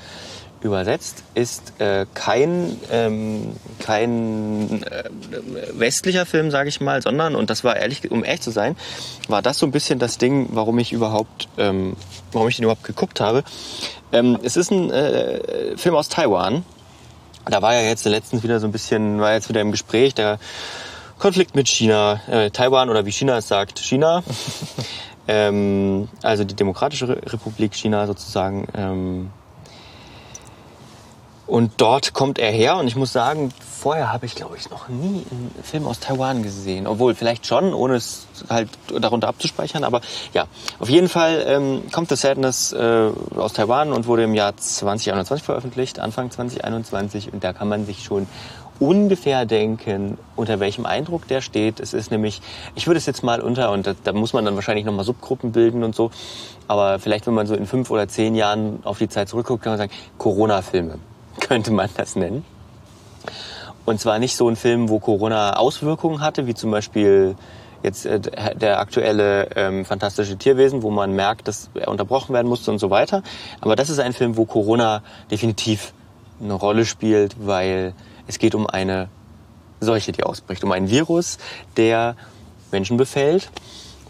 übersetzt, 0.61 1.23
ist 1.33 1.73
äh, 1.79 2.05
kein, 2.13 2.79
ähm, 2.91 3.53
kein 3.79 4.83
äh, 4.83 5.09
westlicher 5.73 6.27
Film, 6.27 6.51
sage 6.51 6.69
ich 6.69 6.79
mal, 6.79 7.01
sondern, 7.01 7.33
und 7.33 7.49
das 7.49 7.63
war 7.63 7.77
ehrlich, 7.77 8.11
um 8.11 8.23
ehrlich 8.23 8.41
zu 8.41 8.51
sein, 8.51 8.75
war 9.27 9.41
das 9.41 9.57
so 9.57 9.65
ein 9.65 9.71
bisschen 9.71 9.97
das 9.97 10.19
Ding, 10.19 10.49
warum 10.51 10.77
ich 10.77 10.93
überhaupt, 10.93 11.49
ähm, 11.57 11.95
warum 12.31 12.47
ich 12.47 12.57
den 12.57 12.65
überhaupt 12.65 12.83
geguckt 12.83 13.19
habe. 13.19 13.43
Ähm, 14.11 14.37
es 14.43 14.55
ist 14.55 14.69
ein 14.69 14.91
äh, 14.91 15.75
Film 15.77 15.95
aus 15.95 16.09
Taiwan. 16.09 16.63
Da 17.45 17.63
war 17.63 17.73
ja 17.73 17.81
jetzt 17.81 18.05
letztens 18.05 18.43
wieder 18.43 18.59
so 18.59 18.67
ein 18.67 18.71
bisschen, 18.71 19.19
war 19.19 19.33
jetzt 19.33 19.49
wieder 19.49 19.61
im 19.61 19.71
Gespräch 19.71 20.13
der 20.13 20.37
Konflikt 21.17 21.55
mit 21.55 21.67
China, 21.67 22.21
äh, 22.27 22.51
Taiwan 22.51 22.91
oder 22.91 23.07
wie 23.07 23.11
China 23.11 23.37
es 23.37 23.47
sagt, 23.47 23.79
China. 23.79 24.23
ähm, 25.31 26.09
also 26.21 26.43
die 26.43 26.55
Demokratische 26.55 27.07
Republik 27.07 27.73
China 27.73 28.05
sozusagen. 28.05 28.67
Ähm, 28.75 29.29
und 31.47 31.73
dort 31.77 32.13
kommt 32.13 32.37
er 32.37 32.51
her 32.51 32.77
und 32.77 32.87
ich 32.87 32.95
muss 32.95 33.11
sagen, 33.11 33.51
vorher 33.59 34.13
habe 34.13 34.25
ich, 34.25 34.35
glaube 34.35 34.55
ich, 34.57 34.69
noch 34.69 34.87
nie 34.89 35.25
einen 35.29 35.53
Film 35.63 35.85
aus 35.85 35.99
Taiwan 35.99 36.43
gesehen. 36.43 36.87
Obwohl, 36.87 37.15
vielleicht 37.15 37.45
schon, 37.45 37.73
ohne 37.73 37.95
es 37.95 38.27
halt 38.49 38.69
darunter 38.99 39.27
abzuspeichern. 39.27 39.83
Aber 39.83 40.01
ja, 40.33 40.47
auf 40.79 40.89
jeden 40.89 41.09
Fall 41.09 41.43
ähm, 41.47 41.83
kommt 41.91 42.09
The 42.09 42.15
Sadness 42.15 42.71
äh, 42.73 43.09
aus 43.35 43.53
Taiwan 43.53 43.91
und 43.91 44.07
wurde 44.07 44.23
im 44.23 44.33
Jahr 44.33 44.55
2021 44.55 45.43
veröffentlicht, 45.43 45.99
Anfang 45.99 46.31
2021. 46.31 47.33
Und 47.33 47.43
da 47.43 47.51
kann 47.53 47.67
man 47.67 47.85
sich 47.85 48.03
schon 48.03 48.27
ungefähr 48.81 49.45
denken, 49.45 50.17
unter 50.35 50.59
welchem 50.59 50.87
Eindruck 50.87 51.27
der 51.27 51.41
steht. 51.41 51.79
Es 51.79 51.93
ist 51.93 52.09
nämlich, 52.09 52.41
ich 52.73 52.87
würde 52.87 52.97
es 52.97 53.05
jetzt 53.05 53.23
mal 53.23 53.39
unter, 53.39 53.71
und 53.71 53.85
da, 53.85 53.93
da 54.03 54.11
muss 54.11 54.33
man 54.33 54.43
dann 54.43 54.55
wahrscheinlich 54.55 54.85
nochmal 54.85 55.05
Subgruppen 55.05 55.51
bilden 55.51 55.83
und 55.83 55.93
so, 55.93 56.09
aber 56.67 56.97
vielleicht, 56.97 57.27
wenn 57.27 57.35
man 57.35 57.45
so 57.45 57.53
in 57.53 57.67
fünf 57.67 57.91
oder 57.91 58.07
zehn 58.07 58.33
Jahren 58.33 58.79
auf 58.83 58.97
die 58.97 59.07
Zeit 59.07 59.29
zurückguckt, 59.29 59.63
kann 59.63 59.73
man 59.73 59.77
sagen, 59.77 59.91
Corona-Filme 60.17 60.97
könnte 61.39 61.71
man 61.71 61.89
das 61.95 62.15
nennen. 62.15 62.43
Und 63.85 63.99
zwar 63.99 64.17
nicht 64.17 64.35
so 64.35 64.49
ein 64.49 64.55
Film, 64.55 64.89
wo 64.89 64.99
Corona 64.99 65.57
Auswirkungen 65.57 66.19
hatte, 66.19 66.47
wie 66.47 66.55
zum 66.55 66.71
Beispiel 66.71 67.35
jetzt 67.83 68.07
äh, 68.07 68.19
der 68.19 68.79
aktuelle 68.79 69.49
ähm, 69.55 69.85
fantastische 69.85 70.37
Tierwesen, 70.37 70.81
wo 70.81 70.89
man 70.89 71.13
merkt, 71.13 71.47
dass 71.47 71.69
er 71.75 71.87
unterbrochen 71.87 72.33
werden 72.33 72.47
musste 72.47 72.71
und 72.71 72.79
so 72.79 72.89
weiter. 72.89 73.21
Aber 73.59 73.75
das 73.75 73.91
ist 73.91 73.99
ein 73.99 74.13
Film, 74.13 74.37
wo 74.37 74.45
Corona 74.45 75.03
definitiv 75.29 75.93
eine 76.41 76.53
Rolle 76.53 76.85
spielt, 76.85 77.35
weil 77.45 77.93
es 78.31 78.39
geht 78.39 78.55
um 78.55 78.65
eine 78.65 79.09
Seuche, 79.81 80.13
die 80.13 80.23
ausbricht, 80.23 80.63
um 80.63 80.71
einen 80.71 80.89
Virus, 80.89 81.37
der 81.75 82.15
Menschen 82.71 82.95
befällt 82.95 83.51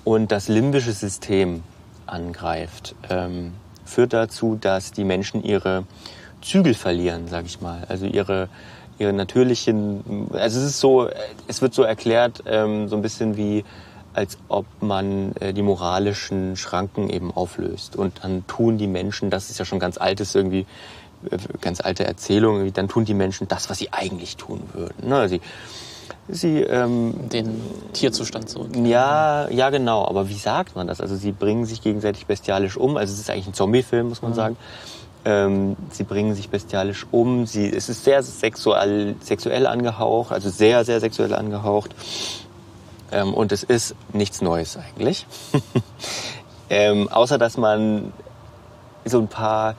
und 0.03 0.31
das 0.31 0.47
limbische 0.47 0.91
System 0.91 1.63
angreift. 2.05 2.93
Ähm, 3.09 3.53
führt 3.83 4.13
dazu, 4.13 4.57
dass 4.61 4.91
die 4.91 5.05
Menschen 5.05 5.43
ihre 5.43 5.85
Zügel 6.41 6.75
verlieren, 6.75 7.27
sage 7.29 7.47
ich 7.47 7.61
mal. 7.61 7.83
Also 7.89 8.05
ihre, 8.05 8.47
ihre 8.99 9.11
natürlichen, 9.11 10.29
also 10.33 10.59
es 10.59 10.65
ist 10.65 10.79
so, 10.79 11.09
es 11.47 11.63
wird 11.63 11.73
so 11.73 11.81
erklärt, 11.81 12.43
ähm, 12.45 12.89
so 12.89 12.95
ein 12.95 13.01
bisschen 13.01 13.37
wie, 13.37 13.65
als 14.13 14.37
ob 14.49 14.67
man 14.81 15.35
äh, 15.37 15.51
die 15.51 15.63
moralischen 15.63 16.57
Schranken 16.57 17.09
eben 17.09 17.31
auflöst. 17.33 17.95
Und 17.95 18.23
dann 18.23 18.45
tun 18.45 18.77
die 18.77 18.87
Menschen, 18.87 19.31
das 19.31 19.49
ist 19.49 19.57
ja 19.57 19.65
schon 19.65 19.79
ganz 19.79 19.97
altes 19.97 20.35
irgendwie, 20.35 20.67
ganz 21.61 21.81
alte 21.81 22.05
Erzählung, 22.05 22.71
dann 22.73 22.87
tun 22.87 23.05
die 23.05 23.13
Menschen 23.13 23.47
das, 23.47 23.69
was 23.69 23.77
sie 23.77 23.93
eigentlich 23.93 24.37
tun 24.37 24.61
würden. 24.73 25.07
Ne? 25.07 25.29
Sie, 25.29 25.41
sie 26.27 26.61
ähm, 26.61 27.29
den 27.29 27.61
Tierzustand 27.93 28.49
so. 28.49 28.67
Ja, 28.83 29.49
ja 29.49 29.69
genau. 29.69 30.05
Aber 30.05 30.29
wie 30.29 30.37
sagt 30.37 30.75
man 30.75 30.87
das? 30.87 31.01
Also 31.01 31.15
sie 31.15 31.31
bringen 31.31 31.65
sich 31.65 31.81
gegenseitig 31.81 32.25
bestialisch 32.25 32.77
um. 32.77 32.97
Also 32.97 33.13
es 33.13 33.19
ist 33.19 33.29
eigentlich 33.29 33.47
ein 33.47 33.53
Zombie-Film, 33.53 34.09
muss 34.09 34.21
man 34.21 34.31
mhm. 34.31 34.35
sagen. 34.35 34.57
Ähm, 35.23 35.75
sie 35.91 36.03
bringen 36.03 36.33
sich 36.33 36.49
bestialisch 36.49 37.05
um. 37.11 37.45
Sie, 37.45 37.69
es 37.69 37.89
ist 37.89 38.03
sehr 38.03 38.23
sexuell, 38.23 39.15
sexuell 39.21 39.67
angehaucht, 39.67 40.31
also 40.31 40.49
sehr, 40.49 40.83
sehr 40.83 40.99
sexuell 40.99 41.33
angehaucht. 41.33 41.93
Ähm, 43.11 43.33
und 43.33 43.51
es 43.51 43.63
ist 43.63 43.95
nichts 44.13 44.41
Neues 44.41 44.77
eigentlich. 44.77 45.27
ähm, 46.69 47.07
außer 47.09 47.37
dass 47.37 47.57
man 47.57 48.13
so 49.05 49.19
ein 49.19 49.27
paar 49.27 49.75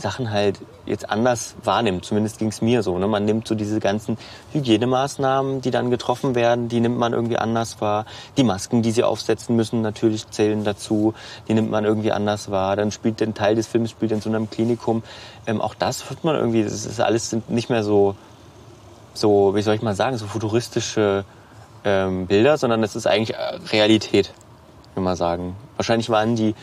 Sachen 0.00 0.30
halt 0.30 0.58
jetzt 0.86 1.08
anders 1.08 1.54
wahrnimmt. 1.62 2.04
Zumindest 2.04 2.38
ging 2.38 2.48
es 2.48 2.62
mir 2.62 2.82
so. 2.82 2.98
Ne? 2.98 3.06
Man 3.06 3.24
nimmt 3.24 3.46
so 3.46 3.54
diese 3.54 3.80
ganzen 3.80 4.18
Hygienemaßnahmen, 4.52 5.60
die 5.60 5.70
dann 5.70 5.90
getroffen 5.90 6.34
werden, 6.34 6.68
die 6.68 6.80
nimmt 6.80 6.98
man 6.98 7.12
irgendwie 7.12 7.36
anders 7.36 7.80
wahr. 7.80 8.06
Die 8.36 8.44
Masken, 8.44 8.82
die 8.82 8.90
sie 8.90 9.04
aufsetzen 9.04 9.56
müssen, 9.56 9.82
natürlich 9.82 10.28
zählen 10.30 10.64
dazu. 10.64 11.14
Die 11.48 11.54
nimmt 11.54 11.70
man 11.70 11.84
irgendwie 11.84 12.12
anders 12.12 12.50
wahr. 12.50 12.76
Dann 12.76 12.90
spielt 12.90 13.22
ein 13.22 13.34
Teil 13.34 13.54
des 13.54 13.66
Films 13.66 13.90
spielt 13.90 14.12
in 14.12 14.20
so 14.20 14.30
einem 14.30 14.50
Klinikum. 14.50 15.02
Ähm, 15.46 15.60
auch 15.60 15.74
das 15.74 16.08
wird 16.10 16.24
man 16.24 16.36
irgendwie. 16.36 16.64
Das 16.64 16.72
ist 16.72 17.00
alles 17.00 17.36
nicht 17.48 17.70
mehr 17.70 17.84
so, 17.84 18.16
so 19.14 19.54
wie 19.54 19.62
soll 19.62 19.74
ich 19.74 19.82
mal 19.82 19.94
sagen, 19.94 20.16
so 20.16 20.26
futuristische 20.26 21.24
ähm, 21.84 22.26
Bilder, 22.26 22.58
sondern 22.58 22.82
es 22.82 22.96
ist 22.96 23.06
eigentlich 23.06 23.36
äh, 23.36 23.58
Realität, 23.72 24.32
kann 24.94 25.04
man 25.04 25.16
sagen. 25.16 25.56
Wahrscheinlich 25.76 26.10
waren 26.10 26.36
die 26.36 26.54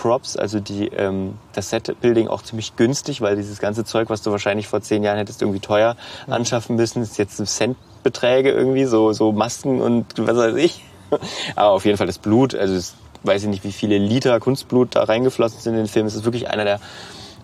Props, 0.00 0.34
also 0.34 0.60
die, 0.60 0.86
ähm, 0.88 1.34
das 1.52 1.68
Set-Building 1.68 2.28
auch 2.28 2.40
ziemlich 2.40 2.74
günstig, 2.76 3.20
weil 3.20 3.36
dieses 3.36 3.58
ganze 3.58 3.84
Zeug, 3.84 4.08
was 4.08 4.22
du 4.22 4.30
wahrscheinlich 4.30 4.66
vor 4.66 4.80
zehn 4.80 5.02
Jahren 5.02 5.18
hättest 5.18 5.42
irgendwie 5.42 5.60
teuer 5.60 5.94
mhm. 6.26 6.32
anschaffen 6.32 6.76
müssen, 6.76 7.02
ist 7.02 7.18
jetzt 7.18 7.36
Centbeträge 7.36 8.50
irgendwie, 8.50 8.86
so, 8.86 9.12
so 9.12 9.30
Masken 9.32 9.82
und 9.82 10.06
was 10.16 10.36
weiß 10.38 10.56
ich. 10.56 10.82
Aber 11.54 11.72
auf 11.72 11.84
jeden 11.84 11.98
Fall 11.98 12.06
das 12.06 12.16
Blut, 12.16 12.54
also 12.54 12.74
das, 12.74 12.94
weiß 13.24 13.42
ich 13.42 13.48
nicht, 13.50 13.62
wie 13.62 13.72
viele 13.72 13.98
Liter 13.98 14.40
Kunstblut 14.40 14.96
da 14.96 15.04
reingeflossen 15.04 15.60
sind 15.60 15.74
in 15.74 15.80
den 15.80 15.88
Film. 15.88 16.06
Es 16.06 16.14
ist 16.14 16.24
wirklich 16.24 16.48
einer 16.48 16.64
der 16.64 16.80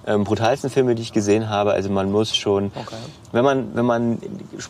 ähm, 0.06 0.24
brutalsten 0.24 0.70
Filme, 0.70 0.94
die 0.94 1.02
ich 1.02 1.12
gesehen 1.12 1.50
habe. 1.50 1.72
Also 1.72 1.90
man 1.90 2.10
muss 2.10 2.34
schon, 2.34 2.72
okay. 2.74 2.96
wenn 3.32 3.44
man 3.44 3.76
wenn 3.76 3.84
man 3.84 4.18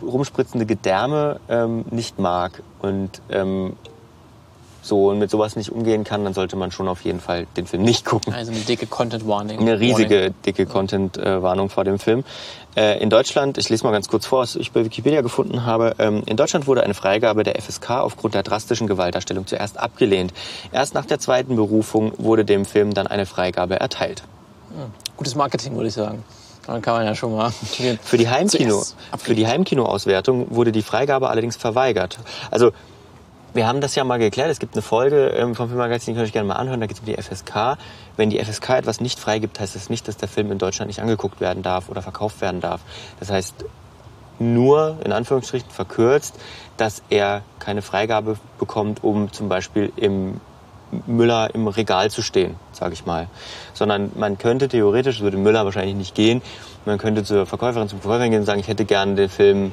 rumspritzende 0.03 0.67
Gedärme 0.67 1.39
ähm, 1.49 1.85
nicht 1.93 2.19
mag 2.19 2.65
und 2.81 3.23
ähm, 3.31 3.75
so 4.87 5.09
und 5.09 5.19
mit 5.19 5.31
sowas 5.31 5.57
nicht 5.57 5.71
umgehen 5.71 6.05
kann, 6.05 6.25
dann 6.25 6.35
sollte 6.35 6.57
man 6.57 6.71
schon 6.71 6.89
auf 6.89 7.03
jeden 7.03 7.21
Fall 7.21 7.47
den 7.57 7.67
Film 7.67 7.83
nicht 7.83 8.05
gucken. 8.05 8.33
Also 8.33 8.53
eine 8.53 8.61
dicke 8.61 8.87
Content 8.87 9.27
Warning. 9.27 9.61
Eine 9.61 9.81
riesige 9.81 10.17
Warning. 10.17 10.35
dicke 10.45 10.67
Content 10.67 11.17
Warnung 11.17 11.69
vor 11.69 11.85
dem 11.85 11.99
Film. 11.99 12.25
Äh, 12.77 13.03
in 13.03 13.09
Deutschland, 13.09 13.57
ich 13.57 13.71
lese 13.71 13.85
mal 13.85 13.91
ganz 13.91 14.07
kurz 14.07 14.27
vor, 14.27 14.41
was 14.41 14.55
ich 14.55 14.71
bei 14.71 14.85
Wikipedia 14.85 15.23
gefunden 15.23 15.65
habe. 15.65 15.97
Ähm, 15.99 16.23
in 16.27 16.37
Deutschland 16.37 16.67
wurde 16.67 16.83
eine 16.83 16.93
Freigabe 16.93 17.43
der 17.43 17.61
FSK 17.61 17.91
aufgrund 18.03 18.35
der 18.35 18.43
drastischen 18.43 18.87
Gewaltdarstellung 18.87 19.47
zuerst 19.47 19.79
abgelehnt. 19.79 20.35
Erst 20.73 20.93
nach 20.93 21.07
der 21.07 21.19
zweiten 21.19 21.57
Berufung 21.57 22.13
wurde 22.19 22.45
dem 22.45 22.67
Film 22.67 22.93
dann 22.93 23.07
eine 23.07 23.25
Freigabe 23.25 23.81
erteilt. 23.81 24.23
Hm. 24.69 24.93
Gutes 25.17 25.35
Marketing, 25.35 25.75
würde 25.75 25.89
ich 25.89 25.95
sagen. 25.95 26.23
Dann 26.67 26.83
kann 26.83 26.95
man 26.97 27.07
ja 27.07 27.15
schon 27.15 27.35
mal. 27.35 27.51
Für 28.03 28.19
die 28.19 28.29
Heimkino, 28.29 28.83
für 29.17 29.35
die 29.35 29.47
Heimkinoauswertung 29.47 30.55
wurde 30.55 30.73
die 30.73 30.83
Freigabe 30.83 31.31
allerdings 31.31 31.57
verweigert. 31.57 32.19
Also 32.51 32.73
wir 33.57 33.67
haben 33.67 33.81
das 33.81 33.95
ja 33.95 34.05
mal 34.05 34.19
geklärt. 34.19 34.51
Es 34.51 34.59
gibt 34.59 34.75
eine 34.75 34.83
Folge 34.83 35.29
ähm, 35.29 35.55
vom 35.55 35.69
Filmmagazin, 35.69 36.15
die 36.15 36.19
könnt 36.19 36.27
ihr 36.27 36.29
euch 36.29 36.33
gerne 36.33 36.49
mal 36.49 36.57
anhören. 36.57 36.79
Da 36.79 36.87
geht 36.87 36.97
es 36.97 37.01
um 37.01 37.07
die 37.07 37.21
FSK. 37.21 37.79
Wenn 38.17 38.31
die 38.31 38.39
FSK 38.39 38.71
etwas 38.71 39.01
nicht 39.01 39.19
freigibt, 39.19 39.59
heißt 39.59 39.75
das 39.75 39.91
nicht, 39.91 40.07
dass 40.07 40.17
der 40.17 40.29
Film 40.29 40.53
in 40.53 40.59
Deutschland 40.59 40.89
nicht 40.89 41.01
angeguckt 41.01 41.41
werden 41.41 41.63
darf 41.63 41.89
oder 41.89 42.03
verkauft 42.03 42.41
werden 42.41 42.61
darf. 42.61 42.83
Das 43.19 43.31
heißt 43.31 43.65
nur, 44.39 44.99
in 45.05 45.13
Anführungsstrichen 45.13 45.71
verkürzt, 45.71 46.39
dass 46.77 47.03
er 47.09 47.43
keine 47.59 47.83
Freigabe 47.83 48.37
bekommt, 48.59 49.03
um 49.03 49.33
zum 49.33 49.49
Beispiel 49.49 49.91
im 49.97 50.41
Müller 51.07 51.55
im 51.55 51.67
Regal 51.67 52.11
zu 52.11 52.23
stehen, 52.23 52.55
sage 52.73 52.93
ich 52.93 53.07
mal. 53.07 53.29
Sondern 53.73 54.13
man 54.15 54.39
könnte 54.39 54.69
theoretisch, 54.69 55.21
würde 55.21 55.39
Müller 55.39 55.65
wahrscheinlich 55.65 55.97
nicht 55.97 56.15
gehen, 56.15 56.43
man 56.85 56.99
könnte 56.99 57.25
zur 57.25 57.47
Verkäuferin, 57.47 57.89
zum 57.89 58.01
Verkäufer 58.01 58.29
gehen 58.29 58.41
und 58.41 58.47
sagen, 58.47 58.61
ich 58.61 58.69
hätte 58.69 58.85
gerne 58.85 59.15
den 59.15 59.29
Film 59.29 59.73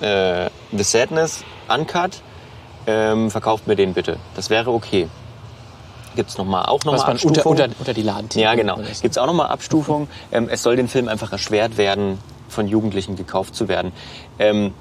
äh, 0.00 0.50
The 0.72 0.82
Sadness 0.82 1.44
Uncut 1.68 2.20
ähm, 2.86 3.30
verkauft 3.30 3.66
mir 3.66 3.76
den 3.76 3.94
bitte. 3.94 4.18
Das 4.34 4.50
wäre 4.50 4.72
okay. 4.72 5.08
Gibt 6.14 6.30
es 6.30 6.38
noch 6.38 6.46
mal, 6.46 6.64
auch 6.64 6.84
nochmal 6.84 7.10
Abstufung? 7.10 7.36
Unter, 7.36 7.64
unter, 7.64 7.78
unter 7.78 7.94
die 7.94 8.02
Ladentheke. 8.02 8.42
Ja, 8.42 8.54
genau. 8.54 8.76
Gibt 8.76 9.04
es 9.04 9.18
auch 9.18 9.26
nochmal 9.26 9.48
Abstufung. 9.48 10.08
Ähm, 10.32 10.48
es 10.50 10.62
soll 10.62 10.76
den 10.76 10.88
Film 10.88 11.08
einfach 11.08 11.30
erschwert 11.30 11.76
werden, 11.76 12.18
von 12.48 12.66
Jugendlichen 12.66 13.16
gekauft 13.16 13.54
zu 13.54 13.68
werden. 13.68 13.92
Ähm, 14.38 14.72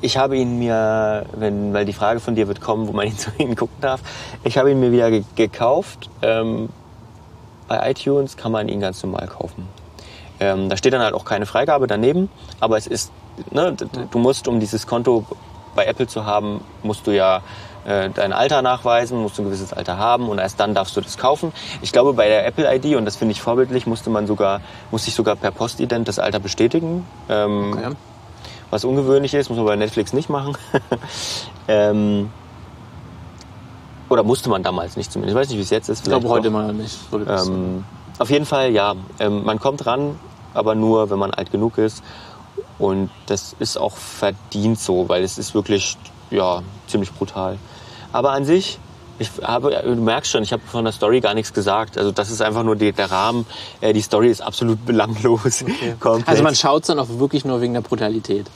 ich 0.00 0.16
habe 0.16 0.36
ihn 0.36 0.58
mir, 0.58 1.26
wenn, 1.32 1.72
weil 1.72 1.84
die 1.84 1.92
Frage 1.92 2.20
von 2.20 2.34
dir 2.34 2.46
wird 2.48 2.60
kommen, 2.60 2.86
wo 2.86 2.92
man 2.92 3.06
ihn 3.06 3.18
zu 3.18 3.30
ihnen 3.38 3.56
gucken 3.56 3.76
darf, 3.80 4.00
ich 4.44 4.58
habe 4.58 4.70
ihn 4.70 4.80
mir 4.80 4.92
wieder 4.92 5.10
ge 5.10 5.24
gekauft. 5.34 6.08
Ähm, 6.22 6.68
bei 7.68 7.90
iTunes 7.90 8.36
kann 8.36 8.52
man 8.52 8.68
ihn 8.68 8.80
ganz 8.80 9.02
normal 9.02 9.26
kaufen. 9.26 9.66
Ähm, 10.38 10.68
da 10.68 10.76
steht 10.76 10.92
dann 10.92 11.02
halt 11.02 11.14
auch 11.14 11.24
keine 11.24 11.46
Freigabe 11.46 11.86
daneben, 11.86 12.28
aber 12.60 12.76
es 12.76 12.86
ist, 12.86 13.10
ne, 13.50 13.74
du 13.74 14.18
musst, 14.18 14.46
um 14.46 14.60
dieses 14.60 14.86
Konto 14.86 15.24
bei 15.76 15.86
Apple 15.86 16.06
zu 16.06 16.26
haben, 16.26 16.60
musst 16.82 17.06
du 17.06 17.12
ja 17.12 17.42
äh, 17.86 18.10
dein 18.10 18.32
Alter 18.32 18.62
nachweisen, 18.62 19.20
musst 19.22 19.38
du 19.38 19.42
ein 19.42 19.44
gewisses 19.44 19.72
Alter 19.72 19.96
haben 19.96 20.28
und 20.28 20.38
erst 20.38 20.58
dann 20.58 20.74
darfst 20.74 20.96
du 20.96 21.00
das 21.00 21.18
kaufen. 21.18 21.52
Ich 21.82 21.92
glaube, 21.92 22.14
bei 22.14 22.26
der 22.26 22.46
Apple 22.46 22.66
ID, 22.74 22.96
und 22.96 23.04
das 23.04 23.16
finde 23.16 23.32
ich 23.32 23.40
vorbildlich, 23.40 23.86
musste 23.86 24.10
man 24.10 24.26
sogar, 24.26 24.60
musste 24.90 25.08
ich 25.08 25.14
sogar 25.14 25.36
per 25.36 25.52
Postident 25.52 26.08
das 26.08 26.18
Alter 26.18 26.40
bestätigen. 26.40 27.06
Ähm, 27.28 27.72
okay. 27.72 27.94
Was 28.70 28.84
ungewöhnlich 28.84 29.34
ist, 29.34 29.48
muss 29.48 29.58
man 29.58 29.66
bei 29.66 29.76
Netflix 29.76 30.12
nicht 30.12 30.28
machen. 30.28 30.56
ähm, 31.68 32.30
oder 34.08 34.22
musste 34.24 34.48
man 34.48 34.62
damals 34.62 34.96
nicht 34.96 35.12
zumindest. 35.12 35.36
Ich 35.36 35.40
weiß 35.40 35.48
nicht, 35.48 35.58
wie 35.58 35.62
es 35.62 35.70
jetzt 35.70 35.88
ist. 35.88 36.00
Ich 36.00 36.08
glaube 36.08 36.28
heute 36.28 36.50
mal 36.50 36.72
nicht. 36.72 36.98
Ähm, 37.12 37.84
auf 38.18 38.30
jeden 38.30 38.46
Fall, 38.46 38.70
ja. 38.70 38.94
Ähm, 39.20 39.44
man 39.44 39.60
kommt 39.60 39.86
ran, 39.86 40.18
aber 40.54 40.74
nur, 40.74 41.10
wenn 41.10 41.18
man 41.18 41.32
alt 41.32 41.52
genug 41.52 41.78
ist. 41.78 42.02
Und 42.78 43.10
das 43.26 43.54
ist 43.58 43.78
auch 43.78 43.96
verdient 43.96 44.78
so, 44.78 45.08
weil 45.08 45.22
es 45.22 45.38
ist 45.38 45.54
wirklich, 45.54 45.96
ja, 46.30 46.62
ziemlich 46.86 47.12
brutal. 47.12 47.58
Aber 48.12 48.32
an 48.32 48.44
sich, 48.44 48.78
ich 49.18 49.30
habe, 49.42 49.70
du 49.82 49.94
merkst 49.94 50.30
schon, 50.30 50.42
ich 50.42 50.52
habe 50.52 50.62
von 50.66 50.84
der 50.84 50.92
Story 50.92 51.20
gar 51.20 51.34
nichts 51.34 51.52
gesagt. 51.52 51.96
Also 51.96 52.12
das 52.12 52.30
ist 52.30 52.42
einfach 52.42 52.62
nur 52.62 52.76
die, 52.76 52.92
der 52.92 53.10
Rahmen. 53.10 53.46
Äh, 53.80 53.92
die 53.92 54.02
Story 54.02 54.28
ist 54.28 54.42
absolut 54.42 54.84
belanglos. 54.84 55.62
Okay. 55.62 55.94
Also 56.26 56.42
man 56.42 56.54
schaut 56.54 56.82
es 56.82 56.88
dann 56.88 56.98
auch 56.98 57.08
wirklich 57.08 57.44
nur 57.44 57.60
wegen 57.60 57.72
der 57.72 57.80
Brutalität. 57.80 58.46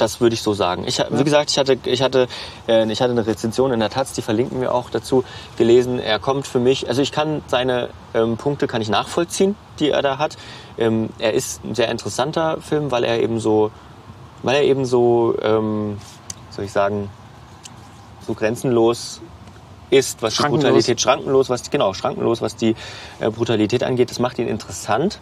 Das 0.00 0.20
würde 0.20 0.34
ich 0.34 0.42
so 0.42 0.54
sagen. 0.54 0.84
Ich, 0.86 0.98
wie 1.10 1.24
gesagt, 1.24 1.50
ich 1.50 1.58
hatte, 1.58 1.78
ich, 1.84 2.00
hatte, 2.00 2.26
äh, 2.66 2.90
ich 2.90 3.02
hatte 3.02 3.12
eine 3.12 3.26
Rezension 3.26 3.72
in 3.72 3.80
der 3.80 3.90
Taz, 3.90 4.12
die 4.12 4.22
verlinken 4.22 4.60
wir 4.60 4.74
auch 4.74 4.88
dazu, 4.88 5.24
gelesen. 5.58 5.98
Er 5.98 6.18
kommt 6.18 6.46
für 6.46 6.58
mich, 6.58 6.88
also 6.88 7.02
ich 7.02 7.12
kann 7.12 7.42
seine 7.48 7.90
ähm, 8.14 8.36
Punkte 8.36 8.66
kann 8.66 8.80
ich 8.80 8.88
nachvollziehen, 8.88 9.56
die 9.78 9.90
er 9.90 10.00
da 10.00 10.18
hat. 10.18 10.38
Ähm, 10.78 11.10
er 11.18 11.34
ist 11.34 11.62
ein 11.64 11.74
sehr 11.74 11.90
interessanter 11.90 12.58
Film, 12.62 12.90
weil 12.90 13.04
er 13.04 13.20
eben 13.20 13.40
so, 13.40 13.70
weil 14.42 14.56
er 14.56 14.64
eben 14.64 14.86
so, 14.86 15.34
ähm, 15.42 15.98
soll 16.50 16.64
ich 16.64 16.72
sagen, 16.72 17.10
so 18.26 18.32
grenzenlos 18.32 19.20
ist, 19.90 20.22
was 20.22 20.36
die 20.36 20.44
Brutalität 20.44 21.00
schrankenlos, 21.00 21.50
was 21.50 21.70
genau 21.70 21.92
schrankenlos, 21.92 22.40
was 22.40 22.56
die 22.56 22.74
äh, 23.18 23.30
Brutalität 23.30 23.82
angeht. 23.82 24.10
Das 24.10 24.18
macht 24.18 24.38
ihn 24.38 24.48
interessant, 24.48 25.20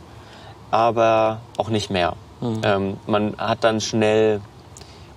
aber 0.70 1.40
auch 1.56 1.68
nicht 1.68 1.90
mehr. 1.90 2.14
Mhm. 2.40 2.60
Ähm, 2.62 2.96
man 3.06 3.34
hat 3.38 3.64
dann 3.64 3.80
schnell 3.80 4.40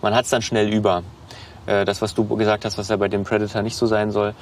man 0.02 0.16
hat 0.16 0.26
es 0.26 0.32
dann 0.32 0.42
schnell 0.42 0.74
über. 0.74 1.04
Äh, 1.66 1.86
das, 1.86 2.02
was 2.02 2.14
du 2.14 2.26
gesagt 2.36 2.66
hast, 2.66 2.78
was 2.78 2.90
ja 2.90 2.98
bei 2.98 3.08
dem 3.08 3.24
Predator 3.24 3.62
nicht 3.62 3.76
so 3.76 3.86
sein 3.86 4.12
soll. 4.12 4.34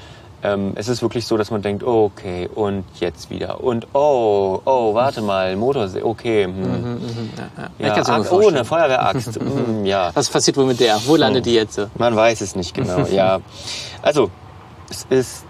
Ähm, 0.41 0.71
es 0.75 0.87
ist 0.87 1.01
wirklich 1.01 1.27
so, 1.27 1.35
dass 1.35 1.51
man 1.51 1.61
denkt, 1.61 1.83
okay, 1.83 2.49
und 2.55 2.85
jetzt 2.99 3.29
wieder. 3.29 3.61
Und 3.61 3.87
oh, 3.93 4.61
oh, 4.63 4.93
warte 4.93 5.21
mal, 5.21 5.55
Motorsee, 5.57 6.01
okay. 6.01 6.45
Hm. 6.45 6.53
Mhm, 6.53 6.93
mhm, 6.93 7.29
ja, 7.37 7.87
ja. 7.87 7.95
ja 7.97 8.03
Ach, 8.07 8.31
oh, 8.31 8.47
eine 8.47 8.63
Feuerwehraxt. 8.63 9.35
hm, 9.39 9.85
ja. 9.85 10.11
Was 10.13 10.29
passiert 10.29 10.55
wohl 10.55 10.65
mit 10.65 10.79
der? 10.79 10.97
Wo 11.05 11.17
landet 11.17 11.45
hm. 11.45 11.51
die 11.51 11.55
jetzt? 11.55 11.81
Man 11.97 12.15
weiß 12.15 12.39
es 12.39 12.55
nicht 12.55 12.73
genau, 12.73 12.99
ja. 13.11 13.39
Also, 14.01 14.31
es 14.89 15.05
ist, 15.09 15.45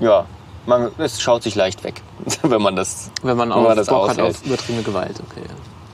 ja, 0.00 0.24
man, 0.64 0.90
es 0.96 1.20
schaut 1.20 1.42
sich 1.42 1.54
leicht 1.54 1.84
weg, 1.84 2.00
wenn 2.42 2.62
man 2.62 2.74
das 2.74 3.10
Wenn 3.22 3.36
man, 3.36 3.50
wenn 3.50 3.62
man 3.62 3.76
das 3.76 3.86
Bock 3.86 4.08
hat 4.08 4.18
auf 4.18 4.44
übertriebene 4.46 4.82
Gewalt, 4.82 5.20
okay. 5.28 5.42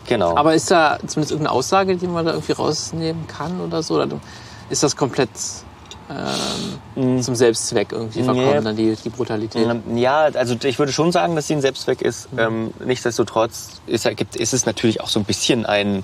Genau. 0.08 0.36
Aber 0.36 0.54
ist 0.54 0.70
da 0.70 0.98
zumindest 1.06 1.32
irgendeine 1.32 1.52
Aussage, 1.52 1.96
die 1.96 2.06
man 2.06 2.24
da 2.24 2.32
irgendwie 2.32 2.52
rausnehmen 2.52 3.26
kann 3.26 3.60
oder 3.60 3.82
so? 3.82 3.94
Oder 3.94 4.08
ist 4.70 4.82
das 4.82 4.96
komplett 4.96 5.30
ähm, 6.96 7.18
mm. 7.18 7.20
zum 7.20 7.34
Selbstzweck 7.34 7.92
irgendwie 7.92 8.22
verkommen, 8.22 8.46
nee. 8.46 8.60
dann 8.62 8.76
die, 8.76 8.96
die 8.96 9.10
Brutalität? 9.10 9.66
Ja, 9.94 10.22
also 10.22 10.56
ich 10.64 10.78
würde 10.78 10.92
schon 10.92 11.12
sagen, 11.12 11.36
dass 11.36 11.46
sie 11.46 11.54
ein 11.54 11.60
Selbstzweck 11.60 12.00
ist. 12.00 12.32
Mhm. 12.32 12.38
Ähm, 12.38 12.74
nichtsdestotrotz 12.84 13.80
ist, 13.86 14.06
ist 14.06 14.54
es 14.54 14.64
natürlich 14.64 15.02
auch 15.02 15.08
so 15.08 15.20
ein 15.20 15.24
bisschen 15.24 15.66
ein, 15.66 16.02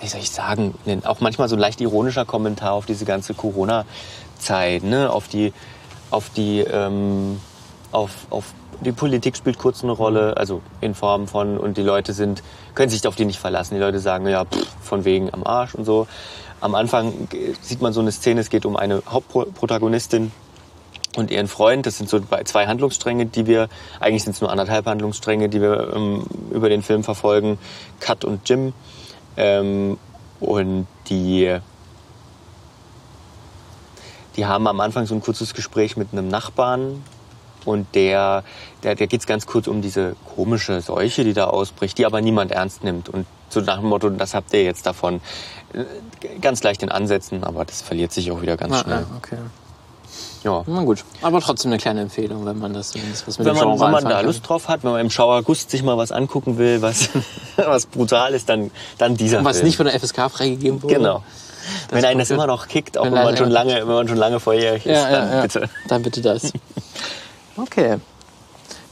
wie 0.00 0.08
soll 0.08 0.20
ich 0.20 0.30
sagen, 0.30 0.74
auch 1.04 1.20
manchmal 1.20 1.48
so 1.48 1.54
ein 1.54 1.60
leicht 1.60 1.80
ironischer 1.80 2.24
Kommentar 2.24 2.72
auf 2.72 2.86
diese 2.86 3.04
ganze 3.04 3.34
Corona-Zeit, 3.34 4.82
ne? 4.82 5.10
auf 5.10 5.28
die, 5.28 5.52
auf 6.10 6.30
die, 6.30 6.60
ähm, 6.60 7.40
auf, 7.94 8.26
auf 8.30 8.52
die 8.80 8.92
Politik 8.92 9.36
spielt 9.36 9.58
kurz 9.58 9.82
eine 9.82 9.92
Rolle, 9.92 10.36
also 10.36 10.60
in 10.80 10.94
Form 10.94 11.28
von, 11.28 11.58
und 11.58 11.76
die 11.76 11.82
Leute 11.82 12.12
sind, 12.12 12.42
können 12.74 12.90
sich 12.90 13.06
auf 13.06 13.16
die 13.16 13.24
nicht 13.24 13.38
verlassen. 13.38 13.74
Die 13.74 13.80
Leute 13.80 14.00
sagen, 14.00 14.26
ja, 14.26 14.44
pff, 14.44 14.66
von 14.82 15.04
wegen 15.04 15.32
am 15.32 15.44
Arsch 15.44 15.74
und 15.74 15.84
so. 15.84 16.06
Am 16.60 16.74
Anfang 16.74 17.12
sieht 17.60 17.82
man 17.82 17.92
so 17.92 18.00
eine 18.00 18.10
Szene, 18.12 18.40
es 18.40 18.50
geht 18.50 18.66
um 18.66 18.76
eine 18.76 19.02
Hauptprotagonistin 19.06 20.32
und 21.16 21.30
ihren 21.30 21.48
Freund. 21.48 21.86
Das 21.86 21.98
sind 21.98 22.08
so 22.08 22.20
zwei 22.44 22.66
Handlungsstränge, 22.66 23.26
die 23.26 23.46
wir, 23.46 23.68
eigentlich 24.00 24.24
sind 24.24 24.32
es 24.32 24.40
nur 24.40 24.50
anderthalb 24.50 24.86
Handlungsstränge, 24.86 25.48
die 25.48 25.60
wir 25.60 25.92
ähm, 25.94 26.24
über 26.50 26.68
den 26.68 26.82
Film 26.82 27.04
verfolgen. 27.04 27.58
Kat 28.00 28.24
und 28.24 28.48
Jim. 28.48 28.72
Ähm, 29.36 29.98
und 30.40 30.86
die, 31.08 31.58
die 34.36 34.46
haben 34.46 34.66
am 34.66 34.80
Anfang 34.80 35.06
so 35.06 35.14
ein 35.14 35.20
kurzes 35.20 35.54
Gespräch 35.54 35.96
mit 35.96 36.08
einem 36.12 36.28
Nachbarn, 36.28 37.02
und 37.64 37.86
der, 37.94 38.44
der, 38.82 38.94
der 38.94 39.06
geht 39.06 39.20
es 39.20 39.26
ganz 39.26 39.46
kurz 39.46 39.66
um 39.66 39.82
diese 39.82 40.16
komische 40.36 40.80
Seuche, 40.80 41.24
die 41.24 41.32
da 41.32 41.46
ausbricht, 41.46 41.98
die 41.98 42.06
aber 42.06 42.20
niemand 42.20 42.52
ernst 42.52 42.84
nimmt. 42.84 43.08
Und 43.08 43.26
so 43.48 43.60
nach 43.60 43.78
dem 43.78 43.88
Motto, 43.88 44.10
das 44.10 44.34
habt 44.34 44.52
ihr 44.52 44.64
jetzt 44.64 44.86
davon. 44.86 45.20
Ganz 46.40 46.62
leicht 46.62 46.82
in 46.82 46.90
Ansätzen, 46.90 47.44
aber 47.44 47.64
das 47.64 47.82
verliert 47.82 48.12
sich 48.12 48.30
auch 48.30 48.42
wieder 48.42 48.56
ganz 48.56 48.74
ah, 48.74 48.82
schnell. 48.82 49.06
Ah, 49.10 49.16
okay. 49.16 49.38
Ja. 50.44 50.62
Na 50.66 50.82
gut. 50.82 51.04
Aber 51.22 51.40
trotzdem 51.40 51.70
eine 51.72 51.78
kleine 51.78 52.02
Empfehlung, 52.02 52.44
wenn 52.44 52.58
man 52.58 52.74
das 52.74 52.94
was 52.94 53.38
mit 53.38 53.46
wenn 53.46 53.54
dem 53.54 53.64
man, 53.64 53.80
Wenn 53.80 53.90
man 53.90 54.04
da 54.04 54.16
kann. 54.16 54.26
Lust 54.26 54.46
drauf 54.46 54.68
hat, 54.68 54.84
wenn 54.84 54.92
man 54.92 55.00
im 55.00 55.10
Schauergust 55.10 55.70
sich 55.70 55.82
mal 55.82 55.96
was 55.96 56.12
angucken 56.12 56.58
will, 56.58 56.82
was, 56.82 57.08
was 57.56 57.86
brutal 57.86 58.34
ist, 58.34 58.48
dann, 58.50 58.70
dann 58.98 59.16
dieser 59.16 59.38
Und 59.38 59.46
was 59.46 59.56
Film. 59.56 59.68
nicht 59.68 59.76
von 59.78 59.86
der 59.86 59.98
FSK 59.98 60.30
freigegeben 60.30 60.82
wurde. 60.82 60.94
Genau. 60.94 61.22
Das 61.88 61.96
wenn 61.96 62.04
einen 62.04 62.18
das 62.18 62.30
immer 62.30 62.46
noch 62.46 62.68
kickt, 62.68 62.98
auch 62.98 63.06
wenn, 63.06 63.14
wenn 63.14 63.24
man, 63.24 63.36
schon 63.38 63.50
lange, 63.50 63.74
wenn 63.74 63.86
man 63.94 64.06
schon 64.06 64.18
lange 64.18 64.38
vorjährig 64.38 64.84
ist, 64.84 64.92
ja, 64.92 65.10
dann 65.10 65.32
ja, 65.32 65.42
bitte. 65.42 65.70
Dann 65.88 66.02
bitte 66.02 66.20
das. 66.20 66.52
Okay. 67.56 67.98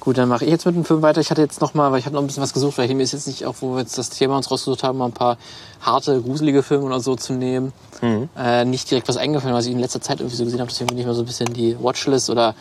Gut, 0.02 0.18
dann 0.18 0.28
mache 0.28 0.44
ich 0.44 0.50
jetzt 0.50 0.66
mit 0.66 0.74
dem 0.74 0.84
Film 0.84 1.00
weiter. 1.00 1.20
Ich 1.20 1.30
hatte 1.30 1.42
jetzt 1.42 1.60
noch 1.60 1.74
mal, 1.74 1.92
weil 1.92 2.00
ich 2.00 2.06
hatte 2.06 2.16
noch 2.16 2.22
ein 2.22 2.26
bisschen 2.26 2.42
was 2.42 2.52
gesucht, 2.52 2.76
weil 2.76 2.90
ich 2.90 2.96
mir 2.96 3.04
ist 3.04 3.12
jetzt 3.12 3.28
nicht 3.28 3.46
auch, 3.46 3.54
wo 3.60 3.74
wir 3.74 3.82
jetzt 3.82 3.96
das 3.96 4.10
Thema 4.10 4.36
uns 4.36 4.50
rausgesucht 4.50 4.82
haben, 4.82 4.98
mal 4.98 5.06
ein 5.06 5.12
paar 5.12 5.38
harte, 5.80 6.20
gruselige 6.20 6.64
Filme 6.64 6.84
oder 6.86 6.98
so 6.98 7.14
zu 7.14 7.34
nehmen. 7.34 7.72
Mhm. 8.00 8.28
Äh, 8.36 8.64
nicht 8.64 8.90
direkt 8.90 9.08
was 9.08 9.16
eingefallen, 9.16 9.54
was 9.54 9.66
ich 9.66 9.72
in 9.72 9.78
letzter 9.78 10.00
Zeit 10.00 10.18
irgendwie 10.18 10.34
so 10.34 10.44
gesehen 10.44 10.58
habe. 10.58 10.68
Deswegen 10.70 10.88
bin 10.88 10.98
ich 10.98 11.06
mal 11.06 11.14
so 11.14 11.22
ein 11.22 11.26
bisschen 11.26 11.52
die 11.52 11.76
Watchlist 11.80 12.30
oder 12.30 12.56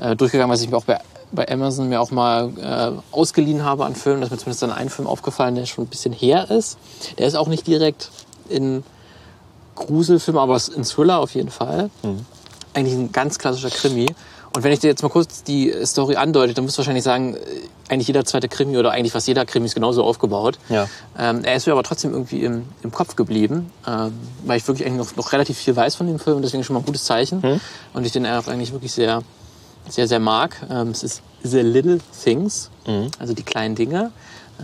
äh, 0.00 0.14
durchgegangen, 0.14 0.52
was 0.52 0.62
ich 0.62 0.70
mir 0.70 0.76
auch 0.76 0.84
bei, 0.84 1.00
bei 1.32 1.50
Amazon 1.50 1.88
mir 1.88 2.00
auch 2.00 2.12
mal 2.12 2.52
äh, 2.56 2.92
ausgeliehen 3.10 3.64
habe 3.64 3.84
an 3.84 3.96
Filmen. 3.96 4.20
Da 4.20 4.26
ist 4.26 4.30
mir 4.30 4.38
zumindest 4.38 4.62
dann 4.62 4.70
ein 4.70 4.88
Film 4.88 5.08
aufgefallen, 5.08 5.56
der 5.56 5.66
schon 5.66 5.86
ein 5.86 5.88
bisschen 5.88 6.12
her 6.12 6.52
ist. 6.52 6.78
Der 7.18 7.26
ist 7.26 7.34
auch 7.34 7.48
nicht 7.48 7.66
direkt 7.66 8.12
in 8.48 8.84
Gruselfilm, 9.74 10.38
aber 10.38 10.60
in 10.76 10.84
Thriller 10.84 11.18
auf 11.18 11.34
jeden 11.34 11.50
Fall. 11.50 11.90
Mhm. 12.04 12.24
Eigentlich 12.74 12.94
ein 12.94 13.10
ganz 13.10 13.40
klassischer 13.40 13.70
Krimi. 13.70 14.06
Und 14.56 14.62
wenn 14.62 14.72
ich 14.72 14.78
dir 14.78 14.88
jetzt 14.88 15.02
mal 15.02 15.10
kurz 15.10 15.42
die 15.42 15.70
Story 15.84 16.16
andeute, 16.16 16.54
dann 16.54 16.64
musst 16.64 16.78
du 16.78 16.78
wahrscheinlich 16.78 17.04
sagen, 17.04 17.34
äh, 17.34 17.40
eigentlich 17.90 18.06
jeder 18.06 18.24
zweite 18.24 18.48
Krimi 18.48 18.78
oder 18.78 18.90
eigentlich 18.90 19.12
fast 19.12 19.28
jeder 19.28 19.44
Krimi 19.44 19.66
ist 19.66 19.74
genauso 19.74 20.02
aufgebaut. 20.02 20.58
Ja. 20.70 20.88
Ähm, 21.18 21.44
er 21.44 21.56
ist 21.56 21.66
mir 21.66 21.74
aber 21.74 21.82
trotzdem 21.82 22.12
irgendwie 22.12 22.40
im, 22.40 22.64
im 22.82 22.90
Kopf 22.90 23.16
geblieben, 23.16 23.70
ähm, 23.86 24.14
weil 24.46 24.56
ich 24.56 24.66
wirklich 24.66 24.86
eigentlich 24.86 25.08
noch, 25.08 25.16
noch 25.16 25.32
relativ 25.34 25.58
viel 25.58 25.76
weiß 25.76 25.96
von 25.96 26.06
dem 26.06 26.18
Film 26.18 26.36
und 26.36 26.42
deswegen 26.42 26.64
schon 26.64 26.72
mal 26.72 26.80
ein 26.80 26.86
gutes 26.86 27.04
Zeichen. 27.04 27.42
Hm. 27.42 27.60
Und 27.92 28.06
ich 28.06 28.12
den 28.12 28.26
auch 28.26 28.48
eigentlich 28.48 28.72
wirklich 28.72 28.92
sehr, 28.92 29.22
sehr, 29.90 30.08
sehr 30.08 30.20
mag. 30.20 30.56
Ähm, 30.70 30.88
es 30.88 31.02
ist 31.02 31.20
The 31.42 31.60
Little 31.60 32.00
Things, 32.24 32.70
mhm. 32.86 33.10
also 33.18 33.34
die 33.34 33.42
kleinen 33.42 33.74
Dinge. 33.74 34.10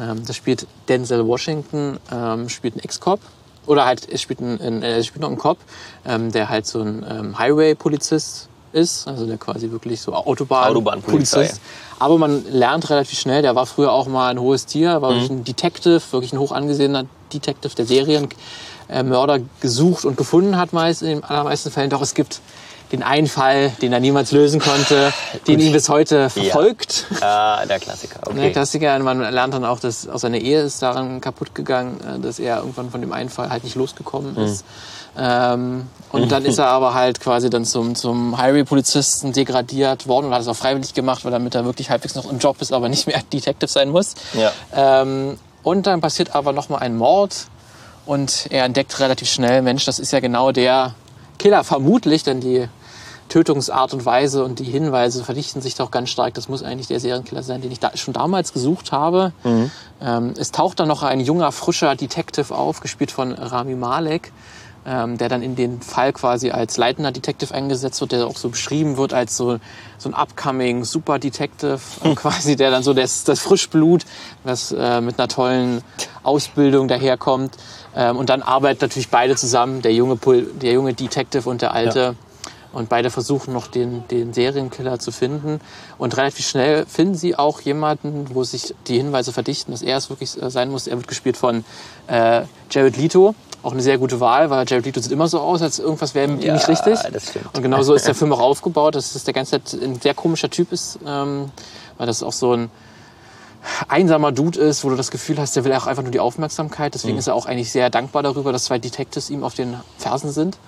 Ähm, 0.01 0.25
das 0.27 0.37
spielt 0.37 0.67
Denzel 0.89 1.27
Washington, 1.27 1.99
ähm, 2.11 2.49
spielt 2.49 2.77
einen 2.77 2.85
Ex-Cop. 2.85 3.21
Oder 3.67 3.85
halt, 3.85 4.09
es 4.11 4.23
spielt, 4.23 4.41
ein, 4.41 4.83
er 4.83 5.03
spielt 5.05 5.21
noch 5.21 5.29
einen 5.29 5.39
Cop, 5.39 5.59
ähm, 6.07 6.33
der 6.33 6.49
halt 6.49 6.67
so 6.67 6.81
ein 6.81 7.39
Highway-Polizist 7.39 8.49
ist, 8.73 9.07
also 9.07 9.27
der 9.27 9.39
quasi 9.39 9.71
wirklich 9.71 10.01
so 10.01 10.15
Autobahn 10.15 10.71
Autobahnpolizei. 10.71 11.51
Aber 11.99 12.19
man 12.19 12.45
lernt 12.51 12.91
relativ 12.91 13.19
schnell, 13.19 13.43
der 13.43 13.55
war 13.55 13.67
früher 13.67 13.93
auch 13.93 14.09
mal 14.09 14.31
ein 14.31 14.41
hohes 14.41 14.67
Tier, 14.67 15.01
war 15.03 15.11
mhm. 15.11 15.15
wirklich 15.15 15.31
ein 15.31 15.45
Detective, 15.45 16.03
wirklich 16.11 16.33
ein 16.33 16.39
hoch 16.39 16.53
angesehener 16.53 17.05
Detective, 17.33 17.75
der 17.75 17.87
Serienmörder 17.87 19.41
gesucht 19.61 20.05
und 20.05 20.17
gefunden 20.17 20.57
hat 20.57 20.73
meist 20.73 21.03
in 21.03 21.09
den 21.09 21.25
allermeisten 21.25 21.71
Fällen. 21.71 21.91
Doch 21.91 22.03
es 22.03 22.15
gibt 22.15 22.41
den 22.93 23.03
einen 23.03 23.27
Fall, 23.27 23.71
den 23.81 23.93
er 23.93 24.01
niemals 24.01 24.33
lösen 24.33 24.61
konnte, 24.61 25.13
den 25.47 25.61
ihn 25.61 25.73
bis 25.73 25.89
heute 25.89 26.29
verfolgt. 26.29 27.07
Ja, 27.21 27.61
ah, 27.61 27.67
der 27.67 27.81
Klassiker. 27.81 28.21
Okay. 28.27 28.41
Der 28.41 28.53
Klassiker. 28.53 28.99
Man 29.01 29.21
lernt 29.21 29.55
dann 29.55 29.65
auch, 29.65 29.81
dass 29.81 30.09
auch 30.09 30.19
seine 30.19 30.41
Ehe 30.41 30.61
ist 30.61 30.83
daran 30.83 31.21
kaputt 31.21 31.55
gegangen, 31.55 32.01
äh, 32.01 32.21
dass 32.21 32.39
er 32.39 32.59
irgendwann 32.59 32.91
von 32.91 33.01
dem 33.01 33.13
einen 33.13 33.31
Fall 33.31 33.51
halt 33.51 33.65
nicht 33.65 33.77
losgekommen 33.77 34.37
ist. 34.37 34.65
Mhm. 34.65 34.69
Ähm, 35.17 35.89
und 36.11 36.31
dann 36.31 36.45
ist 36.45 36.59
er 36.59 36.69
aber 36.69 36.95
halt 36.95 37.21
quasi 37.21 37.51
dann 37.51 37.65
zum, 37.65 37.95
zum 37.95 38.37
Highway-Polizisten 38.37 39.33
degradiert 39.33 40.07
worden 40.07 40.27
und 40.27 40.35
hat 40.35 40.43
es 40.43 40.49
auch 40.49 40.57
freiwillig 40.57 40.95
gemacht, 40.95 41.25
weil 41.25 41.33
damit 41.33 41.55
er 41.55 41.65
wirklich 41.65 41.91
halbwegs 41.91 42.15
noch 42.15 42.31
im 42.31 42.39
Job 42.39 42.61
ist, 42.61 42.73
aber 42.73 42.89
nicht 42.89 43.07
mehr 43.07 43.21
Detective 43.33 43.71
sein 43.71 43.91
muss. 43.91 44.15
Ja. 44.35 44.53
Ähm, 44.75 45.39
und 45.63 45.87
dann 45.87 46.01
passiert 46.01 46.35
aber 46.35 46.53
nochmal 46.53 46.81
ein 46.81 46.97
Mord 46.97 47.47
und 48.05 48.47
er 48.51 48.65
entdeckt 48.65 48.99
relativ 49.01 49.29
schnell, 49.31 49.63
Mensch, 49.63 49.85
das 49.85 49.99
ist 49.99 50.13
ja 50.13 50.21
genau 50.21 50.53
der 50.53 50.95
Killer, 51.39 51.65
vermutlich, 51.65 52.25
denn 52.25 52.41
die 52.41 52.69
Tötungsart 53.29 53.95
und 53.95 54.05
Weise 54.05 54.45
und 54.45 54.59
die 54.59 54.65
Hinweise 54.65 55.25
verdichten 55.25 55.63
sich 55.63 55.75
doch 55.75 55.91
ganz 55.91 56.11
stark. 56.11 56.35
Das 56.35 56.51
muss 56.51 56.63
eigentlich 56.63 56.89
der 56.89 57.01
Serienkiller 57.01 57.43
sein, 57.43 57.63
den 57.63 57.73
ich 57.73 57.81
da 57.81 57.97
schon 57.97 58.13
damals 58.13 58.53
gesucht 58.53 58.93
habe. 58.93 59.33
Mhm. 59.43 59.71
Ähm, 60.03 60.35
es 60.37 60.53
taucht 60.53 60.81
dann 60.81 60.89
noch 60.89 61.03
ein 61.03 61.21
junger, 61.21 61.51
frischer 61.51 61.97
Detective 61.97 62.55
auf, 62.55 62.81
gespielt 62.81 63.11
von 63.11 63.33
Rami 63.33 63.75
Malek, 63.75 64.33
ähm, 64.85 65.17
der 65.17 65.29
dann 65.29 65.43
in 65.43 65.55
den 65.55 65.81
Fall 65.81 66.13
quasi 66.13 66.51
als 66.51 66.77
leitender 66.77 67.13
Detective 67.13 67.55
eingesetzt 67.55 68.01
wird, 68.01 68.13
der 68.13 68.27
auch 68.27 68.37
so 68.37 68.49
beschrieben 68.49 68.97
wird 68.97 69.15
als 69.15 69.37
so, 69.37 69.59
so 69.99 70.09
ein 70.09 70.15
upcoming 70.15 70.85
Super 70.85 71.19
Detective, 71.19 71.79
äh, 72.03 72.15
quasi, 72.15 72.57
der 72.57 72.71
dann 72.71 72.83
so 72.83 72.93
das, 72.93 73.25
das 73.25 73.41
Frischblut, 73.41 74.05
was 74.43 74.73
äh, 74.73 75.01
mit 75.01 75.19
einer 75.19 75.29
tollen 75.29 75.83
Ausbildung 76.23 76.89
daherkommt. 76.89 77.57
Ähm, 77.95 78.17
und 78.17 78.29
dann 78.29 78.43
arbeiten 78.43 78.79
natürlich 78.81 79.09
beide 79.09 79.37
zusammen, 79.37 79.83
der 79.83 79.95
junge, 79.95 80.19
der 80.61 80.73
junge 80.73 80.95
Detective 80.95 81.49
und 81.49 81.63
der 81.63 81.75
alte. 81.75 82.01
Ja. 82.01 82.15
Und 82.73 82.89
beide 82.89 83.11
versuchen 83.11 83.53
noch 83.53 83.67
den, 83.67 84.09
den 84.09 84.33
Serienkiller 84.33 84.99
zu 84.99 85.13
finden. 85.13 85.61
Und 85.99 86.17
relativ 86.17 86.49
schnell 86.49 86.87
finden 86.87 87.15
sie 87.15 87.37
auch 87.37 87.61
jemanden, 87.61 88.35
wo 88.35 88.45
sich 88.45 88.75
die 88.89 88.97
Hinweise 88.97 89.31
verdichten, 89.31 89.73
dass 89.73 89.83
er 89.83 89.99
es 89.99 90.09
wirklich 90.09 90.43
äh, 90.43 90.51
sein 90.51 90.71
muss. 90.71 90.87
Er 90.87 90.97
wird 90.97 91.07
gespielt 91.07 91.37
von 91.37 91.65
äh, 92.07 92.45
Jared 92.71 92.97
Leto. 92.97 93.35
Auch 93.63 93.73
eine 93.73 93.83
sehr 93.83 93.99
gute 93.99 94.19
Wahl, 94.21 94.51
weil 94.51 94.65
Jared 94.69 94.85
Leto 94.87 95.01
sieht 95.01 95.13
immer 95.13 95.29
so 95.29 95.39
aus, 95.41 95.63
als 95.63 95.79
irgendwas 95.79 96.15
wäre 96.15 96.29
mit 96.29 96.45
ihm 96.45 96.55
nicht 96.55 96.69
richtig. 96.69 96.99
das 97.13 97.29
stimmt. 97.29 97.55
Und 97.55 97.63
genau 97.63 97.83
so 97.83 97.95
ist 97.95 98.07
der 98.07 98.15
Film 98.17 98.33
auch 98.33 98.41
aufgebaut, 98.41 98.95
dass 98.95 99.15
es 99.15 99.25
der 99.25 99.35
ganze 99.35 99.63
Zeit 99.63 99.81
ein 99.81 100.01
sehr 100.01 100.15
komischer 100.15 100.51
Typ 100.51 100.73
ist, 100.73 100.99
ähm, 101.07 101.51
weil 101.99 102.07
das 102.07 102.23
auch 102.23 102.33
so 102.33 102.55
ein 102.55 102.71
einsamer 103.89 104.33
Dude 104.33 104.59
ist, 104.59 104.85
wo 104.85 104.91
du 104.91 104.97
das 104.97 105.11
Gefühl 105.11 105.39
hast, 105.39 105.55
der 105.55 105.65
will 105.65 105.73
auch 105.75 105.87
einfach 105.87 106.03
nur 106.03 106.11
die 106.11 106.21
Aufmerksamkeit. 106.21 106.95
Deswegen 106.95 107.19
ist 107.19 107.29
er 107.29 107.35
auch 107.35 107.47
eigentlich 107.47 107.71
sehr 107.71 107.91
dankbar 107.91 108.23
darüber, 108.23 108.53
dass 108.53 108.65
zwei 108.65 108.79
Detectives 108.79 109.31
ihm 109.31 109.45
auf 109.45 109.55
den 109.55 109.77
Fersen 109.99 110.33
sind. 110.33 110.59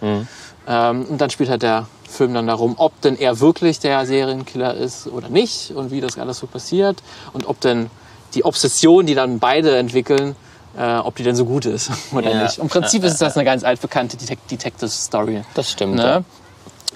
Ähm, 0.68 1.04
und 1.08 1.20
dann 1.20 1.30
spielt 1.30 1.50
halt 1.50 1.62
der 1.62 1.88
Film 2.08 2.34
dann 2.34 2.46
darum, 2.46 2.74
ob 2.78 3.00
denn 3.00 3.18
er 3.18 3.40
wirklich 3.40 3.80
der 3.80 4.06
Serienkiller 4.06 4.74
ist 4.74 5.08
oder 5.08 5.28
nicht 5.28 5.72
und 5.72 5.90
wie 5.90 6.00
das 6.00 6.16
alles 6.18 6.38
so 6.38 6.46
passiert 6.46 7.02
und 7.32 7.48
ob 7.48 7.60
denn 7.60 7.90
die 8.34 8.44
Obsession, 8.44 9.06
die 9.06 9.14
dann 9.14 9.40
beide 9.40 9.76
entwickeln, 9.76 10.36
äh, 10.78 10.96
ob 10.98 11.14
die 11.16 11.22
denn 11.22 11.36
so 11.36 11.44
gut 11.44 11.66
ist 11.66 11.90
oder 12.12 12.30
Ja. 12.30 12.42
nicht. 12.44 12.58
Im 12.58 12.68
Prinzip 12.68 13.04
ist 13.04 13.20
das 13.20 13.36
eine 13.36 13.44
ganz 13.44 13.64
altbekannte 13.64 14.16
Detec- 14.16 14.38
Detective-Story. 14.50 15.42
Das 15.54 15.70
stimmt. 15.70 15.96
Ne? 15.96 16.24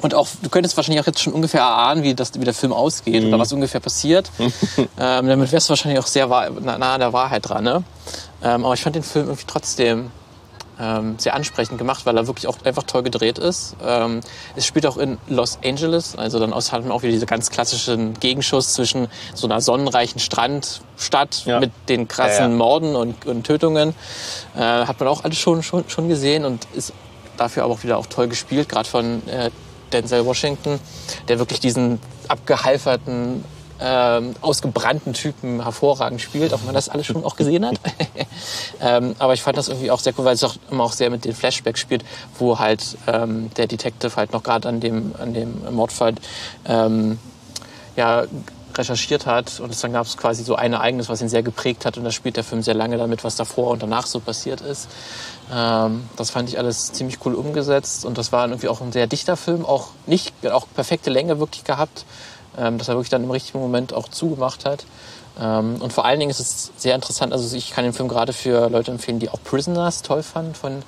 Und 0.00 0.14
auch, 0.14 0.28
du 0.42 0.48
könntest 0.48 0.76
wahrscheinlich 0.76 1.02
auch 1.02 1.06
jetzt 1.06 1.20
schon 1.20 1.32
ungefähr 1.32 1.60
erahnen, 1.60 2.04
wie, 2.04 2.14
das, 2.14 2.32
wie 2.34 2.44
der 2.44 2.54
Film 2.54 2.72
ausgeht 2.72 3.22
Mhm. 3.22 3.28
oder 3.30 3.38
was 3.40 3.52
ungefähr 3.52 3.80
passiert. 3.80 4.30
ähm, 4.38 5.26
damit 5.26 5.50
wärst 5.50 5.68
du 5.68 5.70
wahrscheinlich 5.70 5.98
auch 6.00 6.06
sehr 6.06 6.26
nah 6.28 6.94
an 6.94 7.00
der 7.00 7.12
Wahrheit 7.12 7.48
dran. 7.48 7.64
Ne? 7.64 7.82
Ähm, 8.42 8.64
aber 8.64 8.74
ich 8.74 8.80
fand 8.80 8.94
den 8.94 9.02
Film 9.02 9.26
irgendwie 9.26 9.46
trotzdem 9.48 10.10
ähm, 10.80 11.16
sehr 11.18 11.34
ansprechend 11.34 11.78
gemacht, 11.78 12.06
weil 12.06 12.16
er 12.16 12.26
wirklich 12.26 12.46
auch 12.46 12.56
einfach 12.64 12.84
toll 12.84 13.02
gedreht 13.02 13.38
ist. 13.38 13.76
Ähm, 13.84 14.20
es 14.56 14.66
spielt 14.66 14.86
auch 14.86 14.96
in 14.96 15.18
Los 15.28 15.58
Angeles, 15.64 16.16
also 16.16 16.38
dann 16.38 16.52
aus, 16.52 16.72
hat 16.72 16.82
man 16.82 16.92
auch 16.92 17.02
wieder 17.02 17.12
diese 17.12 17.26
ganz 17.26 17.50
klassischen 17.50 18.14
Gegenschuss 18.20 18.74
zwischen 18.74 19.08
so 19.34 19.46
einer 19.46 19.60
sonnenreichen 19.60 20.20
Strandstadt 20.20 21.44
Ja. 21.46 21.60
mit 21.60 21.72
den 21.88 22.06
krassen 22.08 22.44
Ja, 22.44 22.48
ja. 22.50 22.56
Morden 22.56 22.94
und, 22.96 23.26
und 23.26 23.44
Tötungen. 23.44 23.94
Äh, 24.56 24.60
hat 24.60 25.00
man 25.00 25.08
auch 25.08 25.24
alles 25.24 25.38
schon, 25.38 25.62
schon, 25.62 25.84
schon 25.88 26.08
gesehen 26.08 26.44
und 26.44 26.66
ist 26.74 26.92
dafür 27.36 27.64
aber 27.64 27.74
auch 27.74 27.82
wieder 27.82 27.98
auch 27.98 28.06
toll 28.06 28.28
gespielt, 28.28 28.68
gerade 28.68 28.88
von 28.88 29.26
äh, 29.28 29.50
Denzel 29.92 30.24
Washington, 30.26 30.78
der 31.28 31.38
wirklich 31.38 31.60
diesen 31.60 31.98
abgehalferten, 32.28 33.44
ähm, 33.80 34.34
ausgebrannten 34.40 35.12
Typen 35.12 35.62
hervorragend 35.62 36.20
spielt, 36.20 36.52
auch 36.52 36.60
wenn 36.60 36.66
man 36.66 36.74
das 36.74 36.88
alles 36.88 37.06
schon 37.06 37.24
auch 37.24 37.36
gesehen 37.36 37.64
hat. 37.66 37.76
ähm, 38.80 39.14
aber 39.18 39.34
ich 39.34 39.42
fand 39.42 39.56
das 39.56 39.68
irgendwie 39.68 39.90
auch 39.90 40.00
sehr 40.00 40.12
cool, 40.18 40.24
weil 40.24 40.34
es 40.34 40.44
auch 40.44 40.56
immer 40.70 40.84
auch 40.84 40.92
sehr 40.92 41.10
mit 41.10 41.24
den 41.24 41.34
Flashbacks 41.34 41.80
spielt, 41.80 42.04
wo 42.38 42.58
halt 42.58 42.96
ähm, 43.06 43.50
der 43.56 43.66
Detective 43.66 44.16
halt 44.16 44.32
noch 44.32 44.42
gerade 44.42 44.68
an 44.68 44.80
dem, 44.80 45.14
an 45.18 45.32
dem 45.32 45.74
Mordfall 45.74 46.14
ähm, 46.66 47.18
ja, 47.96 48.24
recherchiert 48.78 49.26
hat 49.26 49.60
und 49.60 49.82
dann 49.82 49.92
gab 49.92 50.06
es 50.06 50.16
quasi 50.16 50.44
so 50.44 50.54
ein 50.54 50.72
Ereignis, 50.72 51.08
was 51.08 51.20
ihn 51.20 51.28
sehr 51.28 51.42
geprägt 51.42 51.84
hat 51.84 51.98
und 51.98 52.04
da 52.04 52.12
spielt 52.12 52.36
der 52.36 52.44
Film 52.44 52.62
sehr 52.62 52.74
lange 52.74 52.96
damit, 52.96 53.24
was 53.24 53.36
davor 53.36 53.70
und 53.70 53.82
danach 53.82 54.06
so 54.06 54.20
passiert 54.20 54.60
ist. 54.60 54.88
Ähm, 55.52 56.08
das 56.16 56.30
fand 56.30 56.48
ich 56.48 56.58
alles 56.58 56.92
ziemlich 56.92 57.18
cool 57.26 57.34
umgesetzt 57.34 58.04
und 58.04 58.16
das 58.16 58.32
war 58.32 58.46
irgendwie 58.46 58.68
auch 58.68 58.80
ein 58.80 58.92
sehr 58.92 59.06
dichter 59.06 59.36
Film, 59.36 59.66
auch 59.66 59.88
nicht, 60.06 60.32
auch 60.46 60.66
perfekte 60.74 61.10
Länge 61.10 61.40
wirklich 61.40 61.64
gehabt, 61.64 62.04
ähm, 62.56 62.78
dass 62.78 62.88
er 62.88 62.94
wirklich 62.94 63.10
dann 63.10 63.24
im 63.24 63.30
richtigen 63.30 63.58
Moment 63.58 63.92
auch 63.92 64.08
zugemacht 64.08 64.64
hat. 64.64 64.84
Ähm, 65.40 65.76
und 65.80 65.92
vor 65.92 66.04
allen 66.04 66.18
Dingen 66.18 66.30
ist 66.30 66.40
es 66.40 66.72
sehr 66.76 66.94
interessant, 66.94 67.32
also 67.32 67.56
ich 67.56 67.70
kann 67.70 67.84
den 67.84 67.92
Film 67.92 68.08
gerade 68.08 68.32
für 68.32 68.68
Leute 68.68 68.90
empfehlen, 68.90 69.18
die 69.18 69.28
auch 69.28 69.42
Prisoners 69.44 70.02
toll 70.02 70.22
fanden 70.22 70.54
von 70.54 70.82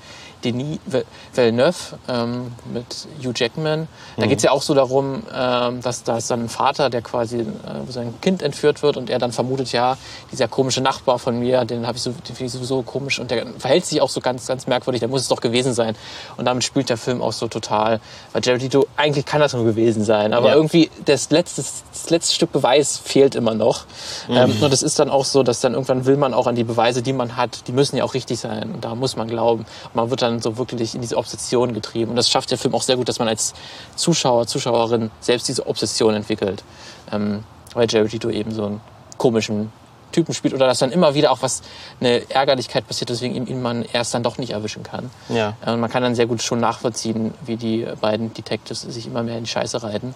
Denis 0.44 0.78
Ve- 0.86 1.04
Villeneuve 1.34 1.74
ähm, 2.08 2.52
mit 2.72 3.06
Hugh 3.22 3.32
Jackman. 3.36 3.88
Da 4.16 4.26
geht 4.26 4.38
es 4.38 4.44
ja 4.44 4.50
auch 4.50 4.62
so 4.62 4.74
darum, 4.74 5.22
ähm, 5.34 5.80
dass 5.82 6.02
da 6.02 6.16
ist 6.16 6.30
dann 6.30 6.44
ein 6.44 6.48
Vater, 6.48 6.90
der 6.90 7.02
quasi, 7.02 7.38
äh, 7.40 7.44
sein 7.88 8.14
Kind 8.20 8.42
entführt 8.42 8.82
wird 8.82 8.96
und 8.96 9.10
er 9.10 9.18
dann 9.18 9.32
vermutet, 9.32 9.72
ja, 9.72 9.96
dieser 10.32 10.48
komische 10.48 10.80
Nachbar 10.80 11.18
von 11.18 11.38
mir, 11.38 11.64
den 11.64 11.86
habe 11.86 11.96
ich 11.96 12.02
so, 12.02 12.10
den 12.10 12.46
ich 12.46 12.52
sowieso 12.52 12.82
komisch 12.82 13.18
und 13.18 13.30
der 13.30 13.46
verhält 13.58 13.86
sich 13.86 14.00
auch 14.00 14.08
so 14.08 14.20
ganz, 14.20 14.46
ganz 14.46 14.66
merkwürdig, 14.66 15.00
der 15.00 15.08
muss 15.08 15.22
es 15.22 15.28
doch 15.28 15.40
gewesen 15.40 15.74
sein. 15.74 15.94
Und 16.36 16.44
damit 16.46 16.64
spielt 16.64 16.88
der 16.88 16.96
Film 16.96 17.22
auch 17.22 17.32
so 17.32 17.48
total, 17.48 18.00
weil 18.32 18.42
Jared 18.44 18.62
Leto, 18.62 18.86
eigentlich 18.96 19.24
kann 19.26 19.40
das 19.40 19.52
nur 19.54 19.64
gewesen 19.64 20.04
sein, 20.04 20.32
aber 20.32 20.48
Ja. 20.50 20.54
irgendwie 20.54 20.90
das 21.04 21.30
letzte, 21.30 21.62
das 21.92 22.10
letzte 22.10 22.34
Stück 22.34 22.52
Beweis 22.52 22.98
fehlt 23.02 23.34
immer 23.34 23.54
noch. 23.54 23.84
Ähm, 24.28 24.56
und 24.60 24.72
es 24.72 24.82
ist 24.82 24.98
dann 24.98 25.10
auch 25.10 25.24
so, 25.24 25.42
dass 25.42 25.60
dann 25.60 25.72
irgendwann 25.74 26.06
will 26.06 26.16
man 26.16 26.34
auch 26.34 26.46
an 26.46 26.54
die 26.54 26.64
Beweise, 26.64 27.02
die 27.02 27.12
man 27.12 27.36
hat, 27.36 27.66
die 27.68 27.72
müssen 27.72 27.96
ja 27.96 28.04
auch 28.04 28.14
richtig 28.14 28.38
sein 28.40 28.70
und 28.74 28.84
da 28.84 28.94
muss 28.94 29.16
man 29.16 29.28
glauben. 29.28 29.66
Und 29.84 29.94
man 29.94 30.10
wird 30.10 30.22
dann 30.22 30.29
so 30.38 30.56
wirklich 30.56 30.94
in 30.94 31.00
diese 31.00 31.16
Obsession 31.16 31.74
getrieben. 31.74 32.10
Und 32.10 32.16
das 32.16 32.30
schafft 32.30 32.50
der 32.52 32.58
Film 32.58 32.74
auch 32.74 32.82
sehr 32.82 32.96
gut, 32.96 33.08
dass 33.08 33.18
man 33.18 33.26
als 33.26 33.54
Zuschauer, 33.96 34.46
Zuschauerin 34.46 35.10
selbst 35.20 35.48
diese 35.48 35.66
Obsession 35.66 36.14
entwickelt. 36.14 36.62
Ähm, 37.10 37.42
weil 37.74 37.88
Jared 37.90 38.12
Leto 38.12 38.30
eben 38.30 38.52
so 38.52 38.66
einen 38.66 38.80
komischen 39.16 39.72
Typen 40.12 40.34
spielt 40.34 40.54
oder 40.54 40.66
dass 40.66 40.78
dann 40.78 40.92
immer 40.92 41.14
wieder 41.14 41.30
auch 41.30 41.42
was, 41.42 41.62
eine 42.00 42.28
Ärgerlichkeit 42.30 42.86
passiert, 42.86 43.10
weswegen 43.10 43.36
ihn, 43.36 43.46
ihn 43.46 43.62
man 43.62 43.84
erst 43.92 44.14
dann 44.14 44.22
doch 44.22 44.38
nicht 44.38 44.50
erwischen 44.50 44.82
kann. 44.82 45.10
Ja. 45.28 45.56
Äh, 45.64 45.72
Und 45.72 45.80
man 45.80 45.90
kann 45.90 46.02
dann 46.02 46.14
sehr 46.14 46.26
gut 46.26 46.42
schon 46.42 46.60
nachvollziehen, 46.60 47.32
wie 47.44 47.56
die 47.56 47.86
beiden 48.00 48.34
Detectives 48.34 48.82
sich 48.82 49.06
immer 49.06 49.22
mehr 49.22 49.38
in 49.38 49.44
die 49.44 49.50
Scheiße 49.50 49.82
reiten. 49.82 50.14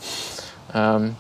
Ähm, 0.75 1.17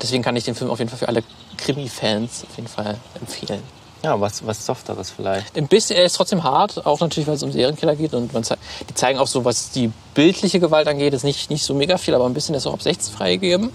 deswegen 0.00 0.22
kann 0.22 0.36
ich 0.36 0.44
den 0.44 0.54
Film 0.54 0.70
auf 0.70 0.78
jeden 0.78 0.88
Fall 0.88 0.98
für 0.98 1.08
alle 1.08 1.24
Krimi-Fans 1.56 2.44
auf 2.48 2.56
jeden 2.56 2.68
Fall 2.68 2.96
empfehlen. 3.20 3.62
Ja, 4.02 4.18
was, 4.20 4.46
was 4.46 4.64
Softeres 4.64 5.10
vielleicht. 5.10 5.56
Ein 5.58 5.68
bisschen, 5.68 5.96
er 5.96 6.04
ist 6.04 6.14
trotzdem 6.16 6.42
hart, 6.42 6.86
auch 6.86 7.00
natürlich, 7.00 7.26
weil 7.26 7.34
es 7.34 7.42
um 7.42 7.52
Serienkiller 7.52 7.96
geht. 7.96 8.14
Und 8.14 8.32
man 8.32 8.42
die 8.88 8.94
zeigen 8.94 9.18
auch 9.18 9.26
so, 9.26 9.44
was 9.44 9.70
die 9.70 9.92
bildliche 10.14 10.58
Gewalt 10.58 10.88
angeht, 10.88 11.12
ist 11.12 11.22
nicht, 11.22 11.50
nicht 11.50 11.62
so 11.62 11.74
mega 11.74 11.98
viel, 11.98 12.14
aber 12.14 12.24
ein 12.26 12.32
bisschen 12.34 12.54
ist 12.54 12.66
auch 12.66 12.72
ab 12.72 12.82
16 12.82 13.14
freigegeben. 13.14 13.70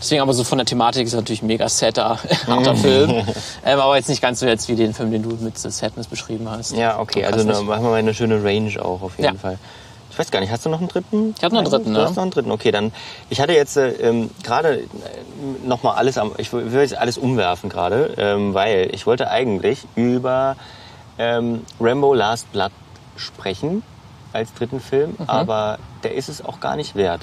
Deswegen 0.00 0.20
aber 0.20 0.34
so 0.34 0.44
von 0.44 0.58
der 0.58 0.66
Thematik 0.66 1.06
ist 1.06 1.14
er 1.14 1.20
natürlich 1.20 1.42
ein 1.42 1.46
mega 1.46 1.68
setter, 1.68 2.18
harter 2.46 2.76
Film. 2.76 3.24
Ähm, 3.66 3.80
aber 3.80 3.96
jetzt 3.96 4.08
nicht 4.10 4.20
ganz 4.20 4.40
so 4.40 4.46
jetzt 4.46 4.68
wie 4.68 4.74
den 4.76 4.92
Film, 4.92 5.10
den 5.10 5.22
du 5.22 5.30
mit 5.42 5.56
Sadness 5.56 6.06
beschrieben 6.06 6.50
hast. 6.50 6.72
Ja, 6.76 6.98
okay, 6.98 7.20
So 7.22 7.26
also 7.28 7.40
eine, 7.40 7.58
nicht. 7.58 7.66
machen 7.66 7.82
wir 7.82 7.90
mal 7.90 7.96
eine 7.96 8.12
schöne 8.12 8.42
Range 8.44 8.70
auch 8.84 9.00
auf 9.00 9.12
jeden 9.18 9.34
Ja. 9.34 9.40
Fall. 9.40 9.58
Ich 10.14 10.18
weiß 10.20 10.30
gar 10.30 10.38
nicht, 10.38 10.52
hast 10.52 10.64
du 10.64 10.68
noch 10.70 10.78
einen 10.78 10.86
dritten? 10.86 11.34
Ich 11.36 11.42
hab 11.42 11.50
noch 11.50 11.58
einen 11.58 11.68
dritten, 11.68 11.92
Du 11.92 11.98
ne? 11.98 12.04
hast 12.06 12.14
noch 12.14 12.22
einen 12.22 12.30
dritten, 12.30 12.52
okay. 12.52 12.70
Dann, 12.70 12.92
ich 13.30 13.40
hatte 13.40 13.52
jetzt 13.52 13.76
äh, 13.76 13.88
ähm, 13.94 14.30
gerade 14.44 14.76
äh, 14.78 14.86
noch 15.66 15.82
mal 15.82 15.94
alles 15.94 16.18
am, 16.18 16.30
ich 16.38 16.52
will 16.52 16.72
jetzt 16.72 16.96
alles 16.96 17.18
umwerfen 17.18 17.68
gerade, 17.68 18.14
ähm, 18.16 18.54
weil 18.54 18.90
ich 18.92 19.06
wollte 19.08 19.28
eigentlich 19.28 19.80
über 19.96 20.54
ähm, 21.18 21.64
Rambo 21.80 22.14
Last 22.14 22.50
Blood 22.52 22.70
sprechen 23.16 23.82
als 24.32 24.54
dritten 24.54 24.78
Film, 24.78 25.16
Mhm. 25.18 25.24
aber 25.28 25.78
der 26.04 26.14
ist 26.14 26.28
es 26.28 26.44
auch 26.44 26.60
gar 26.60 26.76
nicht 26.76 26.94
wert. 26.94 27.22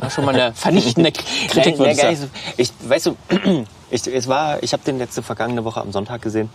Ja, 0.00 0.08
Schon 0.08 0.24
mal 0.24 0.34
eine 0.36 0.52
vernichtende 0.54 1.10
Kritik, 1.10 1.78
Nein, 1.80 1.96
nee, 1.96 2.16
ich 2.56 2.68
so. 2.68 2.88
Weißt 2.88 3.06
du, 3.06 3.16
ich, 3.90 4.06
es 4.06 4.28
war, 4.28 4.62
ich 4.62 4.72
habe 4.72 4.84
den 4.84 4.98
letzte 4.98 5.20
vergangene 5.24 5.64
Woche 5.64 5.80
am 5.80 5.90
Sonntag 5.90 6.22
gesehen 6.22 6.48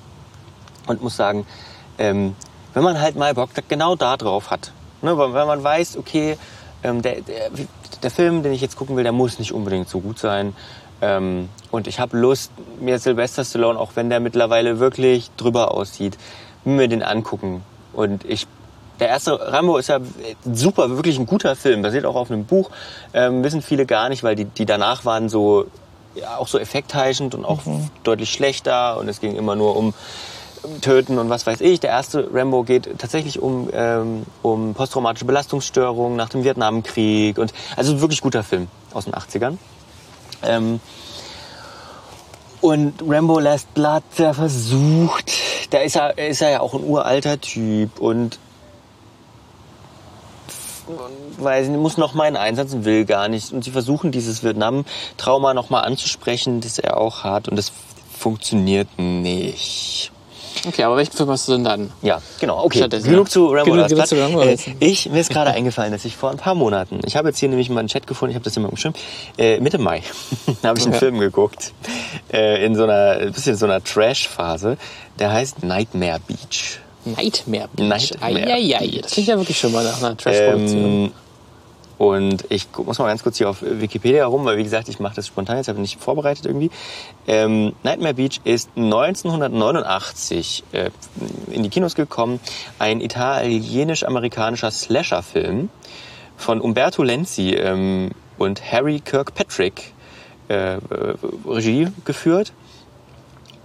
und 0.87 1.01
muss 1.03 1.17
sagen, 1.17 1.45
ähm, 1.97 2.35
wenn 2.73 2.83
man 2.83 3.01
halt 3.01 3.17
mal 3.17 3.33
Bock 3.33 3.49
genau 3.67 3.95
da 3.97 4.15
drauf 4.15 4.51
hat, 4.51 4.71
ne, 5.01 5.17
weil- 5.17 5.33
wenn 5.33 5.47
man 5.47 5.63
weiß, 5.63 5.97
okay, 5.97 6.37
ähm, 6.83 7.01
der, 7.01 7.21
der, 7.21 7.49
der 8.03 8.11
Film, 8.11 8.43
den 8.43 8.53
ich 8.53 8.61
jetzt 8.61 8.75
gucken 8.77 8.95
will, 8.95 9.03
der 9.03 9.11
muss 9.11 9.39
nicht 9.39 9.51
unbedingt 9.51 9.89
so 9.89 9.99
gut 9.99 10.19
sein. 10.19 10.55
Ähm, 11.01 11.49
und 11.71 11.87
ich 11.87 11.99
habe 11.99 12.17
Lust, 12.17 12.51
mir 12.79 12.99
Sylvester 12.99 13.43
Stallone, 13.43 13.79
auch 13.79 13.91
wenn 13.95 14.09
der 14.09 14.19
mittlerweile 14.19 14.79
wirklich 14.79 15.31
drüber 15.37 15.71
aussieht, 15.73 16.17
mir 16.65 16.87
den 16.87 17.03
angucken. 17.03 17.63
Und 17.93 18.25
ich 18.25 18.47
der 18.99 19.07
erste 19.07 19.39
Rambo 19.51 19.77
ist 19.77 19.87
ja 19.87 19.99
super, 20.51 20.89
wirklich 20.89 21.17
ein 21.17 21.25
guter 21.25 21.55
Film, 21.55 21.81
basiert 21.81 22.05
auch 22.05 22.15
auf 22.15 22.29
einem 22.29 22.45
Buch. 22.45 22.69
Ähm, 23.13 23.43
wissen 23.43 23.61
viele 23.61 23.85
gar 23.85 24.09
nicht, 24.09 24.23
weil 24.23 24.35
die, 24.35 24.45
die 24.45 24.65
danach 24.65 25.05
waren 25.05 25.29
so, 25.29 25.67
ja, 26.15 26.37
auch 26.37 26.47
so 26.49 26.59
effektheischend 26.59 27.33
und 27.33 27.45
auch 27.45 27.61
deutlich 28.03 28.31
schlechter 28.31 28.97
und 28.97 29.07
es 29.07 29.21
ging 29.21 29.35
immer 29.37 29.55
nur 29.55 29.77
um 29.77 29.93
Töten 30.81 31.17
und 31.17 31.29
was 31.29 31.45
weiß 31.45 31.61
ich. 31.61 31.79
Der 31.79 31.91
erste 31.91 32.29
Rambo 32.33 32.63
geht 32.63 32.99
tatsächlich 32.99 33.41
um, 33.41 33.69
ähm, 33.73 34.25
um 34.41 34.73
posttraumatische 34.73 35.25
Belastungsstörungen 35.25 36.17
nach 36.17 36.29
dem 36.29 36.43
Vietnamkrieg 36.43 37.37
und 37.37 37.53
also 37.75 38.01
wirklich 38.01 38.21
guter 38.21 38.43
Film 38.43 38.67
aus 38.93 39.05
den 39.05 39.13
80ern. 39.13 39.57
Ähm, 40.43 40.79
und 42.61 42.95
Rambo 43.07 43.39
Last 43.39 43.73
Blood, 43.73 44.03
der 44.17 44.33
versucht, 44.33 45.31
da 45.69 45.79
ist 45.79 45.95
er, 45.95 46.17
ist 46.17 46.41
er 46.41 46.49
ja 46.49 46.59
auch 46.59 46.73
ein 46.73 46.83
uralter 46.83 47.39
Typ 47.39 47.99
und 47.99 48.37
weiß 51.37 51.67
nicht, 51.67 51.79
muss 51.79 51.97
noch 51.97 52.13
mal 52.13 52.27
in 52.27 52.35
Einsatz 52.35 52.73
und 52.73 52.83
will 52.83 53.05
gar 53.05 53.27
nicht. 53.27 53.53
Und 53.53 53.63
sie 53.63 53.71
versuchen 53.71 54.11
dieses 54.11 54.43
Vietnam-Trauma 54.43 55.53
noch 55.53 55.69
mal 55.69 55.81
anzusprechen, 55.81 56.61
das 56.61 56.79
er 56.79 56.97
auch 56.97 57.23
hat. 57.23 57.47
Und 57.47 57.55
das 57.55 57.71
funktioniert 58.17 58.87
nicht. 58.97 60.11
Okay, 60.67 60.83
aber 60.83 60.97
welchen 60.97 61.13
Film 61.13 61.29
hast 61.29 61.47
du 61.47 61.53
denn 61.53 61.63
dann? 61.63 61.91
Ja, 62.01 62.21
genau. 62.39 62.63
Okay, 62.65 62.79
Stattdessen, 62.79 63.09
genug 63.09 63.27
ja. 63.27 63.31
zu 63.31 63.47
Rambo 63.47 63.71
Genug- 63.71 63.87
genug 63.87 64.07
zu 64.07 64.21
Rambo 64.21 64.41
Äh, 64.41 64.57
ich, 64.79 65.09
mir 65.09 65.19
ist 65.21 65.29
gerade 65.29 65.51
eingefallen, 65.55 65.91
dass 65.91 66.05
ich 66.05 66.15
vor 66.15 66.31
ein 66.31 66.37
paar 66.37 66.55
Monaten, 66.55 66.99
ich 67.05 67.15
habe 67.15 67.29
jetzt 67.29 67.39
hier 67.39 67.49
nämlich 67.49 67.69
mal 67.69 67.79
einen 67.79 67.87
Chat 67.87 68.07
gefunden, 68.07 68.31
ich 68.31 68.35
habe 68.35 68.43
das 68.45 68.57
immer 68.57 68.69
umschrieben, 68.69 68.99
äh, 69.37 69.59
Mitte 69.59 69.77
Mai 69.77 70.01
habe 70.63 70.77
ich 70.79 70.85
einen 70.85 70.93
Okay. 70.93 70.99
Film 70.99 71.19
geguckt, 71.19 71.73
äh, 72.33 72.65
in 72.65 72.75
so 72.75 72.83
einer, 72.83 73.17
ein 73.21 73.31
bisschen 73.31 73.55
so 73.55 73.65
einer 73.65 73.83
Trash-Phase, 73.83 74.77
der 75.19 75.31
heißt 75.31 75.63
Nightmare 75.63 76.19
Beach. 76.27 76.79
Nightmare 77.05 77.69
Beach. 77.75 77.87
Nightmare. 78.19 78.45
Beach. 78.79 79.01
Das 79.01 79.11
klingt 79.11 79.27
ja 79.29 79.37
wirklich 79.37 79.57
schon 79.57 79.71
mal 79.71 79.83
nach 79.83 79.97
einer 80.01 80.17
Trash-Produktion. 80.17 80.83
Ähm, 81.05 81.11
Und 81.99 82.45
ich 82.47 82.67
muss 82.77 82.97
mal 82.97 83.07
ganz 83.07 83.23
kurz 83.23 83.39
hier 83.39 83.49
auf 83.49 83.61
Wikipedia 83.61 84.25
rum, 84.25 84.45
weil 84.45 84.57
wie 84.57 84.63
gesagt, 84.63 84.87
ich 84.87 85.01
mache 85.01 85.15
das 85.15 85.27
spontan, 85.27 85.57
jetzt 85.57 85.67
habe 85.67 85.79
ich 85.79 85.81
nicht 85.81 85.99
vorbereitet 85.99 86.45
irgendwie. 86.45 86.71
Ähm, 87.27 87.73
Nightmare 87.83 88.13
Beach 88.13 88.39
ist 88.45 88.69
1989 88.77 90.63
äh, 90.71 90.91
in 91.51 91.61
die 91.61 91.69
Kinos 91.69 91.95
gekommen. 91.95 92.39
Ein 92.79 93.01
italienisch-amerikanischer 93.01 94.71
Slasher-Film 94.71 95.67
von 96.37 96.61
Umberto 96.61 97.03
Lenzi 97.03 97.55
ähm, 97.55 98.11
und 98.37 98.71
Harry 98.71 99.01
Kirkpatrick 99.01 99.91
äh, 100.47 100.75
äh, 100.75 100.79
Regie 101.45 101.89
geführt. 102.05 102.53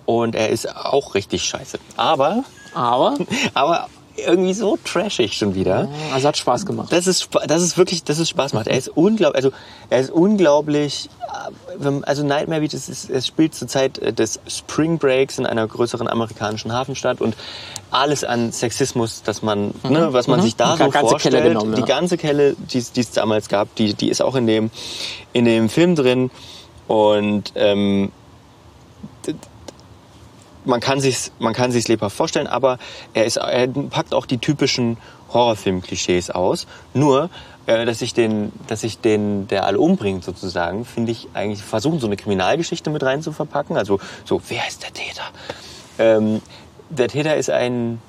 Und 0.07 0.35
er 0.35 0.49
ist 0.49 0.75
auch 0.75 1.15
richtig 1.15 1.45
scheiße. 1.45 1.79
Aber, 1.97 2.43
Aber 2.75 3.17
aber 3.55 3.87
irgendwie 4.17 4.55
so 4.55 4.79
trashig 4.85 5.35
schon 5.35 5.55
wieder. 5.55 5.89
also 6.13 6.29
hat 6.29 6.37
Spaß 6.37 6.67
gemacht. 6.67 6.93
Das 6.93 7.07
ist, 7.07 7.29
das 7.47 7.63
ist 7.63 7.77
wirklich, 7.77 8.05
das 8.05 8.19
ist 8.19 8.29
Spaß 8.29 8.53
macht. 8.53 8.67
Er 8.67 8.79
ist 8.79 8.89
unglaublich, 8.89 9.45
also 9.45 9.57
er 9.91 10.01
ist 10.01 10.11
unglaublich. 10.11 11.09
äh, 11.81 12.01
Also 12.03 12.25
Nightmare 12.25 12.61
Beach, 12.61 12.75
es, 12.75 12.89
ist, 12.89 13.11
es 13.11 13.27
spielt 13.27 13.55
zur 13.55 13.69
Zeit 13.69 13.99
äh, 13.99 14.13
des 14.13 14.41
Spring 14.47 14.99
Breaks 14.99 15.39
in 15.39 15.47
einer 15.47 15.67
größeren 15.67 16.09
amerikanischen 16.09 16.73
Hafenstadt 16.73 17.21
und 17.21 17.37
alles 17.91 18.25
an 18.25 18.53
Sexismus, 18.53 19.23
dass 19.23 19.43
man, 19.43 19.73
ne, 19.89 20.13
was 20.13 20.27
man 20.27 20.43
sich 20.43 20.57
da 20.57 20.77
so 20.77 20.91
vorstellt, 20.91 21.45
genommen, 21.45 21.75
die 21.75 21.81
ja. 21.81 21.87
ganze 21.87 22.17
Kelle, 22.17 22.57
die 22.59 22.79
es 22.79 22.93
die 22.93 23.01
es 23.01 23.11
damals 23.13 23.49
gab, 23.49 23.75
die, 23.77 23.95
die 23.95 24.09
ist 24.09 24.21
auch 24.21 24.35
in 24.35 24.47
dem, 24.47 24.71
in 25.33 25.45
dem 25.45 25.69
Film 25.69 25.95
drin 25.95 26.31
und 26.89 27.53
ähm, 27.55 28.11
man 30.65 30.81
kann 30.81 31.01
sich's, 31.01 31.33
man 31.39 31.53
kann 31.53 31.73
sich's 31.73 31.89
lebhaft 31.89 32.17
vorstellen, 32.17 32.47
aber 32.47 32.79
er 33.13 33.25
ist, 33.25 33.37
er 33.37 33.69
packt 33.69 34.15
auch 34.15 34.27
die 34.27 34.39
typischen 34.39 34.97
Horrorfilm-Klischees 35.33 36.31
aus. 36.31 36.67
Nur, 36.95 37.31
äh, 37.67 37.85
dass 37.85 38.03
ich 38.03 38.15
den, 38.15 38.53
dass 38.67 38.85
ich 38.85 38.99
den, 39.01 39.49
der 39.49 39.67
alle 39.67 39.79
umbringt 39.79 40.25
sozusagen, 40.25 40.85
finde 40.85 41.13
ich 41.13 41.29
eigentlich 41.35 41.63
versuchen 41.63 41.99
so 41.99 42.07
eine 42.07 42.17
Kriminalgeschichte 42.17 42.91
mit 42.91 43.03
rein 43.03 43.23
zu 43.23 43.33
verpacken. 43.33 43.77
Also 43.77 44.01
so, 44.25 44.41
wer 44.49 44.67
ist 44.69 44.83
der 44.83 44.93
Täter? 44.93 45.25
Ähm, 45.99 46.41
der 46.91 47.09
Täter 47.09 47.37
ist 47.37 47.51
ein 47.51 48.01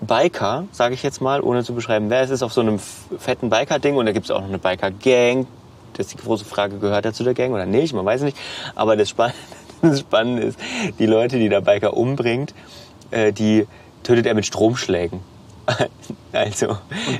Biker, 0.00 0.64
sage 0.72 0.94
ich 0.94 1.02
jetzt 1.02 1.20
mal, 1.20 1.40
ohne 1.40 1.64
zu 1.64 1.74
beschreiben, 1.74 2.10
wer 2.10 2.22
es 2.22 2.30
ist, 2.30 2.42
auf 2.42 2.52
so 2.52 2.60
einem 2.60 2.80
fetten 3.18 3.50
Biker-Ding 3.50 3.96
und 3.96 4.06
da 4.06 4.12
gibt 4.12 4.26
es 4.26 4.30
auch 4.30 4.40
noch 4.40 4.48
eine 4.48 4.58
Biker-Gang. 4.58 5.46
Das 5.94 6.06
ist 6.06 6.14
die 6.14 6.22
große 6.22 6.44
Frage, 6.44 6.78
gehört 6.78 7.04
er 7.04 7.12
zu 7.12 7.22
der 7.22 7.34
Gang 7.34 7.52
oder 7.52 7.66
nicht? 7.66 7.92
Man 7.92 8.04
weiß 8.04 8.22
nicht. 8.22 8.36
Aber 8.74 8.96
das 8.96 9.10
Spannende, 9.10 9.38
das 9.90 10.00
Spannende 10.00 10.42
ist, 10.42 10.58
die 10.98 11.06
Leute, 11.06 11.38
die 11.38 11.48
der 11.48 11.60
Biker 11.60 11.96
umbringt, 11.96 12.54
äh, 13.10 13.32
die 13.32 13.66
tötet 14.02 14.26
er 14.26 14.34
mit 14.34 14.46
Stromschlägen. 14.46 15.20
also, 16.32 16.76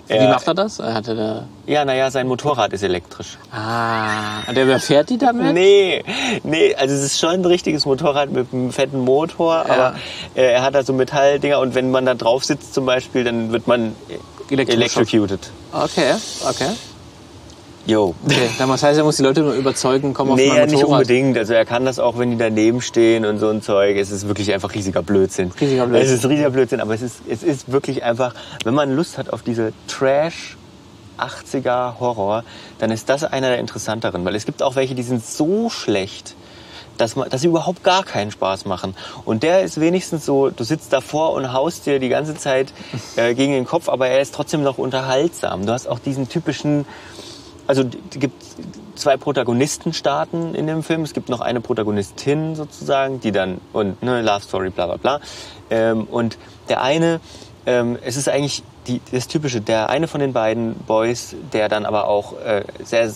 Wie 0.08 0.18
macht 0.18 0.48
er 0.48 0.54
das? 0.54 0.80
Er 0.80 0.94
hatte 0.94 1.14
da. 1.14 1.46
ja, 1.66 1.84
naja, 1.84 2.10
sein 2.10 2.26
Motorrad 2.26 2.72
ist 2.72 2.82
elektrisch. 2.82 3.38
Ah, 3.52 4.40
und 4.48 4.56
der 4.56 4.64
überfährt 4.64 5.10
die 5.10 5.18
damit? 5.18 5.54
Nee, 5.54 6.02
nee, 6.42 6.74
also 6.74 6.92
es 6.92 7.02
ist 7.02 7.20
schon 7.20 7.30
ein 7.30 7.44
richtiges 7.44 7.86
Motorrad 7.86 8.30
mit 8.30 8.52
einem 8.52 8.72
fetten 8.72 9.00
Motor, 9.00 9.66
aber 9.68 9.94
äh, 10.34 10.42
er 10.42 10.62
hat 10.62 10.74
da 10.74 10.82
so 10.82 10.92
Metalldinger 10.92 11.60
und 11.60 11.74
wenn 11.76 11.92
man 11.92 12.04
da 12.04 12.14
drauf 12.14 12.44
sitzt 12.44 12.74
zum 12.74 12.84
Beispiel, 12.84 13.22
dann 13.22 13.52
wird 13.52 13.68
man 13.68 13.94
electrocuted. 14.50 15.50
Okay, 15.72 16.14
okay. 16.48 16.70
Jo. 17.84 18.14
okay. 18.24 18.48
Was 18.58 18.82
heißt, 18.82 18.98
er 18.98 19.04
muss 19.04 19.16
die 19.16 19.22
Leute 19.24 19.40
nur 19.40 19.54
überzeugen, 19.54 20.14
komm 20.14 20.30
auf 20.30 20.36
Nee, 20.36 20.48
mein 20.48 20.56
ja, 20.56 20.66
nicht 20.66 20.74
Motorrad. 20.76 21.00
unbedingt. 21.02 21.36
Also 21.36 21.54
er 21.54 21.64
kann 21.64 21.84
das 21.84 21.98
auch, 21.98 22.16
wenn 22.18 22.30
die 22.30 22.36
daneben 22.36 22.80
stehen 22.80 23.24
und 23.24 23.38
so 23.38 23.48
ein 23.48 23.60
Zeug. 23.62 23.96
Es 23.96 24.10
ist 24.10 24.28
wirklich 24.28 24.52
einfach 24.52 24.72
riesiger 24.74 25.02
Blödsinn. 25.02 25.50
Riesiger 25.60 25.86
Blödsinn. 25.86 26.06
Es 26.14 26.18
ist 26.24 26.28
riesiger 26.28 26.50
Blödsinn, 26.50 26.80
aber 26.80 26.94
es 26.94 27.02
ist, 27.02 27.16
es 27.28 27.42
ist 27.42 27.72
wirklich 27.72 28.04
einfach, 28.04 28.34
wenn 28.64 28.74
man 28.74 28.94
Lust 28.94 29.18
hat 29.18 29.32
auf 29.32 29.42
diese 29.42 29.72
Trash 29.88 30.56
80er 31.18 31.98
Horror, 32.00 32.44
dann 32.78 32.90
ist 32.90 33.08
das 33.08 33.24
einer 33.24 33.48
der 33.48 33.58
interessanteren. 33.58 34.24
Weil 34.24 34.34
es 34.34 34.46
gibt 34.46 34.62
auch 34.62 34.76
welche, 34.76 34.94
die 34.94 35.02
sind 35.02 35.24
so 35.24 35.68
schlecht, 35.68 36.34
dass, 36.98 37.16
man, 37.16 37.28
dass 37.30 37.40
sie 37.40 37.46
überhaupt 37.48 37.82
gar 37.84 38.04
keinen 38.04 38.30
Spaß 38.30 38.64
machen. 38.64 38.94
Und 39.24 39.42
der 39.42 39.62
ist 39.62 39.80
wenigstens 39.80 40.24
so, 40.24 40.50
du 40.50 40.62
sitzt 40.64 40.92
davor 40.92 41.32
und 41.32 41.52
haust 41.52 41.86
dir 41.86 41.98
die 41.98 42.08
ganze 42.08 42.34
Zeit 42.36 42.72
äh, 43.16 43.34
gegen 43.34 43.52
den 43.52 43.64
Kopf, 43.66 43.88
aber 43.88 44.08
er 44.08 44.20
ist 44.20 44.34
trotzdem 44.34 44.62
noch 44.62 44.78
unterhaltsam. 44.78 45.66
Du 45.66 45.72
hast 45.72 45.86
auch 45.88 45.98
diesen 45.98 46.28
typischen, 46.28 46.84
also 47.66 47.84
es 48.10 48.18
gibt 48.18 48.42
zwei 48.94 49.16
Protagonistenstaaten 49.16 50.54
in 50.54 50.66
dem 50.66 50.82
Film. 50.82 51.02
Es 51.02 51.12
gibt 51.12 51.28
noch 51.28 51.40
eine 51.40 51.60
Protagonistin 51.60 52.54
sozusagen, 52.54 53.20
die 53.20 53.32
dann, 53.32 53.60
und 53.72 54.02
ne, 54.02 54.22
Love 54.22 54.40
Story, 54.42 54.70
bla 54.70 54.86
bla 54.86 54.96
bla. 54.96 55.20
Ähm, 55.70 56.04
und 56.04 56.38
der 56.68 56.82
eine, 56.82 57.20
ähm, 57.66 57.98
es 58.04 58.16
ist 58.16 58.28
eigentlich 58.28 58.62
die, 58.86 59.00
das 59.12 59.28
Typische, 59.28 59.60
der 59.60 59.88
eine 59.88 60.08
von 60.08 60.20
den 60.20 60.32
beiden 60.32 60.74
Boys, 60.74 61.34
der 61.52 61.68
dann 61.68 61.86
aber 61.86 62.08
auch 62.08 62.38
äh, 62.40 62.64
sehr 62.82 63.12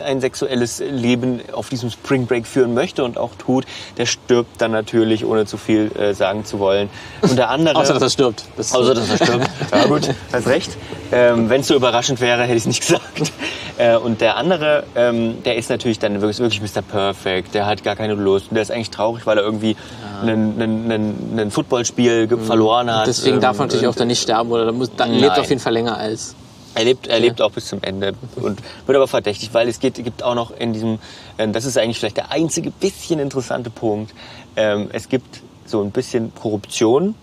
ein 0.00 0.20
sexuelles 0.20 0.80
Leben 0.80 1.40
auf 1.52 1.68
diesem 1.68 1.90
Spring 1.90 2.26
Break 2.26 2.46
führen 2.46 2.74
möchte 2.74 3.04
und 3.04 3.18
auch 3.18 3.30
tut, 3.36 3.64
der 3.98 4.06
stirbt 4.06 4.60
dann 4.60 4.70
natürlich, 4.70 5.24
ohne 5.24 5.44
zu 5.46 5.56
viel 5.56 5.90
äh, 5.96 6.14
sagen 6.14 6.44
zu 6.44 6.58
wollen. 6.58 6.88
Und 7.22 7.36
der 7.36 7.50
andere... 7.50 7.76
Außer, 7.76 7.94
dass 7.94 8.02
er 8.02 8.10
stirbt. 8.10 8.44
Das 8.56 8.72
Außer, 8.74 8.94
dass 8.94 9.08
er 9.10 9.16
stirbt. 9.16 9.50
Ja 9.72 9.84
gut, 9.86 10.08
hast 10.32 10.46
recht. 10.46 10.76
Ähm, 11.12 11.48
Wenn 11.50 11.60
es 11.62 11.66
so 11.68 11.74
überraschend 11.74 12.20
wäre, 12.20 12.42
hätte 12.42 12.52
ich 12.54 12.62
es 12.62 12.66
nicht 12.66 12.80
gesagt. 12.86 13.32
Äh, 13.78 13.96
und 13.96 14.20
der 14.20 14.36
andere, 14.36 14.84
ähm, 14.94 15.42
der 15.44 15.56
ist 15.56 15.70
natürlich 15.70 15.98
dann 15.98 16.20
wirklich, 16.20 16.38
wirklich 16.38 16.60
Mr. 16.74 16.82
Perfect. 16.82 17.54
Der 17.54 17.66
hat 17.66 17.82
gar 17.82 17.96
keine 17.96 18.14
Lust. 18.14 18.48
Und 18.50 18.54
der 18.54 18.62
ist 18.62 18.70
eigentlich 18.70 18.90
traurig, 18.90 19.26
weil 19.26 19.38
er 19.38 19.44
irgendwie 19.44 19.76
ein 20.24 21.50
Footballspiel 21.50 22.26
ge- 22.28 22.38
verloren 22.38 22.94
hat. 22.94 23.06
Deswegen 23.06 23.40
darf 23.40 23.56
man 23.58 23.64
Ähm, 23.64 23.68
natürlich 23.68 23.86
auch 23.88 23.94
dann 23.94 24.08
nicht 24.08 24.22
sterben 24.22 24.50
oder 24.50 24.66
da 24.66 24.72
muss, 24.72 24.90
dann 24.96 25.12
lebt 25.14 25.38
auf 25.38 25.48
jeden 25.48 25.60
Fall 25.60 25.72
länger 25.72 25.96
als. 25.96 26.34
Er 26.74 26.84
lebt, 26.84 27.06
er 27.06 27.20
lebt 27.20 27.42
auch 27.42 27.50
bis 27.50 27.66
zum 27.66 27.82
Ende 27.82 28.14
und 28.36 28.60
wird 28.86 28.96
aber 28.96 29.08
verdächtig, 29.08 29.52
weil 29.52 29.68
es 29.68 29.78
geht, 29.78 29.96
gibt 29.96 30.22
auch 30.22 30.34
noch 30.34 30.50
in 30.50 30.72
diesem, 30.72 30.98
äh, 31.36 31.48
das 31.48 31.64
ist 31.64 31.76
eigentlich 31.76 31.98
vielleicht 31.98 32.16
der 32.16 32.30
einzige 32.30 32.70
bisschen 32.70 33.18
interessante 33.18 33.70
Punkt, 33.70 34.14
ähm, 34.56 34.88
es 34.92 35.08
gibt 35.08 35.42
so 35.66 35.82
ein 35.82 35.90
bisschen 35.90 36.34
Korruption, 36.34 37.14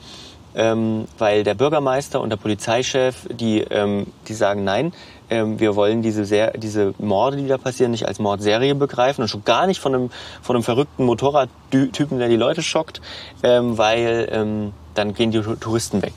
ähm, 0.55 1.05
weil 1.17 1.43
der 1.43 1.53
Bürgermeister 1.53 2.21
und 2.21 2.29
der 2.29 2.37
Polizeichef, 2.37 3.27
die, 3.31 3.59
ähm, 3.59 4.07
die 4.27 4.33
sagen, 4.33 4.63
nein, 4.63 4.93
ähm, 5.29 5.59
wir 5.59 5.75
wollen 5.75 6.01
diese, 6.01 6.25
Ser 6.25 6.51
diese 6.57 6.93
Morde, 6.97 7.37
die 7.37 7.47
da 7.47 7.57
passieren, 7.57 7.91
nicht 7.91 8.07
als 8.07 8.19
Mordserie 8.19 8.73
begreifen 8.75 9.21
und 9.21 9.27
schon 9.27 9.45
gar 9.45 9.67
nicht 9.67 9.79
von 9.79 9.93
einem, 9.93 10.09
von 10.41 10.55
einem 10.55 10.63
verrückten 10.63 11.05
Motorradtypen, 11.05 12.17
der 12.17 12.29
die 12.29 12.35
Leute 12.35 12.63
schockt, 12.63 13.01
ähm, 13.43 13.77
weil 13.77 14.27
ähm, 14.31 14.73
dann 14.99 15.13
gehen 15.13 15.31
die 15.31 15.41
Touristen 15.41 16.01
weg. 16.01 16.13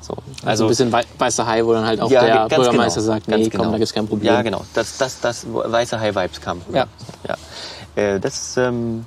So. 0.00 0.14
Also 0.44 0.64
ein 0.64 0.68
bisschen 0.68 0.92
wei- 0.92 1.04
weißer 1.18 1.46
Hai, 1.46 1.64
wo 1.64 1.72
dann 1.72 1.86
halt 1.86 2.00
auch 2.00 2.10
Ja, 2.10 2.46
der 2.46 2.56
Bürgermeister 2.56 3.00
genau, 3.00 3.12
sagt, 3.14 3.28
nee, 3.28 3.42
komm, 3.48 3.50
genau. 3.60 3.70
da 3.72 3.78
gibt's 3.78 3.92
kein 3.94 4.06
Problem. 4.06 4.32
Ja, 4.32 4.42
genau. 4.42 4.64
Das, 4.74 4.96
das, 4.98 5.20
das 5.20 5.46
weiße 5.48 5.98
High-Vibes 6.00 6.40
kam. 6.40 6.60
Ja. 6.72 6.86
ja. 7.26 7.36
Äh, 8.02 8.20
das, 8.20 8.56
ähm, 8.56 9.06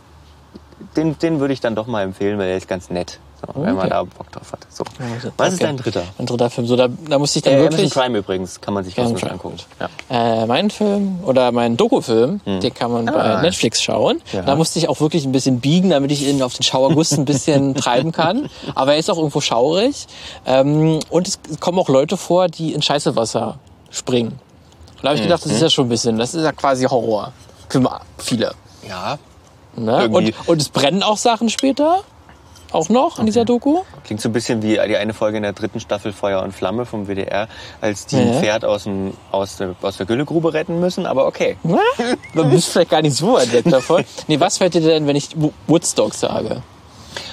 den, 0.96 1.18
den 1.20 1.40
würde 1.40 1.54
ich 1.54 1.60
dann 1.62 1.76
doch 1.76 1.88
mal 1.88 2.04
empfehlen, 2.04 2.38
weil 2.40 2.48
der 2.48 2.58
ist 2.58 2.68
ganz 2.68 2.90
nett. 2.90 3.20
So, 3.42 3.54
Wenn 3.62 3.76
man 3.76 3.78
Okay. 3.80 3.90
da 3.90 4.04
Bock 4.04 4.32
drauf 4.32 4.52
hat. 4.52 4.60
So. 4.70 4.84
Okay. 4.84 5.32
Was 5.38 5.54
ist 5.54 5.64
dein 5.64 5.78
dritter? 5.78 6.04
Ein 6.18 6.26
dritter 6.28 6.50
Film. 6.50 6.68
So, 6.68 6.76
da, 6.76 6.88
da 7.10 7.18
musste 7.20 7.40
ich 7.40 7.44
dann 7.44 7.54
Äh, 7.54 7.58
Amazon 7.58 7.72
wirklich. 7.80 7.94
Prime 7.94 8.18
übrigens, 8.20 8.62
kann 8.62 8.74
man 8.74 8.84
sich 8.84 8.96
kostenlos 8.96 9.22
Prime, 9.22 9.34
angucken. 9.34 9.58
Ja. 10.10 10.44
Äh, 10.44 10.46
mein 10.46 10.70
Film 10.70 11.20
oder 11.26 11.52
mein 11.52 11.76
Dokufilm, 11.78 12.40
den 12.46 12.74
kann 12.74 12.92
man 12.92 13.10
Ah. 13.10 13.36
bei 13.38 13.42
Netflix 13.42 13.82
schauen. 13.82 14.22
Ja. 14.32 14.44
Da 14.44 14.56
musste 14.56 14.80
ich 14.80 14.90
auch 14.90 15.00
wirklich 15.02 15.26
ein 15.26 15.32
bisschen 15.32 15.60
biegen, 15.60 15.90
damit 15.90 16.12
ich 16.12 16.28
ihn 16.28 16.42
auf 16.44 16.54
den 16.54 16.64
Schauerguss 16.64 17.14
ein 17.14 17.26
bisschen 17.26 17.74
treiben 17.76 18.12
kann. 18.12 18.50
Aber 18.76 18.94
er 18.94 19.00
ist 19.00 19.10
auch 19.10 19.18
irgendwo 19.18 19.42
schaurig. 19.42 20.08
Ähm, 20.46 21.00
und 21.10 21.28
es 21.28 21.40
kommen 21.60 21.80
auch 21.80 21.90
Leute 21.90 22.18
vor, 22.18 22.48
die 22.48 22.74
in 22.74 22.82
Scheißewasser 22.82 23.58
springen. 23.90 24.40
Und 24.98 25.04
da 25.04 25.10
habe 25.10 25.18
ich 25.18 25.24
gedacht, 25.24 25.44
das 25.44 25.52
ist 25.52 25.62
ja 25.62 25.70
schon 25.70 25.88
ein 25.88 25.90
bisschen, 25.90 26.18
das 26.20 26.36
ist 26.36 26.44
ja 26.44 26.52
quasi 26.52 26.86
Horror. 26.86 27.34
Für 27.70 28.00
viele. 28.18 28.52
ja, 28.88 29.18
Ne? 29.76 30.10
Und, 30.10 30.34
und 30.48 30.62
es 30.62 30.68
brennen 30.68 31.02
auch 31.02 31.16
Sachen 31.16 31.50
später. 31.50 32.02
Auch 32.72 32.90
noch 32.90 33.20
in 33.20 33.26
dieser 33.26 33.46
Doku. 33.46 33.82
klingt 34.04 34.22
so 34.22 34.30
ein 34.30 34.34
bisschen 34.34 34.62
wie 34.64 34.74
die 34.74 34.80
eine 34.98 35.14
Folge 35.14 35.38
in 35.38 35.44
der 35.44 35.54
dritten 35.54 35.80
Staffel 35.80 36.14
Feuer 36.14 36.42
und 36.42 36.54
Flamme 36.54 36.86
vom 36.86 37.08
WDR, 37.08 37.48
als 37.82 38.06
die 38.06 38.16
Ja. 38.18 38.22
ein 38.22 38.40
Pferd 38.40 38.66
aus, 38.66 38.84
dem, 38.84 39.14
aus, 39.32 39.58
der, 39.58 39.76
aus 39.82 39.98
der 39.98 40.06
Güllegrube 40.06 40.54
retten 40.54 40.80
müssen, 40.80 41.06
aber 41.06 41.26
okay. 41.28 41.58
Du 42.34 42.50
bist 42.50 42.70
vielleicht 42.70 42.92
gar 42.92 43.02
nicht 43.02 43.16
so 43.16 43.34
weit 43.34 43.52
weg 43.52 43.66
davon. 43.70 44.04
Nee, 44.28 44.40
was 44.40 44.58
fällt 44.58 44.74
dir 44.74 44.82
denn, 44.82 45.06
wenn 45.08 45.16
ich 45.16 45.30
Wo- 45.36 45.54
Woodstock 45.68 46.14
sage? 46.14 46.62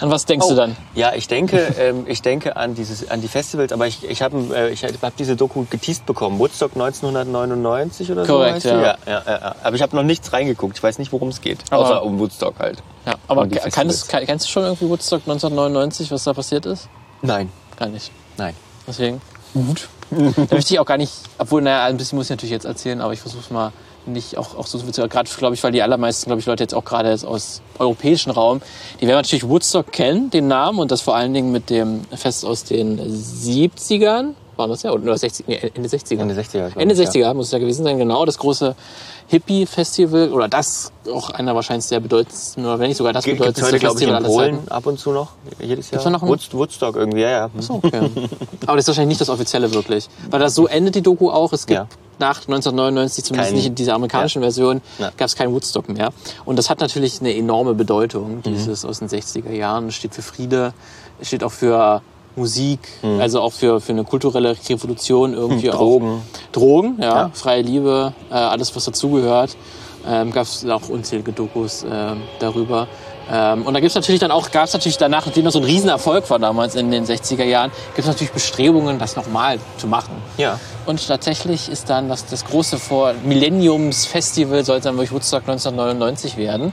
An 0.01 0.11
was 0.11 0.25
denkst 0.27 0.49
du 0.49 0.57
dann? 0.57 0.77
Ja, 0.97 1.13
ich 1.15 1.29
denke, 1.29 1.57
ähm, 1.79 2.05
ich 2.09 2.21
denke 2.21 2.57
an 2.57 2.75
dieses, 2.75 3.09
an 3.11 3.21
die 3.21 3.29
Festivals, 3.29 3.71
aber 3.73 3.87
ich, 3.87 4.03
ich 4.09 4.23
habe 4.23 4.37
äh, 4.53 4.71
ich 4.73 4.83
hab 4.85 5.17
diese 5.17 5.37
Doku 5.37 5.67
geteased 5.71 6.05
bekommen. 6.05 6.41
Woodstock 6.41 6.73
1999 6.75 8.11
oder 8.11 8.25
so. 8.25 8.33
Korrekt, 8.33 8.65
ja, 8.65 8.81
ja, 8.81 8.97
ja, 9.07 9.23
ja. 9.27 9.55
Aber 9.63 9.77
ich 9.77 9.83
habe 9.83 9.95
noch 9.95 10.03
nichts 10.03 10.33
reingeguckt. 10.33 10.77
Ich 10.77 10.83
weiß 10.83 10.99
nicht, 10.99 11.13
worum 11.13 11.29
es 11.29 11.41
geht. 11.41 11.59
Aber- 11.71 11.85
Außer 11.85 12.03
um 12.03 12.19
Woodstock 12.19 12.59
halt. 12.59 12.83
Ja, 13.07 13.15
aber 13.29 13.47
kann 13.47 13.89
kennst 13.89 14.47
du 14.47 14.51
schon 14.51 14.65
irgendwie 14.65 14.89
Woodstock 14.89 15.21
1999, 15.21 16.11
was 16.11 16.25
da 16.25 16.33
passiert 16.33 16.67
ist? 16.67 16.89
Nein, 17.23 17.51
Gar 17.77 17.89
nicht. 17.89 18.11
nein. 18.37 18.55
Deswegen. 18.87 19.21
Gut. 19.55 19.89
da 20.11 20.55
möchte 20.55 20.75
ich 20.75 20.81
auch 20.81 20.87
gar 20.87 20.97
nicht, 20.97 21.13
obwohl, 21.39 21.63
naja, 21.63 21.85
ein 21.85 21.97
bisschen 21.97 22.17
muss 22.17 22.27
ich 22.27 22.31
natürlich 22.31 22.53
jetzt 22.53 22.65
erzählen, 22.65 23.01
aber 23.01 23.13
ich 23.13 23.21
versuche 23.21 23.43
es 23.43 23.51
mal 23.51 23.73
nicht 24.07 24.39
auch, 24.39 24.57
auch 24.57 24.67
so 24.67 24.79
zu 24.79 25.09
gerade 25.09 25.31
glaube 25.31 25.55
ich, 25.55 25.63
weil 25.63 25.73
die 25.73 25.83
allermeisten, 25.83 26.27
glaube 26.27 26.41
ich, 26.41 26.47
Leute 26.47 26.65
jetzt 26.65 26.75
auch 26.75 26.85
gerade 26.85 27.11
jetzt 27.11 27.25
aus 27.25 27.61
europäischen 27.79 28.31
Raum, 28.31 28.63
die 29.01 29.07
werden 29.07 29.19
natürlich 29.19 29.47
Woodstock 29.47 29.93
kennen, 29.93 30.31
den 30.31 30.49
Namen 30.49 30.79
und 30.79 30.91
das 30.91 31.03
vor 31.03 31.15
allen 31.15 31.35
Dingen 31.35 31.53
mit 31.53 31.71
dem 31.71 32.05
Fest 32.15 32.45
aus 32.45 32.65
den 32.65 32.99
70ern. 32.99 34.31
War 34.59 34.69
das 34.69 34.83
ja, 34.83 34.91
oder 34.93 35.17
60, 35.17 35.47
nee, 35.47 35.57
Ende 35.75 35.89
60er. 35.89 36.19
Ende 36.21 36.35
60er, 36.35 36.69
glaub 36.71 36.77
Ende 36.77 36.95
ich, 36.95 37.09
60er 37.09 37.33
muss 37.35 37.47
es 37.47 37.53
ja 37.53 37.59
gewesen 37.59 37.85
sein, 37.85 37.97
genau. 37.99 38.25
Das 38.27 38.39
große 38.39 38.75
Hippie-Festival, 39.29 40.33
oder 40.33 40.49
das 40.49 40.91
auch 41.13 41.31
einer 41.31 41.55
wahrscheinlich 41.55 41.87
der 41.89 42.01
bedeutendsten, 42.01 42.65
oder 42.65 42.79
wenn 42.79 42.89
nicht 42.89 42.97
sogar 42.97 43.13
das 43.13 43.25
es 43.27 43.33
bedeutendste 43.33 43.67
heute, 43.67 43.77
ich, 43.77 43.83
Festival 43.83 44.09
in 44.21 44.25
aller 44.25 44.35
Zeiten. 44.35 44.69
Ab 44.69 44.87
und 44.87 44.99
zu 44.99 45.13
noch, 45.13 45.29
jedes 45.61 45.91
Jahr. 45.91 46.03
da 46.03 46.11
noch 46.11 46.23
Woodst- 46.23 46.55
Woodstock 46.55 46.97
irgendwie, 46.97 47.21
ja, 47.21 47.31
ja. 47.31 47.51
So, 47.59 47.75
okay. 47.75 48.11
Aber 48.67 48.77
das 48.77 48.85
ist 48.85 48.89
wahrscheinlich 48.89 49.09
nicht 49.09 49.21
das 49.21 49.29
Offizielle 49.31 49.73
wirklich. 49.73 50.09
Weil 50.31 50.41
das 50.41 50.55
so 50.55 50.67
endet 50.67 50.95
die 50.97 51.03
Doku 51.03 51.31
auch. 51.31 51.53
Es 51.53 51.67
gibt 51.67 51.79
Ja. 51.79 51.87
nach 52.19 52.41
1999, 52.49 53.25
zumindest 53.25 53.51
Kein- 53.51 53.57
nicht 53.57 53.67
in 53.67 53.75
dieser 53.75 53.95
amerikanischen 53.95 54.43
Version, 54.43 54.81
Ja. 54.99 55.11
gab 55.17 55.29
es 55.29 55.37
keinen 55.37 55.53
Woodstock 55.53 55.89
mehr. 55.89 56.11
Und 56.45 56.57
das 56.59 56.69
hat 56.71 56.81
natürlich 56.81 57.21
eine 57.21 57.35
enorme 57.37 57.75
Mhm. 57.75 57.77
Bedeutung, 57.79 58.43
dieses 58.43 58.85
aus 58.85 58.99
den 58.99 59.09
60er 59.09 59.53
Jahren. 59.53 59.93
Steht 59.93 60.15
für 60.15 60.23
Friede, 60.23 60.73
steht 61.23 61.45
auch 61.45 61.53
für 61.53 62.03
Musik, 62.39 62.81
also 63.19 63.41
auch 63.41 63.53
für, 63.53 63.81
für 63.81 63.93
eine 63.93 64.05
kulturelle 64.05 64.57
Revolution 64.69 65.35
irgendwie. 65.35 65.69
Mhm. 65.69 65.73
Drogen. 65.73 66.09
Auch. 66.23 66.53
Drogen, 66.53 66.97
ja, 67.01 67.05
Ja. 67.23 67.31
freie 67.35 67.63
Liebe, 67.63 68.13
äh, 68.31 68.35
alles 68.35 68.75
was 68.75 68.85
dazugehört. 68.87 69.57
Ähm, 70.07 70.31
gab 70.33 70.45
es 70.45 70.65
auch 70.67 70.89
unzählige 70.89 71.33
Dokus 71.33 71.85
ähm, 71.91 72.23
darüber. 72.39 72.87
Ähm, 73.31 73.67
und 73.67 73.75
da 73.75 73.81
gibt's 73.81 73.95
natürlich 73.95 74.21
dann 74.21 74.31
auch, 74.31 74.51
gab's 74.51 74.73
natürlich 74.73 74.99
danach, 74.99 75.27
nachdem 75.27 75.45
das 75.45 75.55
so 75.55 75.61
ein 75.61 75.65
Riesenerfolg 75.65 76.29
war 76.31 76.39
damals 76.39 76.75
in 76.75 76.91
den 76.91 77.05
60er 77.05 77.45
Jahren, 77.45 77.71
gibt's 77.95 78.09
natürlich 78.09 78.33
Bestrebungen, 78.33 78.99
das 78.99 79.17
nochmal 79.17 79.59
zu 79.77 79.87
machen. 79.87 80.15
Ja. 80.37 80.59
Und 80.87 81.07
tatsächlich 81.07 81.69
ist 81.69 81.91
dann 81.91 82.09
das, 82.09 82.25
das 82.25 82.47
große 82.47 82.79
Vor 82.79 83.13
Millenniums-Festival 83.23 84.65
soll 84.65 84.81
dann 84.81 84.95
wirklich 84.95 85.13
Woodstock 85.13 85.43
1999 85.43 86.39
werden, 86.39 86.73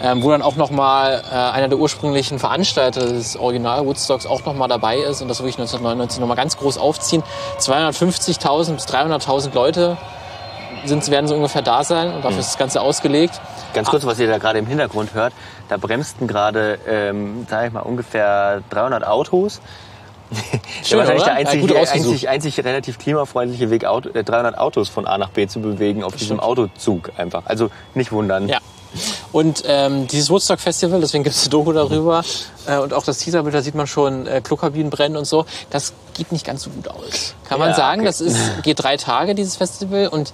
ähm, 0.00 0.22
wo 0.22 0.30
dann 0.30 0.42
auch 0.42 0.54
nochmal 0.54 1.24
äh, 1.28 1.34
einer 1.34 1.66
der 1.66 1.78
ursprünglichen 1.78 2.38
Veranstalter 2.38 3.00
des 3.00 3.36
Original 3.36 3.84
Woodstocks 3.84 4.26
auch 4.26 4.44
nochmal 4.44 4.68
dabei 4.68 4.98
ist 4.98 5.20
und 5.20 5.28
das 5.28 5.40
wirklich 5.40 5.56
1999 5.56 6.20
nochmal 6.20 6.36
ganz 6.36 6.56
groß 6.56 6.78
aufziehen. 6.78 7.24
250.000 7.58 8.74
bis 8.74 8.84
300.000 8.84 9.52
Leute 9.52 9.96
sind, 10.84 11.10
werden 11.10 11.26
so 11.26 11.34
ungefähr 11.34 11.62
da 11.62 11.84
sein 11.84 12.14
und 12.14 12.24
dafür 12.24 12.38
ist 12.38 12.50
das 12.50 12.58
Ganze 12.58 12.80
ausgelegt. 12.80 13.40
Ganz 13.74 13.88
kurz, 13.88 14.06
was 14.06 14.18
ihr 14.18 14.28
da 14.28 14.38
gerade 14.38 14.58
im 14.58 14.66
Hintergrund 14.66 15.14
hört, 15.14 15.32
da 15.68 15.76
bremsten 15.76 16.26
gerade, 16.26 16.78
ähm, 16.88 17.46
sage 17.48 17.68
ich 17.68 17.72
mal, 17.72 17.80
ungefähr 17.80 18.62
300 18.70 19.06
Autos. 19.06 19.60
Schön, 20.84 20.98
wahrscheinlich 20.98 21.22
oder? 21.22 21.34
der 21.34 21.82
Ja, 21.84 21.92
einzig, 21.92 21.94
einzig, 21.94 22.28
einzig 22.28 22.64
relativ 22.64 22.98
klimafreundliche 22.98 23.70
Weg, 23.70 23.84
Auto, 23.84 24.08
äh, 24.10 24.24
300 24.24 24.58
Autos 24.58 24.88
von 24.88 25.06
A 25.06 25.18
nach 25.18 25.30
B 25.30 25.46
zu 25.46 25.60
bewegen 25.60 26.02
auf 26.02 26.12
diesem 26.14 26.38
stimmt. 26.38 26.42
Autozug 26.42 27.12
einfach. 27.16 27.42
Also 27.46 27.70
nicht 27.94 28.10
wundern. 28.12 28.48
Ja. 28.48 28.58
Und 29.30 29.62
ähm, 29.66 30.06
dieses 30.06 30.30
Woodstock 30.30 30.58
Festival, 30.58 31.00
deswegen 31.00 31.22
gibt 31.22 31.36
es 31.36 31.42
eine 31.42 31.50
Doku 31.50 31.72
darüber 31.72 32.24
äh, 32.66 32.78
und 32.78 32.94
auch 32.94 33.04
das 33.04 33.18
Teaserbild, 33.18 33.54
da 33.54 33.60
sieht 33.60 33.74
man 33.74 33.86
schon 33.86 34.26
äh, 34.26 34.40
Klokabinen 34.40 34.90
brennen 34.90 35.16
und 35.16 35.26
so. 35.26 35.44
Das 35.70 35.92
geht 36.14 36.32
nicht 36.32 36.46
ganz 36.46 36.62
so 36.62 36.70
gut 36.70 36.88
aus. 36.88 37.34
Kann 37.48 37.58
man 37.58 37.70
Ja, 37.70 37.74
sagen, 37.74 38.00
okay. 38.00 38.08
das 38.08 38.20
ist, 38.20 38.62
geht 38.62 38.82
drei 38.82 38.96
Tage, 38.96 39.34
dieses 39.34 39.56
Festival 39.56 40.08
und 40.08 40.32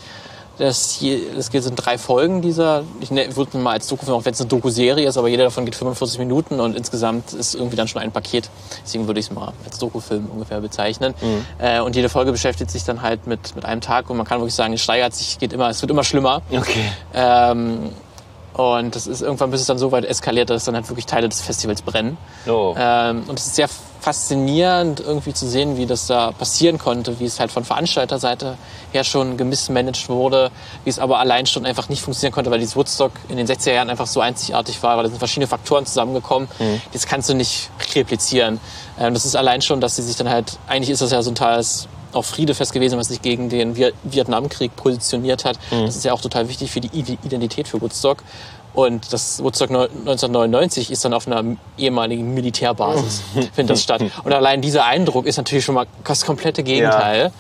das 0.63 0.93
hier, 0.93 1.19
das 1.35 1.47
sind 1.49 1.75
drei 1.75 1.99
Folgen 1.99 2.41
dieser, 2.41 2.85
ich 3.01 3.11
ne, 3.11 3.35
würde 3.35 3.59
mal 3.59 3.73
als 3.73 3.89
Doku, 3.89 4.11
auch 4.13 4.25
wenn 4.25 4.33
es 4.33 4.41
eine 4.41 4.49
Doku-Serie 4.49 5.09
ist, 5.09 5.17
aber 5.17 5.27
jeder 5.27 5.45
davon 5.45 5.65
geht 5.65 5.75
45 5.75 6.21
Minuten 6.21 6.61
und 6.61 6.77
insgesamt 6.77 7.33
ist 7.33 7.55
irgendwie 7.55 7.75
dann 7.75 7.89
schon 7.89 8.01
ein 8.01 8.13
Paket. 8.13 8.49
Deswegen 8.85 9.09
würde 9.09 9.19
ich 9.19 9.27
es 9.27 9.33
mal 9.33 9.53
als 9.65 9.79
Dokufilm 9.79 10.27
ungefähr 10.27 10.61
bezeichnen. 10.61 11.15
Mhm. 11.21 11.45
Äh, 11.59 11.81
und 11.81 11.97
jede 11.97 12.09
Folge 12.09 12.31
beschäftigt 12.31 12.71
sich 12.71 12.85
dann 12.85 13.03
halt 13.03 13.27
mit, 13.27 13.57
mit 13.57 13.65
einem 13.65 13.81
Tag 13.81 14.09
und 14.09 14.17
man 14.17 14.25
kann 14.25 14.39
wirklich 14.39 14.55
sagen, 14.55 14.73
es 14.75 14.81
steigert 14.81 15.15
sich, 15.15 15.39
geht 15.41 15.53
immer, 15.53 15.69
es 15.69 15.83
wird 15.83 15.91
immer 15.91 16.05
schlimmer. 16.05 16.43
Okay. 16.53 16.93
Ähm, 17.13 17.91
und 18.53 18.95
das 18.95 19.09
ist 19.09 19.21
irgendwann, 19.23 19.51
bis 19.51 19.63
es 19.63 19.67
dann 19.67 19.79
so 19.79 19.91
weit 19.91 20.05
eskaliert, 20.05 20.51
dass 20.51 20.65
dann 20.65 20.77
halt 20.77 20.89
wirklich 20.89 21.07
Teile 21.07 21.29
des 21.29 21.41
Festivals 21.41 21.83
brennen. 21.83 22.17
Oh. 22.47 22.75
Ähm, 22.79 23.25
und 23.27 23.39
es 23.39 23.47
ist 23.47 23.57
sehr 23.57 23.69
faszinierend, 24.03 25.01
irgendwie 25.01 25.33
zu 25.33 25.49
sehen, 25.49 25.77
wie 25.77 25.87
das 25.87 26.07
da 26.07 26.33
passieren 26.33 26.79
konnte, 26.79 27.19
wie 27.21 27.25
es 27.25 27.41
halt 27.41 27.51
von 27.51 27.65
Veranstalterseite 27.65 28.57
her 28.93 29.05
schon 29.05 29.37
gemismanagt 29.37 30.09
wurde, 30.09 30.51
wie 30.85 30.91
es 30.91 30.99
aber 30.99 31.19
allein 31.19 31.47
schon 31.47 31.65
einfach 31.67 31.89
nicht 31.89 32.03
funktionieren 32.03 32.35
konnte, 32.35 32.51
weil 32.51 32.59
dieses 32.59 32.77
Woodstock 32.77 33.13
in 33.29 33.37
den 33.37 33.47
60er 33.47 33.73
Jahren 33.73 33.91
einfach 33.91 34.07
so 34.07 34.21
einzigartig 34.21 34.83
war, 34.83 34.97
weil 34.97 35.05
da 35.05 35.09
sind 35.11 35.19
verschiedene 35.19 35.47
Faktoren 35.47 35.87
zusammengekommen. 35.87 36.49
Das 36.93 37.07
kannst 37.07 37.29
du 37.31 37.35
nicht 37.35 37.71
replizieren. 37.95 38.61
Ähm, 38.99 39.15
das 39.15 39.25
ist 39.25 39.35
allein 39.37 39.63
schon, 39.63 39.81
dass 39.81 39.97
sie 39.97 40.03
sich 40.03 40.17
dann 40.17 40.29
halt, 40.29 40.59
eigentlich 40.69 40.91
ist 40.91 41.01
das 41.03 41.11
ja 41.11 41.23
so 41.23 41.31
ein 41.31 41.35
Teil 41.35 41.63
auf 42.13 42.27
Friedefest 42.27 42.73
gewesen, 42.73 42.99
was 42.99 43.09
sich 43.09 43.23
gegen 43.23 43.49
den 43.49 43.75
Vi- 43.75 43.93
Vietnamkrieg 44.03 44.77
positioniert 44.77 45.45
hat. 45.47 45.59
Das 45.71 45.97
ist 45.97 46.05
ja 46.05 46.13
auch 46.13 46.21
total 46.21 46.49
wichtig 46.49 46.71
für 46.71 46.81
die 46.81 46.91
Ide- 46.93 47.17
Identität 47.25 47.67
für 47.69 47.81
Woodstock. 47.81 48.23
Und 48.75 49.13
das 49.13 49.43
Woodstock 49.43 49.69
neu- 49.71 49.83
1999 49.85 50.91
ist 50.91 51.05
dann 51.05 51.13
auf 51.13 51.27
einer 51.27 51.45
ehemaligen 51.77 52.33
Militärbasis, 52.35 53.23
findet 53.55 53.71
das 53.71 53.83
statt. 53.83 54.03
Und 54.25 54.33
allein 54.33 54.63
dieser 54.63 54.85
Eindruck 54.87 55.27
ist 55.27 55.37
natürlich 55.37 55.65
schon 55.65 55.75
mal 55.75 55.87
das 56.05 56.25
komplette 56.25 56.63
Gegenteil 56.63 57.33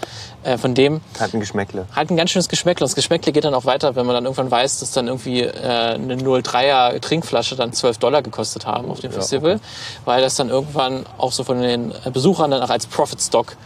äh, 0.42 0.58
von 0.58 0.74
dem, 0.74 1.00
Hat 1.18 1.32
ein 1.32 1.40
Geschmäckle. 1.40 1.86
halt 1.96 2.10
ein 2.10 2.16
ganz 2.18 2.30
schönes 2.32 2.48
Geschmäckle. 2.50 2.84
Das 2.84 2.94
Geschmäckle 2.94 3.32
geht 3.32 3.44
dann 3.44 3.54
auch 3.54 3.64
weiter, 3.64 3.96
wenn 3.96 4.04
man 4.04 4.14
dann 4.14 4.24
irgendwann 4.24 4.50
weiß, 4.50 4.80
dass 4.80 4.90
dann 4.92 5.06
irgendwie 5.06 5.40
äh, 5.40 5.50
eine 5.94 6.16
03er 6.16 7.00
Trinkflasche 7.00 7.56
dann 7.56 7.72
12 7.72 7.96
Dollar 7.98 8.20
gekostet 8.22 8.66
haben 8.66 8.90
auf 8.90 9.00
dem 9.00 9.12
Festival, 9.12 9.58
weil 10.04 10.20
das 10.20 10.34
dann 10.34 10.50
irgendwann 10.50 11.06
auch 11.16 11.32
so 11.32 11.44
von 11.44 11.62
den 11.62 11.94
Besuchern 12.12 12.50
dann 12.50 12.60
auch 12.62 12.70
als 12.70 12.86
Profit 12.86 13.20
Stock 13.22 13.56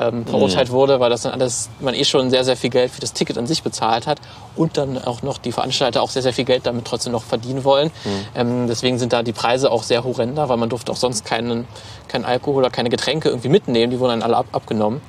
ähm, 0.00 0.26
verurteilt 0.26 0.70
wurde, 0.70 1.00
weil 1.00 1.10
das 1.10 1.22
dann 1.22 1.32
alles, 1.32 1.68
man 1.80 1.94
eh 1.94 2.04
schon 2.04 2.30
sehr, 2.30 2.44
sehr 2.44 2.56
viel 2.56 2.70
Geld 2.70 2.90
für 2.90 3.00
das 3.00 3.12
Ticket 3.12 3.38
an 3.38 3.46
sich 3.46 3.62
bezahlt 3.62 4.06
hat 4.06 4.18
und 4.56 4.76
dann 4.76 4.98
auch 4.98 5.22
noch 5.22 5.38
die 5.38 5.52
Veranstalter 5.52 6.02
auch 6.02 6.10
sehr, 6.10 6.22
sehr 6.22 6.32
viel 6.32 6.44
Geld 6.44 6.66
damit 6.66 6.84
trotzdem 6.84 7.12
noch 7.12 7.22
verdienen 7.22 7.64
wollen. 7.64 7.90
Ähm, 8.34 8.66
deswegen 8.68 8.98
sind 8.98 9.12
da 9.12 9.22
die 9.22 9.32
Preise 9.32 9.70
auch 9.70 9.82
sehr 9.82 10.04
horrender, 10.04 10.48
weil 10.48 10.56
man 10.56 10.68
durfte 10.68 10.92
auch 10.92 10.96
sonst 10.96 11.24
keinen, 11.24 11.66
keinen 12.08 12.24
Alkohol 12.24 12.58
oder 12.58 12.70
keine 12.70 12.88
Getränke 12.88 13.28
irgendwie 13.28 13.48
mitnehmen, 13.48 13.90
die 13.90 13.98
wurden 13.98 14.20
dann 14.20 14.22
alle 14.22 14.36
ab, 14.36 14.46
abgenommen. 14.52 15.00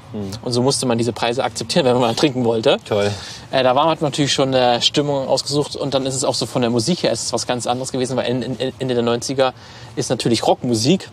Und 0.41 0.51
so 0.51 0.61
musste 0.61 0.85
man 0.85 0.97
diese 0.97 1.13
Preise 1.13 1.43
akzeptieren, 1.43 1.85
wenn 1.85 1.93
man 1.93 2.01
mal 2.01 2.15
trinken 2.15 2.45
wollte. 2.45 2.77
Toll. 2.87 3.11
Äh, 3.51 3.63
da 3.63 3.75
war 3.75 3.85
man 3.85 3.97
natürlich 3.99 4.33
schon 4.33 4.53
eine 4.53 4.81
Stimmung 4.81 5.27
ausgesucht 5.27 5.75
und 5.75 5.93
dann 5.93 6.05
ist 6.05 6.15
es 6.15 6.23
auch 6.23 6.35
so 6.35 6.45
von 6.45 6.61
der 6.61 6.71
Musik 6.71 7.03
her 7.03 7.11
ist 7.11 7.23
es 7.23 7.33
was 7.33 7.47
ganz 7.47 7.67
anderes 7.67 7.91
gewesen, 7.91 8.17
weil 8.17 8.25
Ende, 8.25 8.73
Ende 8.79 8.95
der 8.95 9.03
90er 9.03 9.53
ist 9.95 10.09
natürlich 10.09 10.45
Rockmusik 10.45 11.09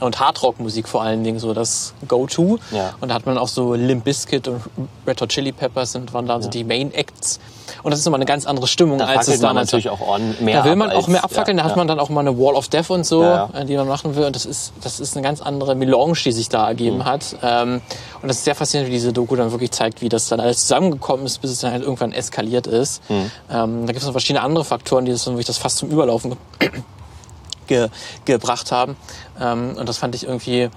und 0.00 0.18
Hardrock-Musik 0.20 0.88
vor 0.88 1.02
allen 1.02 1.22
Dingen 1.24 1.38
so 1.38 1.54
das 1.54 1.94
Go-To. 2.08 2.58
Ja. 2.70 2.94
Und 3.00 3.08
da 3.10 3.14
hat 3.14 3.26
man 3.26 3.38
auch 3.38 3.48
so 3.48 3.74
Limp 3.74 4.04
Bizkit 4.04 4.48
und 4.48 4.62
Red 5.06 5.20
Hot 5.20 5.28
Chili 5.28 5.52
Peppers 5.52 5.92
sind, 5.92 6.12
waren 6.14 6.26
da 6.26 6.40
so 6.40 6.48
die 6.50 6.64
Main 6.64 6.92
Acts. 6.92 7.38
Und 7.82 7.92
das 7.92 8.00
ist 8.00 8.06
immer 8.06 8.16
eine 8.16 8.24
ganz 8.24 8.46
andere 8.46 8.66
Stimmung, 8.66 8.98
Da 8.98 9.06
als 9.06 9.28
es 9.28 9.36
man 9.40 9.50
damals 9.50 9.68
natürlich 9.68 9.90
auch 9.90 10.00
on, 10.00 10.34
mehr 10.40 10.58
Da 10.58 10.64
will 10.64 10.74
man 10.76 10.90
auch 10.90 11.06
mehr 11.06 11.22
abfackeln, 11.22 11.56
ja, 11.56 11.62
da 11.62 11.68
hat 11.70 11.76
ja. 11.76 11.78
man 11.78 11.86
dann 11.86 12.00
auch 12.00 12.08
mal 12.08 12.20
eine 12.20 12.36
Wall 12.36 12.54
of 12.54 12.68
Death 12.68 12.90
und 12.90 13.06
so, 13.06 13.22
Ja, 13.22 13.48
ja. 13.52 13.60
äh, 13.60 13.64
die 13.64 13.76
man 13.76 13.86
machen 13.86 14.16
will. 14.16 14.24
Und 14.24 14.34
das 14.34 14.44
ist, 14.44 14.72
das 14.82 14.98
ist 15.00 15.16
eine 15.16 15.22
ganz 15.22 15.40
andere 15.40 15.74
Melange, 15.76 16.14
die 16.24 16.32
sich 16.32 16.48
da 16.48 16.66
ergeben 16.66 16.98
Mhm. 16.98 17.04
hat. 17.04 17.36
Ähm, 17.42 17.80
und 18.22 18.28
das 18.28 18.38
ist 18.38 18.44
sehr 18.44 18.54
faszinierend, 18.56 18.90
wie 18.90 18.96
diese 18.96 19.12
Doku 19.12 19.36
dann 19.36 19.52
wirklich 19.52 19.70
zeigt, 19.70 20.02
wie 20.02 20.08
das 20.08 20.26
dann 20.28 20.40
alles 20.40 20.62
zusammengekommen 20.62 21.24
ist, 21.26 21.38
bis 21.38 21.52
es 21.52 21.60
dann 21.60 21.70
halt 21.72 21.82
irgendwann 21.82 22.12
eskaliert 22.12 22.66
ist. 22.66 23.08
Mhm. 23.08 23.30
Ähm, 23.50 23.80
da 23.82 23.92
gibt 23.92 23.98
es 24.00 24.04
noch 24.04 24.12
verschiedene 24.12 24.42
andere 24.42 24.64
Faktoren, 24.64 25.04
die 25.04 25.12
das 25.12 25.24
dann 25.24 25.34
wirklich 25.34 25.46
das 25.46 25.58
fast 25.58 25.76
zum 25.78 25.90
Überlaufen 25.90 26.36
ge 26.58 27.88
gebracht 28.24 28.72
haben. 28.72 28.96
Ähm, 29.40 29.76
und 29.76 29.88
das 29.88 29.98
fand 29.98 30.14
ich 30.14 30.24
irgendwie 30.24 30.70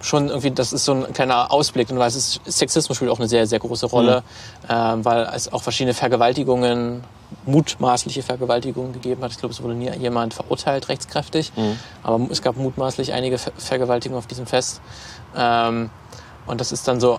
schon 0.00 0.28
irgendwie, 0.28 0.50
das 0.50 0.72
ist 0.72 0.84
so 0.84 0.92
ein 0.92 1.12
kleiner 1.14 1.50
Ausblick 1.50 1.90
und 1.90 1.98
weil 1.98 2.08
es 2.08 2.14
ist, 2.14 2.40
Sexismus 2.46 2.96
spielt 2.96 3.10
auch 3.10 3.18
eine 3.18 3.28
sehr, 3.28 3.46
sehr 3.46 3.58
große 3.58 3.86
Rolle, 3.86 4.22
ähm, 4.68 5.04
weil 5.04 5.26
es 5.34 5.50
auch 5.50 5.62
verschiedene 5.62 5.94
Vergewaltigungen, 5.94 7.02
mutmaßliche 7.46 8.22
Vergewaltigungen 8.22 8.92
gegeben 8.92 9.22
hat. 9.22 9.32
Ich 9.32 9.38
glaube, 9.38 9.54
es 9.54 9.62
wurde 9.62 9.74
nie 9.74 9.90
jemand 9.96 10.34
verurteilt 10.34 10.88
rechtskräftig, 10.88 11.52
aber 12.02 12.26
es 12.30 12.42
gab 12.42 12.56
mutmaßlich 12.56 13.12
einige 13.12 13.38
Ver 13.38 13.52
Vergewaltigungen 13.56 14.18
auf 14.18 14.26
diesem 14.26 14.46
Fest. 14.46 14.80
Ähm, 15.36 15.90
und 16.46 16.60
das 16.60 16.70
ist 16.70 16.86
dann 16.86 17.00
so 17.00 17.18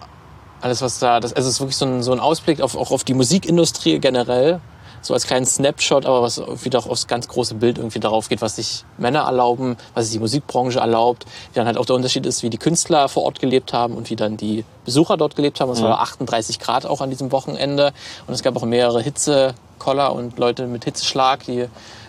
alles, 0.62 0.82
was 0.82 1.00
da, 1.00 1.20
das, 1.20 1.34
also 1.34 1.48
es 1.48 1.56
ist 1.56 1.60
wirklich 1.60 1.78
so 1.78 1.86
ein, 1.86 2.04
so 2.04 2.12
ein 2.12 2.20
Ausblick 2.20 2.62
auf, 2.62 2.76
auch 2.76 2.92
auf 2.92 3.04
die 3.04 3.14
Musikindustrie 3.14 4.00
generell, 4.00 4.62
so 5.06 5.14
als 5.14 5.28
kleinen 5.28 5.46
Snapshot, 5.46 6.08
aber 6.08 6.24
was 6.24 6.42
wieder 6.64 6.80
auch 6.80 6.88
aufs 6.88 7.06
ganz 7.06 7.28
große 7.28 7.54
Bild 7.56 7.78
irgendwie 7.78 8.00
darauf 8.00 8.28
geht, 8.28 8.42
was 8.42 8.56
sich 8.56 8.86
Männer 8.98 9.20
erlauben, 9.20 9.78
was 9.94 10.06
sich 10.06 10.14
die 10.14 10.20
Musikbranche 10.20 10.80
erlaubt, 10.80 11.26
wie 11.26 11.56
dann 11.56 11.68
halt 11.68 11.78
auch 11.78 11.86
der 11.86 11.96
Unterschied 11.96 12.26
ist, 12.26 12.42
wie 12.42 12.50
die 12.50 12.58
Künstler 12.58 13.08
vor 13.08 13.22
Ort 13.24 13.40
gelebt 13.40 13.72
haben 13.72 13.94
und 13.94 14.10
wie 14.10 14.16
dann 14.16 14.36
die 14.36 14.66
Besucher 14.84 15.16
dort 15.16 15.36
gelebt 15.36 15.60
haben. 15.60 15.70
Es 15.70 15.84
war 15.84 16.02
38 16.02 16.60
Grad 16.60 16.88
auch 16.88 17.02
an 17.02 17.12
diesem 17.12 17.32
Wochenende 17.32 17.94
und 18.26 18.34
es 18.34 18.42
gab 18.42 18.56
auch 18.56 18.64
mehrere 18.64 19.00
Hitzekoller 19.00 20.12
und 20.12 20.40
Leute 20.40 20.66
mit 20.66 20.86
Hitzeschlag, 20.86 21.44
die 21.44 21.68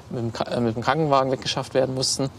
mit 0.09 0.19
dem, 0.19 0.33
äh, 0.51 0.61
mit 0.61 0.77
dem 0.77 0.83
Krankenwagen 0.83 1.31
weggeschafft 1.31 1.75
werden 1.75 1.95
mussten. 1.95 2.31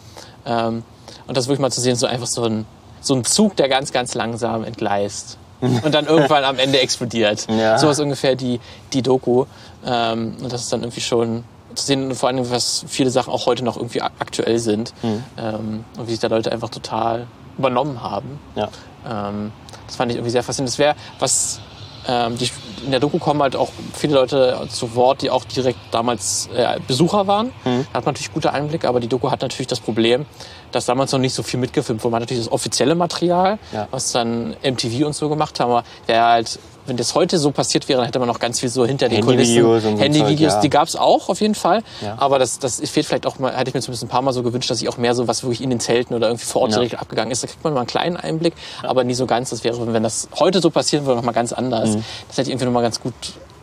Ähm, 0.47 0.83
und 1.27 1.37
das 1.37 1.45
wirklich 1.47 1.59
mal 1.59 1.71
zu 1.71 1.81
sehen, 1.81 1.95
so 1.95 2.07
einfach 2.07 2.25
so 2.25 2.45
ein, 2.45 2.65
so 2.99 3.13
ein 3.13 3.23
Zug, 3.25 3.55
der 3.57 3.69
ganz, 3.69 3.91
ganz 3.91 4.15
langsam 4.15 4.63
entgleist. 4.63 5.37
und 5.61 5.93
dann 5.93 6.05
irgendwann 6.05 6.43
am 6.43 6.59
Ende 6.59 6.79
explodiert. 6.79 7.47
Ja. 7.49 7.77
So 7.77 7.89
ist 7.89 7.99
ungefähr 7.99 8.35
die, 8.35 8.59
die 8.93 9.01
Doku. 9.01 9.45
Ähm, 9.85 10.35
und 10.41 10.51
das 10.51 10.61
ist 10.63 10.73
dann 10.73 10.81
irgendwie 10.81 11.01
schon 11.01 11.43
zu 11.75 11.85
sehen, 11.85 12.13
vor 12.15 12.29
allem, 12.29 12.49
was 12.49 12.85
viele 12.87 13.09
Sachen 13.09 13.31
auch 13.31 13.45
heute 13.45 13.63
noch 13.63 13.75
irgendwie 13.77 14.01
ak- 14.01 14.13
aktuell 14.19 14.57
sind. 14.59 14.93
Ähm, 15.03 15.83
und 15.97 16.07
wie 16.07 16.11
sich 16.11 16.19
da 16.19 16.27
Leute 16.27 16.51
einfach 16.51 16.69
total 16.69 17.27
übernommen 17.57 18.01
haben. 18.01 18.39
Ja. 18.55 18.69
Ähm, 19.07 19.51
das 19.85 19.95
fand 19.95 20.11
ich 20.11 20.17
irgendwie 20.17 20.31
sehr 20.31 20.43
faszinierend. 20.43 20.73
Das 20.73 20.79
wäre, 20.79 20.95
was 21.19 21.59
ähm, 22.07 22.37
die 22.37 22.49
in 22.85 22.91
der 22.91 22.99
Doku 22.99 23.17
kommen 23.19 23.41
halt 23.41 23.55
auch 23.55 23.69
viele 23.93 24.13
Leute 24.15 24.67
zu 24.69 24.95
Wort, 24.95 25.21
die 25.23 25.29
auch 25.29 25.43
direkt 25.45 25.79
damals 25.91 26.47
äh, 26.55 26.79
Besucher 26.87 27.27
waren. 27.27 27.47
Mhm. 27.65 27.85
Da 27.91 27.97
hat 27.97 28.05
man 28.05 28.13
natürlich 28.13 28.33
gute 28.33 28.53
Einblicke, 28.53 28.87
aber 28.87 28.99
die 28.99 29.07
Doku 29.07 29.29
hat 29.29 29.41
natürlich 29.41 29.67
das 29.67 29.79
Problem, 29.79 30.25
dass 30.71 30.85
damals 30.85 31.11
noch 31.11 31.19
nicht 31.19 31.33
so 31.33 31.43
viel 31.43 31.59
mitgefilmt 31.59 32.03
wurde. 32.03 32.11
Man 32.13 32.21
hat 32.21 32.29
natürlich 32.29 32.45
das 32.45 32.51
offizielle 32.53 32.95
Material, 32.95 33.59
Ja. 33.73 33.87
was 33.91 34.11
dann 34.13 34.55
MTV 34.63 35.05
und 35.05 35.13
so 35.13 35.27
gemacht 35.27 35.59
haben, 35.59 35.71
aber 35.71 35.83
wäre 36.05 36.23
halt, 36.25 36.59
wenn 36.87 36.97
das 36.97 37.15
heute 37.15 37.37
so 37.37 37.51
passiert 37.51 37.87
wäre, 37.89 37.97
dann 37.97 38.05
hätte 38.07 38.19
man 38.19 38.27
noch 38.27 38.39
ganz 38.39 38.59
viel 38.59 38.69
so 38.69 38.85
hinter 38.85 39.09
den 39.09 39.23
Handyvideos 39.23 39.65
Kulissen. 39.65 39.97
so 39.97 40.03
Handyvideos, 40.03 40.53
Zeug, 40.53 40.57
ja. 40.57 40.61
die 40.61 40.69
gab's 40.69 40.95
auch 40.95 41.29
auf 41.29 41.41
jeden 41.41 41.55
Fall. 41.55 41.83
Ja. 42.01 42.15
Aber 42.17 42.39
das, 42.39 42.59
das 42.59 42.79
fehlt 42.89 43.05
vielleicht 43.05 43.25
auch 43.25 43.39
mal, 43.39 43.55
hätte 43.55 43.69
ich 43.69 43.73
mir 43.73 43.81
zumindest 43.81 44.03
ein 44.03 44.09
paar 44.09 44.21
Mal 44.21 44.33
so 44.33 44.43
gewünscht, 44.43 44.69
dass 44.69 44.81
ich 44.81 44.89
auch 44.89 44.97
mehr 44.97 45.13
so 45.15 45.27
was 45.27 45.43
wirklich 45.43 45.61
in 45.61 45.69
den 45.69 45.79
Zelten 45.79 46.13
oder 46.13 46.27
irgendwie 46.27 46.45
vor 46.45 46.63
Ort 46.63 46.71
Ja. 46.71 46.79
direkt 46.79 46.99
abgegangen 46.99 47.31
ist. 47.31 47.43
Da 47.43 47.47
kriegt 47.47 47.63
man 47.63 47.73
mal 47.73 47.81
einen 47.81 47.87
kleinen 47.87 48.17
Einblick, 48.17 48.53
aber 48.83 49.03
nie 49.03 49.13
so 49.13 49.25
ganz. 49.25 49.49
Das 49.49 49.63
wäre, 49.63 49.93
wenn 49.93 50.03
das 50.03 50.29
heute 50.39 50.61
so 50.61 50.69
passieren 50.69 51.05
würde, 51.05 51.17
noch 51.17 51.25
mal 51.25 51.31
ganz 51.33 51.53
anders. 51.53 51.91
Mhm. 51.91 52.03
Das 52.27 52.37
hätte 52.37 52.41
ich 52.43 52.49
irgendwie 52.49 52.65
noch 52.65 52.73
mal 52.73 52.81
ganz 52.81 53.01
gut 53.01 53.13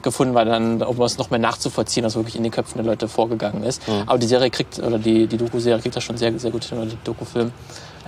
gefunden, 0.03 0.35
weil 0.35 0.45
dann, 0.45 0.83
um 0.83 1.01
es 1.03 1.19
noch 1.19 1.31
mehr 1.31 1.39
nachzuvollziehen, 1.41 2.05
was 2.05 2.15
wirklich 2.15 2.37
in 2.37 2.43
den 2.43 2.53
Köpfen 2.53 2.77
der 2.77 2.85
Leute 2.85 3.09
vorgegangen 3.09 3.65
ist. 3.65 3.87
Mhm. 3.89 4.03
Aber 4.07 4.19
die 4.19 4.27
Serie 4.27 4.51
kriegt, 4.51 4.79
oder 4.79 4.99
die, 4.99 5.27
die 5.27 5.39
Doku-Serie 5.39 5.81
kriegt 5.81 5.97
das 5.97 6.05
schon 6.05 6.17
sehr, 6.19 6.39
sehr 6.39 6.51
gut 6.51 6.65
hin, 6.65 6.79
oder 6.79 6.87
die 6.89 6.99
Dokufilm, 7.03 7.53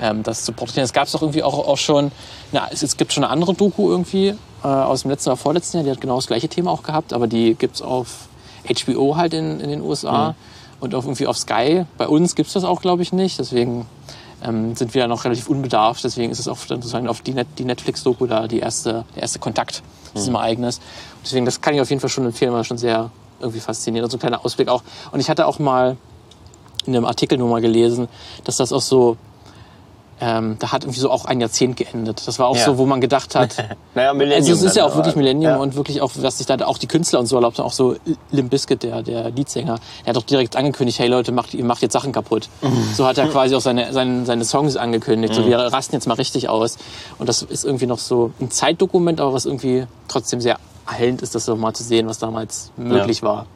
ähm, 0.01 0.23
das 0.23 0.45
zu 0.45 0.53
porträtieren. 0.53 0.85
Es 0.85 0.93
gab 0.93 1.07
es 1.07 1.13
doch 1.13 1.23
irgendwie 1.23 1.43
auch, 1.43 1.67
auch 1.67 1.79
schon, 1.79 2.13
na, 2.53 2.69
es, 2.71 2.83
es 2.83 2.97
gibt 2.97 3.13
schon 3.13 3.25
eine 3.25 3.33
andere 3.33 3.55
Doku 3.55 3.91
irgendwie 3.91 4.29
äh, 4.63 4.67
aus 4.67 5.03
dem 5.03 5.11
letzten 5.11 5.31
oder 5.31 5.37
vorletzten 5.37 5.79
Jahr, 5.79 5.85
die 5.85 5.91
hat 5.91 6.01
genau 6.01 6.17
das 6.17 6.27
gleiche 6.27 6.49
Thema 6.49 6.71
auch 6.71 6.83
gehabt, 6.83 7.13
aber 7.13 7.27
die 7.27 7.55
gibt's 7.55 7.83
auf 7.83 8.29
HBO 8.67 9.17
halt 9.17 9.35
in, 9.35 9.61
in 9.61 9.71
den 9.71 9.81
USA 9.81 10.35
und 10.81 10.95
auch 10.95 11.05
irgendwie 11.05 11.27
auf 11.27 11.39
Sky. 11.39 11.85
Bei 11.99 12.09
uns 12.09 12.35
gibt's 12.35 12.53
das 12.53 12.65
auch, 12.65 12.81
glaube 12.81 13.03
ich, 13.03 13.13
nicht. 13.13 13.39
Deswegen 13.39 13.87
ähm, 14.45 14.77
sind 14.77 14.95
wir 14.95 15.03
da 15.03 15.09
noch 15.09 15.25
relativ 15.25 15.49
unbedarft. 15.49 16.05
Deswegen 16.05 16.31
ist 16.31 16.39
es 16.39 16.49
auch 16.49 16.59
sozusagen 16.59 17.09
auf 17.09 17.21
die, 17.21 17.33
Net 17.33 17.49
die 17.59 17.65
Netflix-Doku 17.65 18.27
da 18.27 18.47
die 18.47 18.59
erste, 18.59 19.05
der 19.15 19.23
erste 19.23 19.39
Kontakt 19.39 19.83
zu 20.07 20.15
diesem 20.15 20.35
Ereignis. 20.35 20.81
Deswegen, 21.25 21.45
das 21.45 21.61
kann 21.61 21.75
ich 21.75 21.81
auf 21.81 21.89
jeden 21.89 22.01
Fall 22.01 22.11
schon 22.11 22.27
empfehlen, 22.27 22.53
war 22.53 22.65
schon 22.65 22.79
sehr 22.79 23.11
irgendwie 23.41 23.61
faszinierend. 23.61 24.07
Und 24.07 24.11
so 24.11 24.17
ein 24.17 24.21
kleiner 24.21 24.45
Ausblick 24.45 24.69
auch. 24.69 24.83
Und 25.13 25.21
ich 25.21 25.31
hatte 25.31 25.47
auch 25.47 25.59
mal 25.59 25.97
in 26.87 26.95
einem 26.95 27.05
Artikel 27.05 27.39
nur 27.39 27.49
mal 27.49 27.61
gelesen, 27.61 28.09
dass 28.45 28.57
das 28.57 28.73
auch 28.73 28.81
so, 28.81 29.17
ähm, 30.21 30.57
da 30.59 30.73
hat 30.73 30.85
irgendwie 30.85 31.01
so 31.01 31.11
auch 31.11 31.25
ein 31.27 31.41
Jahrzehnt 31.41 31.77
geendet. 31.77 32.23
Das 32.27 32.39
war 32.39 32.47
auch 32.49 32.57
Ja. 32.57 32.65
so, 32.65 32.79
wo 32.79 32.87
man 32.87 33.01
gedacht 33.01 33.35
hat, 33.35 33.57
Naja, 33.95 34.15
Millennium. 34.15 34.39
also 34.51 34.53
es 34.53 34.63
ist 34.63 34.77
ja 34.77 34.85
auch 34.87 34.95
wirklich 34.95 35.13
aber. 35.15 35.21
Millennium 35.23 35.53
Ja. 35.53 35.57
und 35.59 35.77
wirklich 35.77 36.01
auch, 36.01 36.11
was 36.17 36.39
sich 36.39 36.47
da 36.47 36.57
auch 36.67 36.79
die 36.79 36.87
Künstler 36.87 37.19
und 37.21 37.27
so 37.27 37.37
erlaubt 37.37 37.59
haben, 37.59 37.67
auch 37.67 37.73
so 37.73 37.97
Limp 38.31 38.51
Bizkit, 38.51 38.83
der, 38.83 39.03
der 39.03 39.31
Leadsänger, 39.31 39.79
der 40.05 40.09
hat 40.09 40.17
doch 40.17 40.23
direkt 40.23 40.57
angekündigt, 40.57 40.99
hey 40.99 41.09
Leute, 41.09 41.33
macht, 41.33 41.53
ihr 41.55 41.65
macht 41.65 41.83
jetzt 41.83 41.93
Sachen 41.93 42.13
kaputt. 42.13 42.49
So 42.97 43.07
hat 43.07 43.19
er 43.19 43.29
quasi 43.29 43.55
auch 43.55 43.61
seine, 43.61 43.93
seine, 43.93 44.25
seine 44.25 44.45
Songs 44.45 44.77
angekündigt, 44.77 45.35
so 45.35 45.47
wir 45.47 45.59
rasten 45.59 45.95
jetzt 45.95 46.07
mal 46.07 46.15
richtig 46.15 46.49
aus. 46.49 46.79
Und 47.19 47.29
das 47.29 47.43
ist 47.43 47.65
irgendwie 47.65 47.87
noch 47.87 47.99
so 47.99 48.31
ein 48.41 48.51
Zeitdokument, 48.51 49.21
aber 49.21 49.33
was 49.35 49.45
irgendwie 49.45 49.87
trotzdem 50.09 50.41
sehr 50.41 50.59
erhellend 50.89 51.21
ist, 51.23 51.35
das 51.35 51.47
noch 51.47 51.57
mal 51.57 51.75
zu 51.75 51.83
sehen, 51.83 52.07
was 52.09 52.19
damals 52.19 52.71
möglich 52.77 53.23
war. 53.23 53.47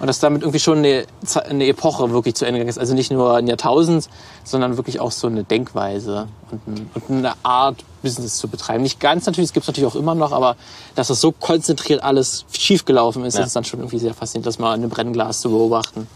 Und 0.00 0.06
dass 0.06 0.20
damit 0.20 0.42
irgendwie 0.42 0.58
schon 0.60 0.78
eine, 0.78 1.06
eine 1.48 1.66
Epoche 1.66 2.10
wirklich 2.10 2.34
zu 2.34 2.44
Ende 2.44 2.58
gegangen 2.58 2.70
ist. 2.70 2.78
Also 2.78 2.94
nicht 2.94 3.10
nur 3.10 3.36
ein 3.36 3.46
Jahrtausend, 3.46 4.08
sondern 4.44 4.76
wirklich 4.76 5.00
auch 5.00 5.12
so 5.12 5.26
eine 5.26 5.44
Denkweise 5.44 6.28
und, 6.50 6.66
ein, 6.68 6.90
und 6.94 7.10
eine 7.10 7.32
Art, 7.42 7.84
Business 8.02 8.36
zu 8.36 8.48
betreiben. 8.48 8.82
Nicht 8.82 9.00
ganz 9.00 9.24
natürlich, 9.24 9.48
es 9.48 9.52
gibt 9.54 9.64
es 9.64 9.68
natürlich 9.68 9.90
auch 9.90 9.96
immer 9.96 10.14
noch, 10.14 10.32
aber 10.32 10.56
dass 10.94 11.08
das 11.08 11.20
so 11.22 11.32
konzentriert 11.32 12.02
alles 12.02 12.44
schiefgelaufen 12.52 13.24
ist, 13.24 13.34
Ja. 13.34 13.40
das 13.40 13.48
ist 13.48 13.56
dann 13.56 13.64
schon 13.64 13.80
irgendwie 13.80 13.98
sehr 13.98 14.12
faszinierend, 14.12 14.46
das 14.46 14.58
mal 14.58 14.74
in 14.74 14.82
einem 14.82 14.90
Brennglas 14.90 15.40
zu 15.40 15.48
beobachten. 15.48 16.06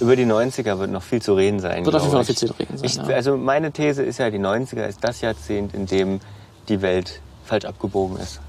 Über 0.00 0.16
die 0.16 0.24
90er 0.26 0.80
wird 0.80 0.90
noch 0.90 1.02
viel 1.04 1.22
zu 1.22 1.34
reden 1.34 1.60
sein. 1.60 1.84
Wird 1.84 1.94
auf 1.94 2.02
jeden 2.02 2.12
Fall 2.12 2.22
ich. 2.22 2.26
viel 2.26 2.36
zu 2.36 2.46
reden 2.58 2.76
sein, 2.78 2.84
Ich, 2.86 2.96
ja. 2.96 3.04
Also 3.04 3.36
meine 3.36 3.70
These 3.70 4.02
ist 4.02 4.18
ja, 4.18 4.30
die 4.30 4.40
90er 4.40 4.88
ist 4.88 4.98
das 5.02 5.20
Jahrzehnt, 5.20 5.74
in 5.74 5.86
dem 5.86 6.20
die 6.68 6.82
Welt 6.82 7.20
falsch 7.44 7.64
abgebogen 7.66 8.16
ist. 8.18 8.40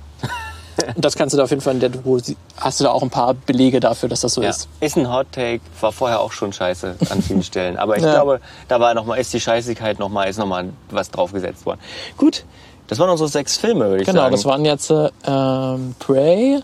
Das 0.97 1.15
kannst 1.15 1.33
du 1.33 1.37
da 1.37 1.43
auf 1.43 1.49
jeden 1.49 1.61
Fall 1.61 1.73
in 1.75 1.79
der 1.79 1.89
Doku, 1.89 2.19
hast 2.57 2.79
du 2.79 2.83
da 2.83 2.91
auch 2.91 3.01
ein 3.03 3.09
paar 3.09 3.33
Belege 3.33 3.79
dafür, 3.79 4.09
dass 4.09 4.21
das 4.21 4.33
so 4.33 4.41
Ja. 4.41 4.49
ist. 4.49 4.67
Ist 4.79 4.97
ein 4.97 5.11
Hot 5.11 5.27
Take, 5.31 5.61
war 5.81 5.91
vorher 5.91 6.19
auch 6.19 6.31
schon 6.31 6.51
scheiße 6.53 6.95
an 7.09 7.21
vielen 7.21 7.43
Stellen. 7.49 7.77
Aber 7.77 7.97
ich 7.97 8.03
Ja. 8.03 8.11
glaube, 8.11 8.41
da 8.67 8.79
war 8.79 8.93
noch 8.93 9.05
mal, 9.05 9.15
ist 9.15 9.33
die 9.33 9.39
Scheißigkeit 9.39 9.99
noch 9.99 10.09
mal, 10.09 10.25
ist 10.29 10.37
noch 10.37 10.45
mal 10.47 10.69
was 10.91 11.09
draufgesetzt 11.11 11.65
worden. 11.65 11.79
Gut, 12.17 12.43
das 12.87 12.99
waren 12.99 13.09
unsere 13.09 13.29
sechs 13.29 13.57
Filme, 13.57 13.89
würde 13.89 14.01
ich 14.01 14.07
Genau, 14.07 14.21
sagen. 14.21 14.31
das 14.35 14.45
waren 14.45 14.65
jetzt 14.65 14.89
äh, 14.89 15.09
ähm, 15.25 15.95
Prey, 15.99 16.59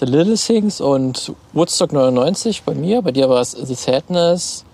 The 0.00 0.06
Little 0.06 0.36
Things 0.36 0.80
und 0.80 1.32
Woodstock 1.52 1.92
99 1.92 2.62
bei 2.64 2.74
mir. 2.74 3.00
Bei 3.02 3.12
dir 3.12 3.28
war 3.28 3.40
es 3.40 3.52
The 3.52 3.74
Sadness, 3.74 4.64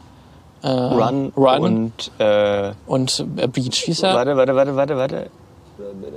äh, 0.62 0.68
Run, 0.68 1.32
Run 1.36 1.62
und 1.62 2.10
äh, 2.18 2.72
und 2.86 3.24
äh, 3.36 3.46
Beach, 3.46 3.82
wie 3.82 3.86
hieß 3.92 4.02
er? 4.02 4.14
warte, 4.14 4.36
warte, 4.36 4.54
warte, 4.56 4.76
warte, 4.76 4.96
warte. 4.96 5.30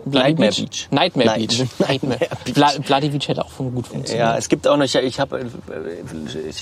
Nightmare 0.06 0.52
Beach. 0.52 0.88
Nightmare 0.92 1.28
Night- 1.28 1.48
Beach. 1.50 1.66
Nightmare 1.80 2.20
Beach. 2.44 2.54
Bla 2.54 2.72
Bloody 2.86 3.10
Beach 3.10 3.28
hätte 3.28 3.44
auch 3.46 3.52
gut 3.58 3.88
funktioniert. 3.88 4.18
Ja, 4.28 4.38
es 4.38 4.50
gibt 4.50 4.68
auch 4.68 4.78
noch, 4.78 4.86
ich, 4.86 4.96
ich 4.96 5.20
habe, 5.20 5.46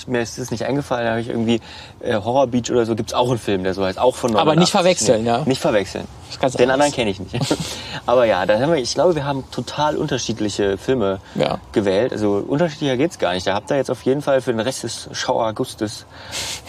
mir 0.07 0.21
ist 0.21 0.37
das 0.37 0.51
nicht 0.51 0.63
eingefallen, 0.65 1.05
da 1.05 1.11
habe 1.11 1.21
ich 1.21 1.29
irgendwie 1.29 1.59
äh, 2.01 2.13
Horror 2.15 2.47
Beach 2.47 2.69
oder 2.71 2.85
so, 2.85 2.95
gibt's 2.95 3.13
auch 3.13 3.29
einen 3.29 3.39
Film, 3.39 3.63
der 3.63 3.73
so 3.73 3.83
heißt, 3.83 3.99
auch 3.99 4.15
von 4.15 4.35
Aber 4.35 4.55
nicht 4.55 4.71
89. 4.71 4.71
verwechseln, 4.71 5.23
nee, 5.23 5.29
ja. 5.29 5.41
Nicht 5.45 5.61
verwechseln. 5.61 6.05
Den 6.31 6.43
anders. 6.45 6.69
anderen 6.71 6.91
kenne 6.93 7.09
ich 7.11 7.19
nicht. 7.19 7.35
Aber 8.05 8.23
ja, 8.25 8.45
da 8.45 8.57
haben 8.57 8.71
wir, 8.71 8.79
ich 8.79 8.93
glaube, 8.93 9.15
wir 9.15 9.25
haben 9.25 9.43
total 9.51 9.97
unterschiedliche 9.97 10.77
Filme 10.77 11.19
Ja. 11.35 11.59
gewählt. 11.73 12.13
Also 12.13 12.41
unterschiedlicher 12.47 12.95
geht's 12.95 13.19
gar 13.19 13.33
nicht. 13.33 13.45
Da 13.47 13.53
habt 13.53 13.69
ihr 13.69 13.75
jetzt 13.75 13.91
auf 13.91 14.01
jeden 14.03 14.21
Fall 14.21 14.39
für 14.41 14.51
den 14.53 14.61
Rest 14.61 14.83
des 14.83 15.09
Schauer 15.11 15.45
Augustes. 15.47 16.05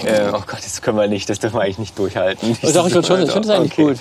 Äh, 0.05 0.23
oh 0.33 0.43
Gott, 0.47 0.59
das 0.65 0.83
können 0.83 0.99
wir 0.99 1.07
nicht, 1.07 1.29
das 1.31 1.39
dürfen 1.39 1.57
wir 1.57 1.63
eigentlich 1.63 1.79
nicht 1.79 1.97
durchhalten. 1.97 2.57
Doch, 2.75 2.89
ich 2.89 2.97
ich 2.97 3.07
finde 3.07 3.23
es 3.23 3.51
eigentlich 3.51 3.73
Okay. 3.75 3.83
gut. 3.85 3.99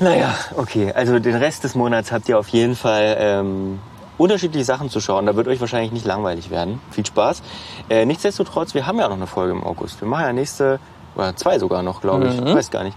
Naja, 0.00 0.34
okay. 0.56 0.92
Also 0.92 1.18
den 1.18 1.36
Rest 1.36 1.64
des 1.64 1.74
Monats 1.74 2.12
habt 2.12 2.28
ihr 2.28 2.38
auf 2.38 2.48
jeden 2.48 2.76
Fall 2.76 3.16
ähm, 3.18 3.78
unterschiedliche 4.18 4.64
Sachen 4.64 4.90
zu 4.90 5.00
schauen. 5.00 5.26
Da 5.26 5.36
wird 5.36 5.48
euch 5.48 5.60
wahrscheinlich 5.60 5.92
nicht 5.92 6.06
langweilig 6.06 6.50
werden. 6.50 6.80
Viel 6.90 7.06
Spaß. 7.06 7.42
Äh, 7.88 8.04
nichtsdestotrotz, 8.04 8.74
wir 8.74 8.86
haben 8.86 8.98
ja 8.98 9.08
noch 9.08 9.16
eine 9.16 9.26
Folge 9.26 9.52
im 9.52 9.64
August. 9.64 10.00
Wir 10.00 10.08
machen 10.08 10.24
ja 10.24 10.32
nächste, 10.32 10.80
oder 11.14 11.36
zwei 11.36 11.58
sogar 11.58 11.82
noch, 11.82 12.00
glaube 12.00 12.26
ich. 12.26 12.40
Mhm. 12.40 12.48
Ich 12.48 12.54
weiß 12.54 12.70
gar 12.70 12.84
nicht. 12.84 12.96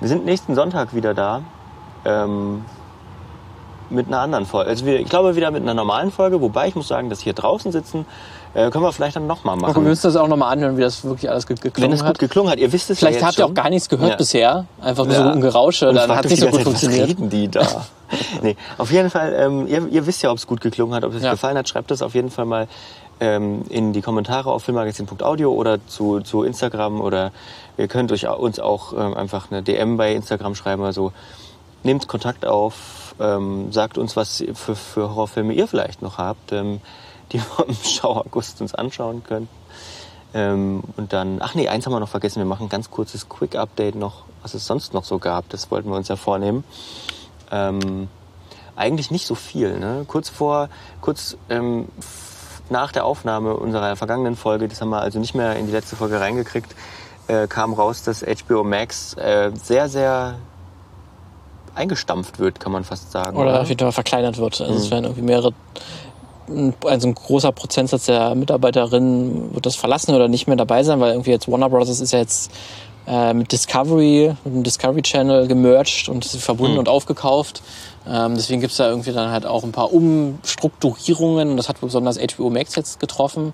Wir 0.00 0.08
sind 0.08 0.24
nächsten 0.24 0.54
Sonntag 0.54 0.94
wieder 0.94 1.14
da. 1.14 1.42
Ähm, 2.04 2.64
mit 3.90 4.06
einer 4.06 4.20
anderen 4.20 4.46
Folge. 4.46 4.70
Also 4.70 4.86
wir, 4.86 5.00
ich 5.00 5.08
glaube 5.08 5.36
wieder 5.36 5.50
mit 5.50 5.62
einer 5.62 5.74
normalen 5.74 6.10
Folge, 6.10 6.40
wobei 6.40 6.68
ich 6.68 6.74
muss 6.74 6.88
sagen, 6.88 7.10
dass 7.10 7.20
hier 7.20 7.32
draußen 7.32 7.72
sitzen, 7.72 8.06
äh, 8.54 8.70
können 8.70 8.84
wir 8.84 8.92
vielleicht 8.92 9.16
dann 9.16 9.26
nochmal 9.26 9.56
Wir 9.56 9.68
machen. 9.68 9.84
müssen 9.84 10.02
das 10.02 10.16
auch 10.16 10.26
nochmal 10.28 10.52
anhören, 10.52 10.76
wie 10.76 10.80
das 10.82 11.04
wirklich 11.04 11.30
alles 11.30 11.46
ge 11.46 11.56
Wenn 11.56 11.62
geklungen 11.62 11.92
es 11.92 12.00
gut 12.00 12.08
hat. 12.08 12.18
geklungen 12.18 12.50
hat, 12.52 12.58
ihr 12.58 12.72
wisst 12.72 12.90
es 12.90 12.98
Vielleicht 12.98 13.20
ja 13.20 13.26
habt 13.28 13.38
ihr 13.38 13.46
auch 13.46 13.54
gar 13.54 13.70
nichts 13.70 13.88
gehört 13.88 14.10
Ja. 14.10 14.16
bisher. 14.16 14.66
Einfach 14.80 15.04
nur 15.04 15.14
Ja. 15.14 15.22
so 15.24 15.28
ein 15.30 15.40
Gerausche, 15.40 15.88
Und 15.90 15.94
dann 15.96 16.10
hat 16.14 16.24
es 16.24 16.30
nicht 16.32 16.40
so 16.40 16.46
gut 16.46 16.56
Zeit, 16.56 16.64
funktioniert. 16.64 17.02
Was 17.02 17.08
reden 17.10 17.30
die 17.30 17.48
da? 17.48 17.66
nee, 18.42 18.56
auf 18.78 18.90
jeden 18.90 19.08
Fall, 19.10 19.32
ähm, 19.38 19.66
ihr, 19.68 19.86
ihr 19.88 20.06
wisst 20.06 20.22
ja, 20.22 20.30
ob 20.32 20.38
es 20.38 20.46
gut 20.46 20.60
geklungen 20.60 20.94
hat, 20.94 21.04
ob 21.04 21.14
es 21.14 21.22
euch 21.22 21.30
gefallen 21.30 21.56
hat. 21.56 21.68
Schreibt 21.68 21.90
das 21.90 22.02
auf 22.02 22.14
jeden 22.14 22.30
Fall 22.30 22.44
mal 22.44 22.66
ähm, 23.20 23.62
in 23.68 23.92
die 23.92 24.00
Kommentare 24.02 24.50
auf 24.50 24.64
filmmagazin.audio 24.64 25.52
oder 25.52 25.78
zu, 25.86 26.20
zu 26.20 26.42
Instagram 26.42 27.00
oder 27.00 27.30
ihr 27.76 27.86
könnt 27.86 28.10
euch 28.12 28.26
uns 28.28 28.58
auch 28.58 28.92
ähm, 28.94 29.14
einfach 29.14 29.50
eine 29.50 29.62
DM 29.62 29.96
bei 29.96 30.12
Instagram 30.14 30.54
schreiben 30.54 30.82
oder 30.82 30.92
so. 30.92 31.12
Nehmt 31.82 32.08
Kontakt 32.08 32.44
auf, 32.46 32.74
ähm, 33.20 33.72
sagt 33.72 33.98
uns, 33.98 34.16
was 34.16 34.42
für, 34.54 34.74
für 34.74 35.10
Horrorfilme 35.10 35.52
ihr 35.52 35.68
vielleicht 35.68 36.02
noch 36.02 36.18
habt, 36.18 36.52
ähm, 36.52 36.80
die 37.32 37.38
wir 37.38 37.68
im 37.68 37.76
Schau 37.84 38.16
August 38.16 38.60
uns 38.60 38.74
anschauen 38.74 39.22
könnt. 39.22 39.48
Ähm, 40.32 40.82
und 40.96 41.12
dann, 41.12 41.38
ach 41.40 41.54
nee, 41.54 41.68
eins 41.68 41.86
haben 41.86 41.92
wir 41.92 42.00
noch 42.00 42.08
vergessen, 42.08 42.38
wir 42.38 42.46
machen 42.46 42.66
ein 42.66 42.68
ganz 42.68 42.90
kurzes 42.90 43.28
Quick-Update 43.28 43.96
noch, 43.96 44.24
was 44.42 44.54
es 44.54 44.66
sonst 44.66 44.94
noch 44.94 45.04
so 45.04 45.18
gab. 45.18 45.48
Das 45.48 45.70
wollten 45.70 45.90
wir 45.90 45.96
uns 45.96 46.08
ja 46.08 46.16
vornehmen. 46.16 46.64
Ähm, 47.50 48.08
eigentlich 48.76 49.10
nicht 49.10 49.26
so 49.26 49.34
viel. 49.34 49.78
Ne? 49.78 50.04
Kurz 50.06 50.28
vor, 50.28 50.68
kurz 51.00 51.36
ähm, 51.48 51.88
nach 52.70 52.92
der 52.92 53.04
Aufnahme 53.04 53.54
unserer 53.54 53.96
vergangenen 53.96 54.36
Folge, 54.36 54.68
das 54.68 54.80
haben 54.80 54.90
wir 54.90 55.00
also 55.00 55.18
nicht 55.18 55.34
mehr 55.34 55.56
in 55.56 55.66
die 55.66 55.72
letzte 55.72 55.96
Folge 55.96 56.20
reingekriegt, 56.20 56.74
äh, 57.26 57.48
kam 57.48 57.74
raus, 57.74 58.02
dass 58.04 58.24
HBO 58.24 58.62
Max 58.62 59.14
äh, 59.14 59.50
sehr, 59.60 59.88
sehr 59.88 60.36
eingestampft 61.74 62.38
wird, 62.38 62.60
kann 62.60 62.72
man 62.72 62.84
fast 62.84 63.10
sagen. 63.12 63.36
Oder 63.36 63.60
auf 63.62 63.68
jeden 63.68 63.80
Fall 63.80 63.92
verkleinert 63.92 64.38
wird. 64.38 64.60
Also 64.60 64.74
es 64.74 64.90
werden 64.90 65.04
irgendwie 65.04 65.22
mehrere, 65.22 65.52
also 66.84 67.08
ein 67.08 67.14
großer 67.14 67.52
Prozentsatz 67.52 68.06
der 68.06 68.34
Mitarbeiterinnen 68.34 69.54
wird 69.54 69.66
das 69.66 69.76
verlassen 69.76 70.14
oder 70.14 70.28
nicht 70.28 70.46
mehr 70.46 70.56
dabei 70.56 70.82
sein, 70.82 71.00
weil 71.00 71.12
irgendwie 71.12 71.30
jetzt 71.30 71.50
Warner 71.50 71.68
Bros. 71.70 71.88
ist 71.88 72.12
ja 72.12 72.18
jetzt 72.18 72.50
äh, 73.06 73.32
mit 73.34 73.50
Discovery, 73.52 74.34
mit 74.44 74.54
dem 74.54 74.62
Discovery 74.62 75.02
Channel 75.02 75.46
gemerged 75.48 76.08
und 76.08 76.24
verbunden 76.24 76.78
und 76.78 76.88
aufgekauft. 76.88 77.62
Ähm, 78.08 78.34
deswegen 78.34 78.60
gibt's 78.60 78.78
da 78.78 78.88
irgendwie 78.88 79.12
dann 79.12 79.30
halt 79.30 79.44
auch 79.46 79.62
ein 79.62 79.72
paar 79.72 79.92
Umstrukturierungen 79.92 81.50
und 81.50 81.56
das 81.56 81.68
hat 81.68 81.80
besonders 81.80 82.18
HBO 82.18 82.50
Max 82.50 82.74
jetzt 82.74 82.98
getroffen. 82.98 83.52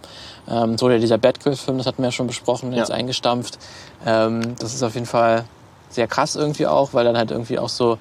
Ähm, 0.49 0.79
so 0.79 0.89
der 0.89 0.99
dieser 0.99 1.19
Batgirl-Film, 1.19 1.79
das 1.79 1.87
hatten 1.87 1.99
wir 2.03 2.07
ja 2.09 2.13
schon 2.13 2.27
besprochen, 2.29 2.73
jetzt 2.73 2.89
Ja. 2.91 2.95
eingestampft. 2.95 3.59
Ähm, 4.07 4.55
das 4.59 4.73
ist 4.75 4.83
auf 4.83 4.95
jeden 4.95 5.07
Fall 5.07 5.45
sehr 5.97 6.07
krass 6.07 6.37
irgendwie 6.37 6.67
auch, 6.69 6.95
weil 6.95 7.05
dann 7.05 7.17
halt 7.19 7.31
irgendwie 7.33 7.59
auch 7.59 7.69
so 7.69 7.99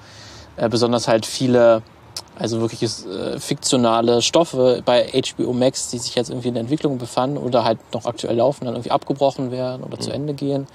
äh, 0.57 0.69
besonders 0.69 1.07
halt 1.07 1.25
viele, 1.25 1.81
also 2.37 2.61
wirklich 2.61 2.83
äh, 2.83 3.39
fiktionale 3.39 4.21
Stoffe 4.21 4.81
bei 4.85 5.09
HBO 5.11 5.53
Max, 5.53 5.89
die 5.89 5.97
sich 5.97 6.13
jetzt 6.15 6.29
irgendwie 6.29 6.49
in 6.49 6.53
der 6.53 6.61
Entwicklung 6.61 6.97
befanden 6.99 7.37
oder 7.37 7.63
halt 7.63 7.79
noch 7.93 8.05
aktuell 8.05 8.35
laufen, 8.37 8.65
dann 8.65 8.75
irgendwie 8.75 8.91
abgebrochen 8.91 9.49
werden 9.51 9.83
oder 9.83 9.99
zu 9.99 10.11
Ende 10.11 10.33
gehen. 10.33 10.67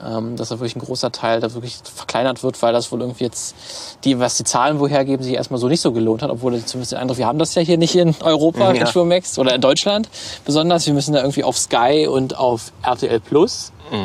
ähm, 0.00 0.36
dass 0.36 0.50
da 0.50 0.60
wirklich 0.60 0.76
ein 0.76 0.80
großer 0.80 1.10
Teil 1.10 1.40
da 1.40 1.52
wirklich 1.54 1.80
verkleinert 1.92 2.44
wird, 2.44 2.62
weil 2.62 2.72
das 2.72 2.92
wohl 2.92 3.00
irgendwie 3.00 3.24
jetzt, 3.24 3.56
die, 4.04 4.20
was 4.20 4.36
die 4.36 4.44
Zahlen 4.44 4.78
wohl 4.78 4.88
hergeben, 4.88 5.24
sich 5.24 5.34
erstmal 5.34 5.58
so 5.58 5.66
nicht 5.66 5.80
so 5.80 5.90
gelohnt 5.90 6.22
hat, 6.22 6.30
obwohl 6.30 6.52
zumindest 6.64 6.92
den 6.92 7.00
Eindruck, 7.00 7.18
wir 7.18 7.26
haben 7.26 7.40
das 7.40 7.52
ja 7.56 7.62
hier 7.62 7.78
nicht 7.78 7.96
in 7.96 8.14
Europa, 8.22 8.72
Ja. 8.72 8.86
HBO 8.86 9.04
Max 9.04 9.40
oder 9.40 9.52
in 9.56 9.60
Deutschland 9.60 10.08
besonders. 10.44 10.86
Wir 10.86 10.94
müssen 10.94 11.14
da 11.14 11.18
irgendwie 11.18 11.42
auf 11.42 11.58
Sky 11.58 12.06
und 12.08 12.36
auf 12.38 12.70
RTL 12.84 13.18
Plus 13.18 13.72
äh, 13.90 13.96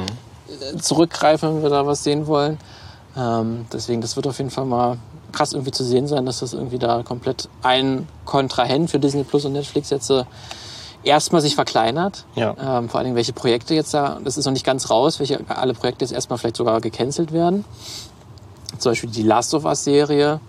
zurückgreifen, 0.80 1.56
wenn 1.56 1.64
wir 1.64 1.70
da 1.70 1.86
was 1.86 2.04
sehen 2.04 2.28
wollen. 2.28 2.58
Ähm, 3.16 3.66
deswegen, 3.72 4.02
das 4.02 4.16
wird 4.16 4.28
auf 4.28 4.38
jeden 4.38 4.50
Fall 4.50 4.66
mal 4.66 4.98
krass 5.32 5.54
irgendwie 5.54 5.72
zu 5.72 5.84
sehen 5.84 6.08
sein, 6.08 6.26
dass 6.26 6.40
das 6.40 6.54
irgendwie 6.54 6.80
da 6.80 7.04
komplett 7.04 7.50
ein 7.64 8.08
Kontrahent 8.26 8.90
für 8.90 9.00
Disney 9.00 9.24
Plus 9.24 9.46
und 9.46 9.54
Netflix 9.54 9.90
jetzt 9.90 10.10
äh, 10.10 10.24
erstmal 11.04 11.42
sich 11.42 11.56
verkleinert. 11.56 12.26
Ja. 12.36 12.56
Ähm, 12.60 12.90
vor 12.90 13.00
allen 13.00 13.06
Dingen, 13.06 13.16
welche 13.16 13.34
Projekte 13.34 13.74
jetzt 13.74 13.94
da, 13.94 14.20
das 14.24 14.38
ist 14.38 14.46
noch 14.46 14.54
nicht 14.54 14.66
ganz 14.66 14.90
raus, 14.90 15.20
welche 15.20 15.40
alle 15.48 15.74
Projekte 15.74 16.06
jetzt 16.06 16.14
erstmal 16.14 16.40
vielleicht 16.40 16.58
sogar 16.58 16.82
gecancelt 16.82 17.32
werden. 17.32 17.66
Zum 18.78 18.92
Beispiel 18.92 19.10
die 19.10 19.24
Last 19.24 19.54
of 19.54 19.66
Us 19.66 19.84
Serie. 19.84 20.40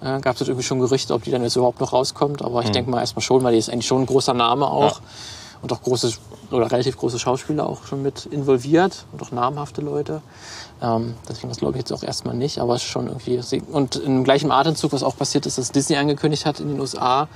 Äh, 0.00 0.20
Gab 0.20 0.34
es 0.34 0.40
jetzt 0.40 0.48
irgendwie 0.48 0.64
schon 0.64 0.80
Gerüchte, 0.80 1.14
ob 1.14 1.24
die 1.24 1.30
dann 1.30 1.42
jetzt 1.42 1.56
überhaupt 1.56 1.80
noch 1.80 1.92
rauskommt. 1.92 2.42
Aber 2.42 2.62
ich 2.62 2.70
denke 2.70 2.90
mal 2.90 3.00
erstmal 3.00 3.22
schon, 3.22 3.42
weil 3.44 3.52
die 3.52 3.58
ist 3.58 3.70
eigentlich 3.70 3.86
schon 3.86 4.02
ein 4.02 4.06
großer 4.06 4.34
Name 4.34 4.66
auch. 4.66 5.00
Und 5.62 5.72
auch 5.72 5.80
große 5.82 6.12
oder 6.50 6.70
relativ 6.70 6.98
große 6.98 7.18
Schauspieler 7.18 7.66
auch 7.68 7.86
schon 7.86 8.02
mit 8.02 8.26
involviert 8.26 9.06
und 9.12 9.22
auch 9.22 9.30
namhafte 9.30 9.80
Leute. 9.80 10.20
Ähm, 10.82 11.14
deswegen 11.28 11.48
das 11.48 11.58
glaube 11.58 11.74
ich 11.74 11.78
jetzt 11.78 11.92
auch 11.92 12.02
erstmal 12.02 12.34
nicht, 12.34 12.58
aber 12.58 12.74
es 12.74 12.82
ist 12.82 12.88
schon 12.88 13.06
irgendwie. 13.06 13.40
Und 13.70 13.96
im 13.96 14.24
gleichen 14.24 14.50
Atemzug, 14.50 14.92
was 14.92 15.02
auch 15.02 15.16
passiert 15.16 15.46
ist, 15.46 15.58
dass 15.58 15.70
Disney 15.72 15.96
angekündigt 15.96 16.44
hat 16.44 16.60
in 16.60 16.68
den 16.68 16.80
USA, 16.80 17.28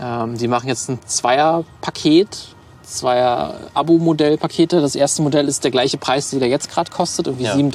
ähm, 0.00 0.36
die 0.36 0.48
machen 0.48 0.68
jetzt 0.68 0.88
ein 0.90 0.98
Zweier-Paket, 1.06 2.54
zweier 2.82 3.54
Abo-Modell-Pakete. 3.74 4.80
Das 4.80 4.94
erste 4.94 5.22
Modell 5.22 5.48
ist 5.48 5.64
der 5.64 5.70
gleiche 5.70 5.98
Preis, 5.98 6.30
der 6.30 6.48
jetzt 6.48 6.70
gerade 6.70 6.90
kostet, 6.90 7.26
irgendwie 7.26 7.44
Ja. 7.44 7.54
7,99 7.54 7.70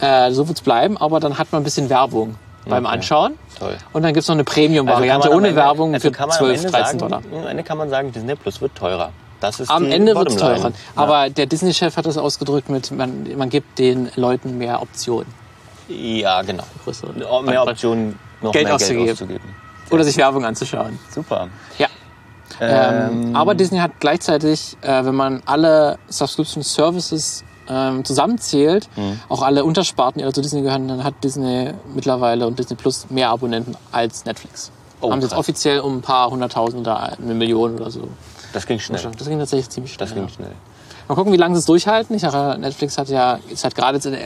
Dollar. 0.00 0.28
Äh, 0.28 0.32
so 0.32 0.46
wird's 0.46 0.60
bleiben, 0.60 0.96
aber 0.98 1.20
dann 1.20 1.38
hat 1.38 1.52
man 1.52 1.62
ein 1.62 1.64
bisschen 1.64 1.88
Werbung 1.88 2.36
beim 2.66 2.84
Okay. 2.84 2.94
Anschauen. 2.94 3.38
Toll. 3.58 3.76
Und 3.92 4.02
dann 4.02 4.12
gibt's 4.12 4.28
noch 4.28 4.34
eine 4.34 4.42
Also 4.46 4.54
Premium-Variante 4.54 5.28
am 5.30 5.36
ohne 5.36 5.48
Ende- 5.48 5.60
Werbung 5.60 5.94
also 5.94 6.08
für 6.08 6.12
kann 6.12 6.28
man 6.28 6.36
am 6.36 6.44
12, 6.46 6.56
Ende 6.58 6.70
13 6.70 6.98
sagen, 6.98 6.98
Dollar. 6.98 7.40
Am 7.42 7.46
Ende 7.48 7.62
kann 7.62 7.78
man 7.78 7.90
sagen, 7.90 8.12
Disney 8.12 8.34
Plus 8.34 8.60
wird 8.60 8.74
teurer. 8.74 9.12
Das 9.40 9.60
ist 9.60 9.70
Am 9.70 9.84
Ende 9.84 10.14
wird's 10.14 10.34
Bottomline. 10.34 10.60
teurer. 10.62 10.72
Aber 10.96 11.30
der 11.30 11.46
Disney-Chef 11.46 11.96
hat 11.96 12.06
das 12.06 12.16
ausgedrückt 12.18 12.68
mit, 12.70 12.90
man, 12.90 13.26
man 13.36 13.48
gibt 13.50 13.78
den 13.78 14.10
Leuten 14.16 14.58
mehr 14.58 14.80
Optionen. 14.82 15.26
Ja, 15.88 16.42
genau. 16.42 16.64
Mehr 17.44 17.62
Optionen, 17.62 18.18
noch 18.40 18.52
Geld 18.52 18.64
mehr 18.64 18.74
auszugeben. 18.74 19.04
Geld 19.04 19.14
auszugeben. 19.16 19.44
Oder 19.90 20.04
sich 20.04 20.16
Werbung 20.16 20.44
anzuschauen. 20.44 20.98
Super. 21.14 21.48
Ja. 21.78 21.86
Ähm, 22.60 23.36
aber 23.36 23.54
Disney 23.54 23.78
hat 23.78 23.92
gleichzeitig, 24.00 24.76
äh, 24.80 25.04
wenn 25.04 25.14
man 25.14 25.42
alle 25.46 25.98
Subscription 26.08 26.62
Services 26.62 27.44
ähm, 27.68 28.04
zusammenzählt, 28.04 28.88
Mhm. 28.96 29.20
auch 29.28 29.42
alle 29.42 29.64
Untersparten, 29.64 30.18
die 30.18 30.24
alle 30.24 30.32
zu 30.32 30.42
Disney 30.42 30.62
gehören, 30.62 30.88
dann 30.88 31.04
hat 31.04 31.14
Disney 31.24 31.72
mittlerweile 31.94 32.46
und 32.46 32.58
Disney 32.58 32.76
Plus 32.76 33.06
mehr 33.10 33.30
Abonnenten 33.30 33.76
als 33.92 34.24
Netflix. 34.24 34.70
Oh, 35.00 35.10
Haben 35.10 35.20
sie 35.20 35.26
jetzt 35.26 35.32
krass. 35.32 35.40
offiziell 35.40 35.80
um 35.80 35.98
ein 35.98 36.02
paar 36.02 36.30
hunderttausend 36.30 36.80
oder 36.80 37.12
eine 37.18 37.34
Million 37.34 37.74
oder 37.76 37.90
so. 37.90 38.08
Das 38.52 38.66
ging 38.66 38.78
schnell. 38.78 39.00
Das 39.18 39.28
ging 39.28 39.38
tatsächlich 39.38 39.68
ziemlich 39.68 39.92
schnell. 39.92 40.06
Das 40.06 40.14
ging 40.14 40.24
ja. 40.24 40.28
schnell. 40.30 40.52
Mal 41.08 41.14
gucken, 41.14 41.32
wie 41.32 41.36
lange 41.36 41.54
sie 41.54 41.60
es 41.60 41.66
durchhalten. 41.66 42.16
Ich 42.16 42.22
sage, 42.22 42.58
Netflix 42.58 42.96
hat 42.98 43.08
ja, 43.08 43.38
ist 43.50 43.64
halt 43.64 43.74
gerade 43.74 43.96
jetzt 43.98 44.06
in 44.06 44.16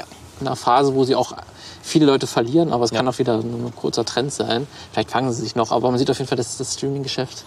einer 0.40 0.56
Phase, 0.56 0.94
wo 0.94 1.04
sie 1.04 1.14
auch 1.14 1.34
viele 1.82 2.06
Leute 2.06 2.26
verlieren, 2.26 2.72
aber 2.72 2.84
es 2.84 2.92
kann 2.92 3.06
auch 3.08 3.18
wieder 3.18 3.38
nur 3.38 3.68
ein 3.68 3.76
kurzer 3.76 4.04
Trend 4.04 4.32
sein. 4.32 4.66
Vielleicht 4.92 5.10
fangen 5.10 5.32
sie 5.32 5.42
sich 5.42 5.56
noch, 5.56 5.72
aber 5.72 5.90
man 5.90 5.98
sieht 5.98 6.10
auf 6.10 6.18
jeden 6.18 6.28
Fall, 6.28 6.36
dass 6.38 6.56
das 6.56 6.74
Streaming-Geschäft 6.74 7.44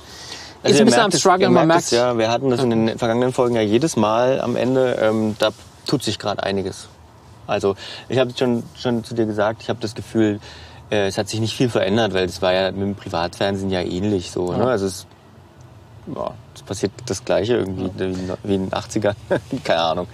ist 0.64 0.80
ein 0.80 0.86
bisschen 0.86 1.02
am 1.02 1.12
Struggle. 1.12 1.50
Man 1.50 1.68
merkt 1.68 1.68
merkt, 1.68 1.86
es, 1.86 1.92
ja, 1.92 2.18
wir 2.18 2.30
hatten 2.30 2.50
das 2.50 2.62
in 2.62 2.70
den 2.70 2.98
vergangenen 2.98 3.34
Folgen 3.34 3.56
ja 3.56 3.62
jedes 3.62 3.96
Mal 3.96 4.40
am 4.42 4.56
Ende. 4.56 4.98
Ähm, 5.02 5.36
da 5.40 5.50
tut 5.86 6.04
sich 6.04 6.20
gerade 6.20 6.44
einiges. 6.44 6.88
Also 7.48 7.76
ich 8.10 8.18
habe 8.18 8.32
schon, 8.38 8.64
schon 8.78 9.04
zu 9.04 9.16
dir 9.16 9.26
gesagt, 9.26 9.62
ich 9.64 9.70
habe 9.70 9.80
das 9.82 9.96
Gefühl, 9.96 10.40
äh, 10.90 11.08
es 11.08 11.18
hat 11.18 11.28
sich 11.28 11.40
nicht 11.40 11.56
viel 11.56 11.70
verändert, 11.70 12.14
weil 12.14 12.26
es 12.26 12.42
war 12.42 12.54
ja 12.54 12.72
mit 12.72 12.82
dem 12.82 12.96
Privatfernsehen 12.96 13.70
ja 13.70 13.82
ähnlich 13.82 14.32
so. 14.32 14.54
Ne? 14.54 14.66
Also 14.66 14.86
es, 14.86 15.06
ja, 16.16 16.32
es 16.56 16.62
passiert 16.62 16.92
das 17.06 17.24
Gleiche 17.26 17.56
irgendwie 17.56 17.90
wie, 17.98 18.34
wie 18.44 18.56
in 18.56 18.70
den 18.70 18.72
80ern. 18.72 19.16
Keine 19.64 19.82
Ahnung. 19.82 20.08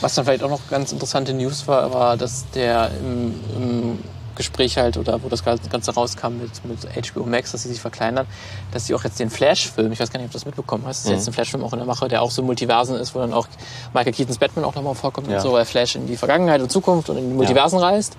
Was 0.00 0.14
dann 0.14 0.24
vielleicht 0.24 0.42
auch 0.42 0.50
noch 0.50 0.68
ganz 0.68 0.92
interessante 0.92 1.32
News 1.34 1.66
war, 1.68 1.92
war, 1.92 2.16
dass 2.16 2.50
der 2.50 2.90
im, 3.00 3.34
im 3.56 3.98
Gespräch 4.36 4.78
halt 4.78 4.96
oder 4.96 5.22
wo 5.22 5.28
das 5.28 5.44
Ganze 5.44 5.94
rauskam 5.94 6.38
mit, 6.40 6.50
mit 6.64 7.12
HBO 7.14 7.24
Max, 7.24 7.52
dass 7.52 7.62
sie 7.62 7.68
sich 7.68 7.80
verkleinern, 7.80 8.26
dass 8.72 8.86
sie 8.86 8.94
auch 8.94 9.04
jetzt 9.04 9.18
den 9.20 9.30
Flash-Film, 9.30 9.92
ich 9.92 10.00
weiß 10.00 10.10
gar 10.10 10.18
nicht, 10.18 10.26
ob 10.26 10.32
du 10.32 10.36
das 10.38 10.46
mitbekommen 10.46 10.84
hast, 10.86 11.06
Mhm. 11.06 11.12
jetzt 11.12 11.26
ein 11.28 11.32
Flash-Film 11.32 11.62
auch 11.64 11.72
in 11.72 11.78
der 11.78 11.86
Mache, 11.86 12.08
der 12.08 12.22
auch 12.22 12.30
so 12.30 12.42
Multiversen 12.42 12.96
ist, 12.96 13.14
wo 13.14 13.18
dann 13.18 13.32
auch 13.32 13.46
Michael 13.94 14.12
Keatons 14.12 14.38
Batman 14.38 14.64
auch 14.64 14.74
nochmal 14.74 14.94
vorkommt 14.94 15.28
Ja. 15.28 15.36
und 15.36 15.42
so, 15.42 15.52
weil 15.52 15.64
Flash 15.64 15.96
in 15.96 16.06
die 16.06 16.16
Vergangenheit 16.16 16.60
und 16.60 16.70
Zukunft 16.72 17.10
und 17.10 17.16
in 17.18 17.28
die 17.28 17.34
Multiversen 17.34 17.78
reist. 17.78 18.16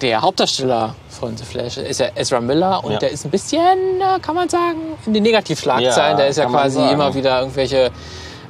Der 0.00 0.22
Hauptdarsteller 0.22 0.94
von 1.10 1.36
The 1.36 1.44
Flash 1.44 1.76
ist 1.76 2.00
ja 2.00 2.06
Ezra 2.14 2.40
Miller 2.40 2.82
und 2.82 2.92
Ja. 2.92 2.98
der 3.00 3.10
ist 3.10 3.26
ein 3.26 3.30
bisschen, 3.30 3.60
kann 4.22 4.34
man 4.34 4.48
sagen, 4.48 4.78
in 5.04 5.12
den 5.12 5.22
Negativschlagzeilen. 5.22 6.12
Ja, 6.12 6.16
der 6.16 6.28
ist 6.28 6.36
ja 6.38 6.46
quasi 6.46 6.80
immer 6.90 7.14
wieder 7.14 7.38
irgendwelche 7.40 7.90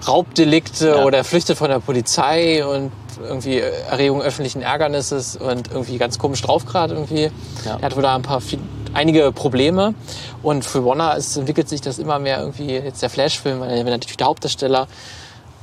Raubdelikte 0.07 0.89
Ja. 0.89 1.05
oder 1.05 1.25
flüchtet 1.25 1.59
von 1.59 1.69
der 1.69 1.81
Polizei 1.81 2.65
und 2.65 2.91
irgendwie 3.23 3.59
Erregung 3.59 4.23
öffentlichen 4.23 4.63
Ärgernisses 4.63 5.37
und 5.37 5.71
irgendwie 5.71 5.99
ganz 5.99 6.19
komisch 6.19 6.43
drauf 6.43 6.67
gerade 6.67 6.95
irgendwie. 6.95 7.31
Ja. 7.65 7.77
Er 7.77 7.83
hat 7.83 7.97
wohl 7.97 8.03
da 8.03 8.15
ein 8.15 8.23
paar 8.23 8.41
viel, 8.41 8.59
einige 8.95 9.33
Probleme 9.33 9.95
und 10.43 10.65
für 10.65 10.85
Warner 10.85 11.17
ist, 11.17 11.37
entwickelt 11.37 11.69
sich 11.69 11.81
das 11.81 11.99
immer 11.99 12.19
mehr 12.19 12.41
irgendwie 12.41 12.71
jetzt 12.71 13.03
der 13.03 13.11
Flash-Film, 13.11 13.61
weil 13.61 13.85
wenn 13.85 13.93
natürlich 13.93 14.17
der 14.17 14.27
Hauptdarsteller 14.27 14.89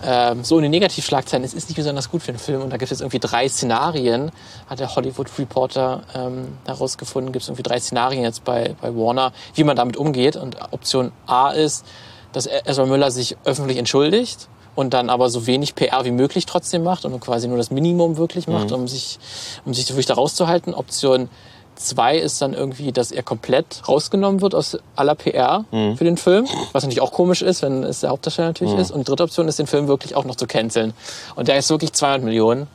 ähm, 0.03 0.43
so 0.43 0.57
in 0.57 0.63
den 0.63 0.71
Negativschlagzeilen 0.71 1.43
ist, 1.43 1.53
ist 1.53 1.69
nicht 1.69 1.77
besonders 1.77 2.11
gut 2.11 2.21
für 2.21 2.31
den 2.31 2.39
Film 2.39 2.61
und 2.61 2.69
da 2.69 2.77
gibt 2.77 2.91
es 2.91 3.01
irgendwie 3.01 3.19
drei 3.19 3.49
Szenarien, 3.49 4.31
hat 4.69 4.79
der 4.79 4.95
Hollywood 4.95 5.27
Reporter 5.39 6.03
ähm, 6.13 6.57
herausgefunden, 6.65 7.31
gibt 7.31 7.43
es 7.43 7.49
irgendwie 7.49 7.63
drei 7.63 7.79
Szenarien 7.79 8.23
jetzt 8.23 8.43
bei, 8.43 8.75
bei 8.79 8.95
Warner, 8.95 9.33
wie 9.55 9.63
man 9.63 9.75
damit 9.75 9.97
umgeht 9.97 10.35
und 10.35 10.57
Option 10.71 11.11
A 11.25 11.49
ist, 11.49 11.85
dass 12.31 12.47
Ezra 12.47 12.85
Müller 12.85 13.09
sich 13.09 13.37
öffentlich 13.45 13.77
entschuldigt 13.77 14.47
und 14.77 14.93
dann 14.93 15.09
aber 15.09 15.31
so 15.31 15.47
wenig 15.47 15.73
PR 15.73 16.05
wie 16.05 16.11
möglich 16.11 16.45
trotzdem 16.45 16.83
macht 16.83 17.03
und 17.03 17.19
quasi 17.19 17.47
nur 17.47 17.57
das 17.57 17.71
Minimum 17.71 18.17
wirklich 18.17 18.47
macht, 18.47 18.71
um 18.71 18.87
sich, 18.87 19.17
um 19.65 19.73
sich 19.73 19.89
wirklich 19.89 20.05
da 20.05 20.13
rauszuhalten. 20.13 20.75
Option 20.75 21.29
zwei 21.75 22.15
ist 22.15 22.39
dann 22.43 22.53
irgendwie, 22.53 22.91
dass 22.91 23.11
er 23.11 23.23
komplett 23.23 23.81
rausgenommen 23.87 24.39
wird 24.41 24.53
aus 24.53 24.77
aller 24.95 25.15
PR 25.15 25.65
für 25.71 26.03
den 26.03 26.15
Film, 26.15 26.45
was 26.73 26.83
natürlich 26.83 27.01
auch 27.01 27.11
komisch 27.11 27.41
ist, 27.41 27.63
wenn 27.63 27.83
es 27.83 28.01
der 28.01 28.11
Hauptdarsteller 28.11 28.49
natürlich 28.49 28.75
ist. 28.75 28.91
Und 28.91 28.99
die 28.99 29.05
dritte 29.05 29.23
Option 29.23 29.47
ist, 29.47 29.57
den 29.57 29.65
Film 29.65 29.87
wirklich 29.87 30.15
auch 30.15 30.25
noch 30.25 30.35
zu 30.35 30.45
canceln. 30.45 30.93
Und 31.35 31.47
der 31.47 31.57
ist 31.57 31.71
wirklich 31.71 31.93
200 31.93 32.23
Millionen 32.23 32.67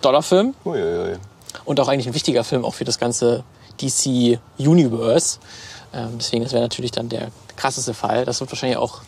Dollar 0.00 0.22
Film 0.22 0.54
Uiuiui. 0.64 1.18
und 1.66 1.78
auch 1.78 1.88
eigentlich 1.88 2.06
ein 2.06 2.14
wichtiger 2.14 2.42
Film 2.42 2.64
auch 2.64 2.72
für 2.72 2.84
das 2.84 2.98
ganze 2.98 3.44
DC 3.82 4.38
Universe. 4.56 5.40
Ähm, 5.92 6.12
deswegen, 6.18 6.42
das 6.42 6.54
wäre 6.54 6.62
natürlich 6.62 6.90
dann 6.90 7.10
der 7.10 7.28
krasseste 7.56 7.92
Fall. 7.92 8.24
Das 8.24 8.40
wird 8.40 8.50
wahrscheinlich 8.50 8.78
auch 8.78 9.02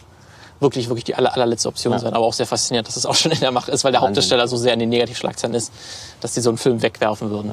wirklich, 0.61 0.89
wirklich 0.89 1.05
die 1.05 1.15
aller, 1.15 1.33
allerletzte 1.35 1.69
Option 1.69 1.99
sein. 1.99 2.15
Aber 2.15 2.25
auch 2.25 2.33
sehr 2.33 2.47
faszinierend, 2.47 2.89
dass 2.89 2.97
es 2.97 3.07
auch 3.07 3.15
schon 3.15 3.33
in 3.33 3.41
der 3.41 3.53
Macht 3.53 3.69
ist, 3.69 3.85
weil 3.85 3.93
der 3.93 4.01
Wahnsinn. 4.01 4.09
Hauptdarsteller 4.17 4.49
so 4.49 4.57
sehr 4.57 4.73
in 4.73 4.81
den 4.81 4.89
Negativschlagzeilen 4.89 5.55
ist, 5.55 5.73
dass 6.21 6.35
die 6.35 6.41
so 6.41 6.51
einen 6.51 6.59
Film 6.59 6.83
wegwerfen 6.83 7.31
würden. 7.31 7.53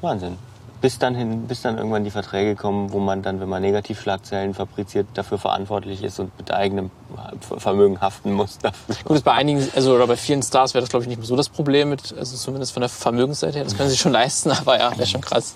Wahnsinn. 0.00 0.38
Bis 0.80 0.98
dann, 0.98 1.14
hin, 1.14 1.46
bis 1.46 1.62
dann 1.62 1.78
irgendwann 1.78 2.04
die 2.04 2.10
Verträge 2.10 2.56
kommen, 2.56 2.92
wo 2.92 2.98
man 2.98 3.22
dann, 3.22 3.40
wenn 3.40 3.48
man 3.48 3.62
Negativschlagzeilen 3.62 4.52
fabriziert, 4.52 5.06
dafür 5.14 5.38
verantwortlich 5.38 6.02
ist 6.02 6.20
und 6.20 6.36
mit 6.36 6.50
eigenem 6.52 6.90
Vermögen 7.58 8.02
haften 8.02 8.32
muss. 8.32 8.58
Dafür. 8.58 8.94
Gut, 9.04 9.24
bei 9.24 9.32
einigen, 9.32 9.66
also 9.74 9.94
oder 9.94 10.06
bei 10.06 10.16
vielen 10.16 10.42
Stars 10.42 10.74
wäre 10.74 10.82
das 10.82 10.90
glaube 10.90 11.04
ich 11.04 11.08
nicht 11.08 11.16
mehr 11.16 11.26
so 11.26 11.36
das 11.36 11.48
Problem 11.48 11.88
mit, 11.88 12.14
also 12.18 12.36
zumindest 12.36 12.72
von 12.72 12.82
der 12.82 12.90
Vermögensseite 12.90 13.56
her. 13.56 13.64
Das 13.64 13.78
können 13.78 13.88
sie 13.88 13.96
schon 13.96 14.12
leisten, 14.12 14.50
aber 14.60 14.78
ja, 14.78 14.90
wäre 14.90 15.06
schon 15.06 15.22
krass, 15.22 15.54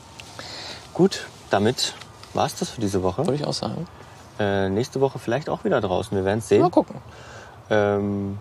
Gut, 0.95 1.27
damit 1.51 1.93
war's 2.35 2.57
das 2.57 2.71
für 2.71 2.81
diese 2.81 3.03
Woche. 3.03 3.19
würde 3.27 3.35
ich 3.37 3.45
auch 3.45 3.53
sagen. 3.53 3.87
Äh, 4.39 4.69
nächste 4.69 5.01
Woche 5.01 5.19
vielleicht 5.19 5.49
auch 5.49 5.65
wieder 5.65 5.81
draußen. 5.81 6.17
Wir 6.17 6.25
werden 6.25 6.39
es 6.39 6.49
sehen. 6.49 6.63
Mal 6.63 6.71
gucken. 6.71 6.97
Ähm, 7.71 8.39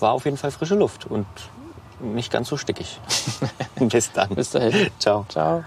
war 0.00 0.12
auf 0.12 0.24
jeden 0.24 0.36
Fall 0.36 0.50
frische 0.50 0.74
Luft 0.74 1.06
und 1.06 1.26
nicht 2.00 2.32
ganz 2.32 2.48
so 2.48 2.56
stickig. 2.56 3.00
Bis 3.76 4.12
dann. 4.12 4.30
Bis 4.30 4.50
dahin. 4.50 4.90
Ciao. 4.98 5.24
Ciao. 5.28 5.64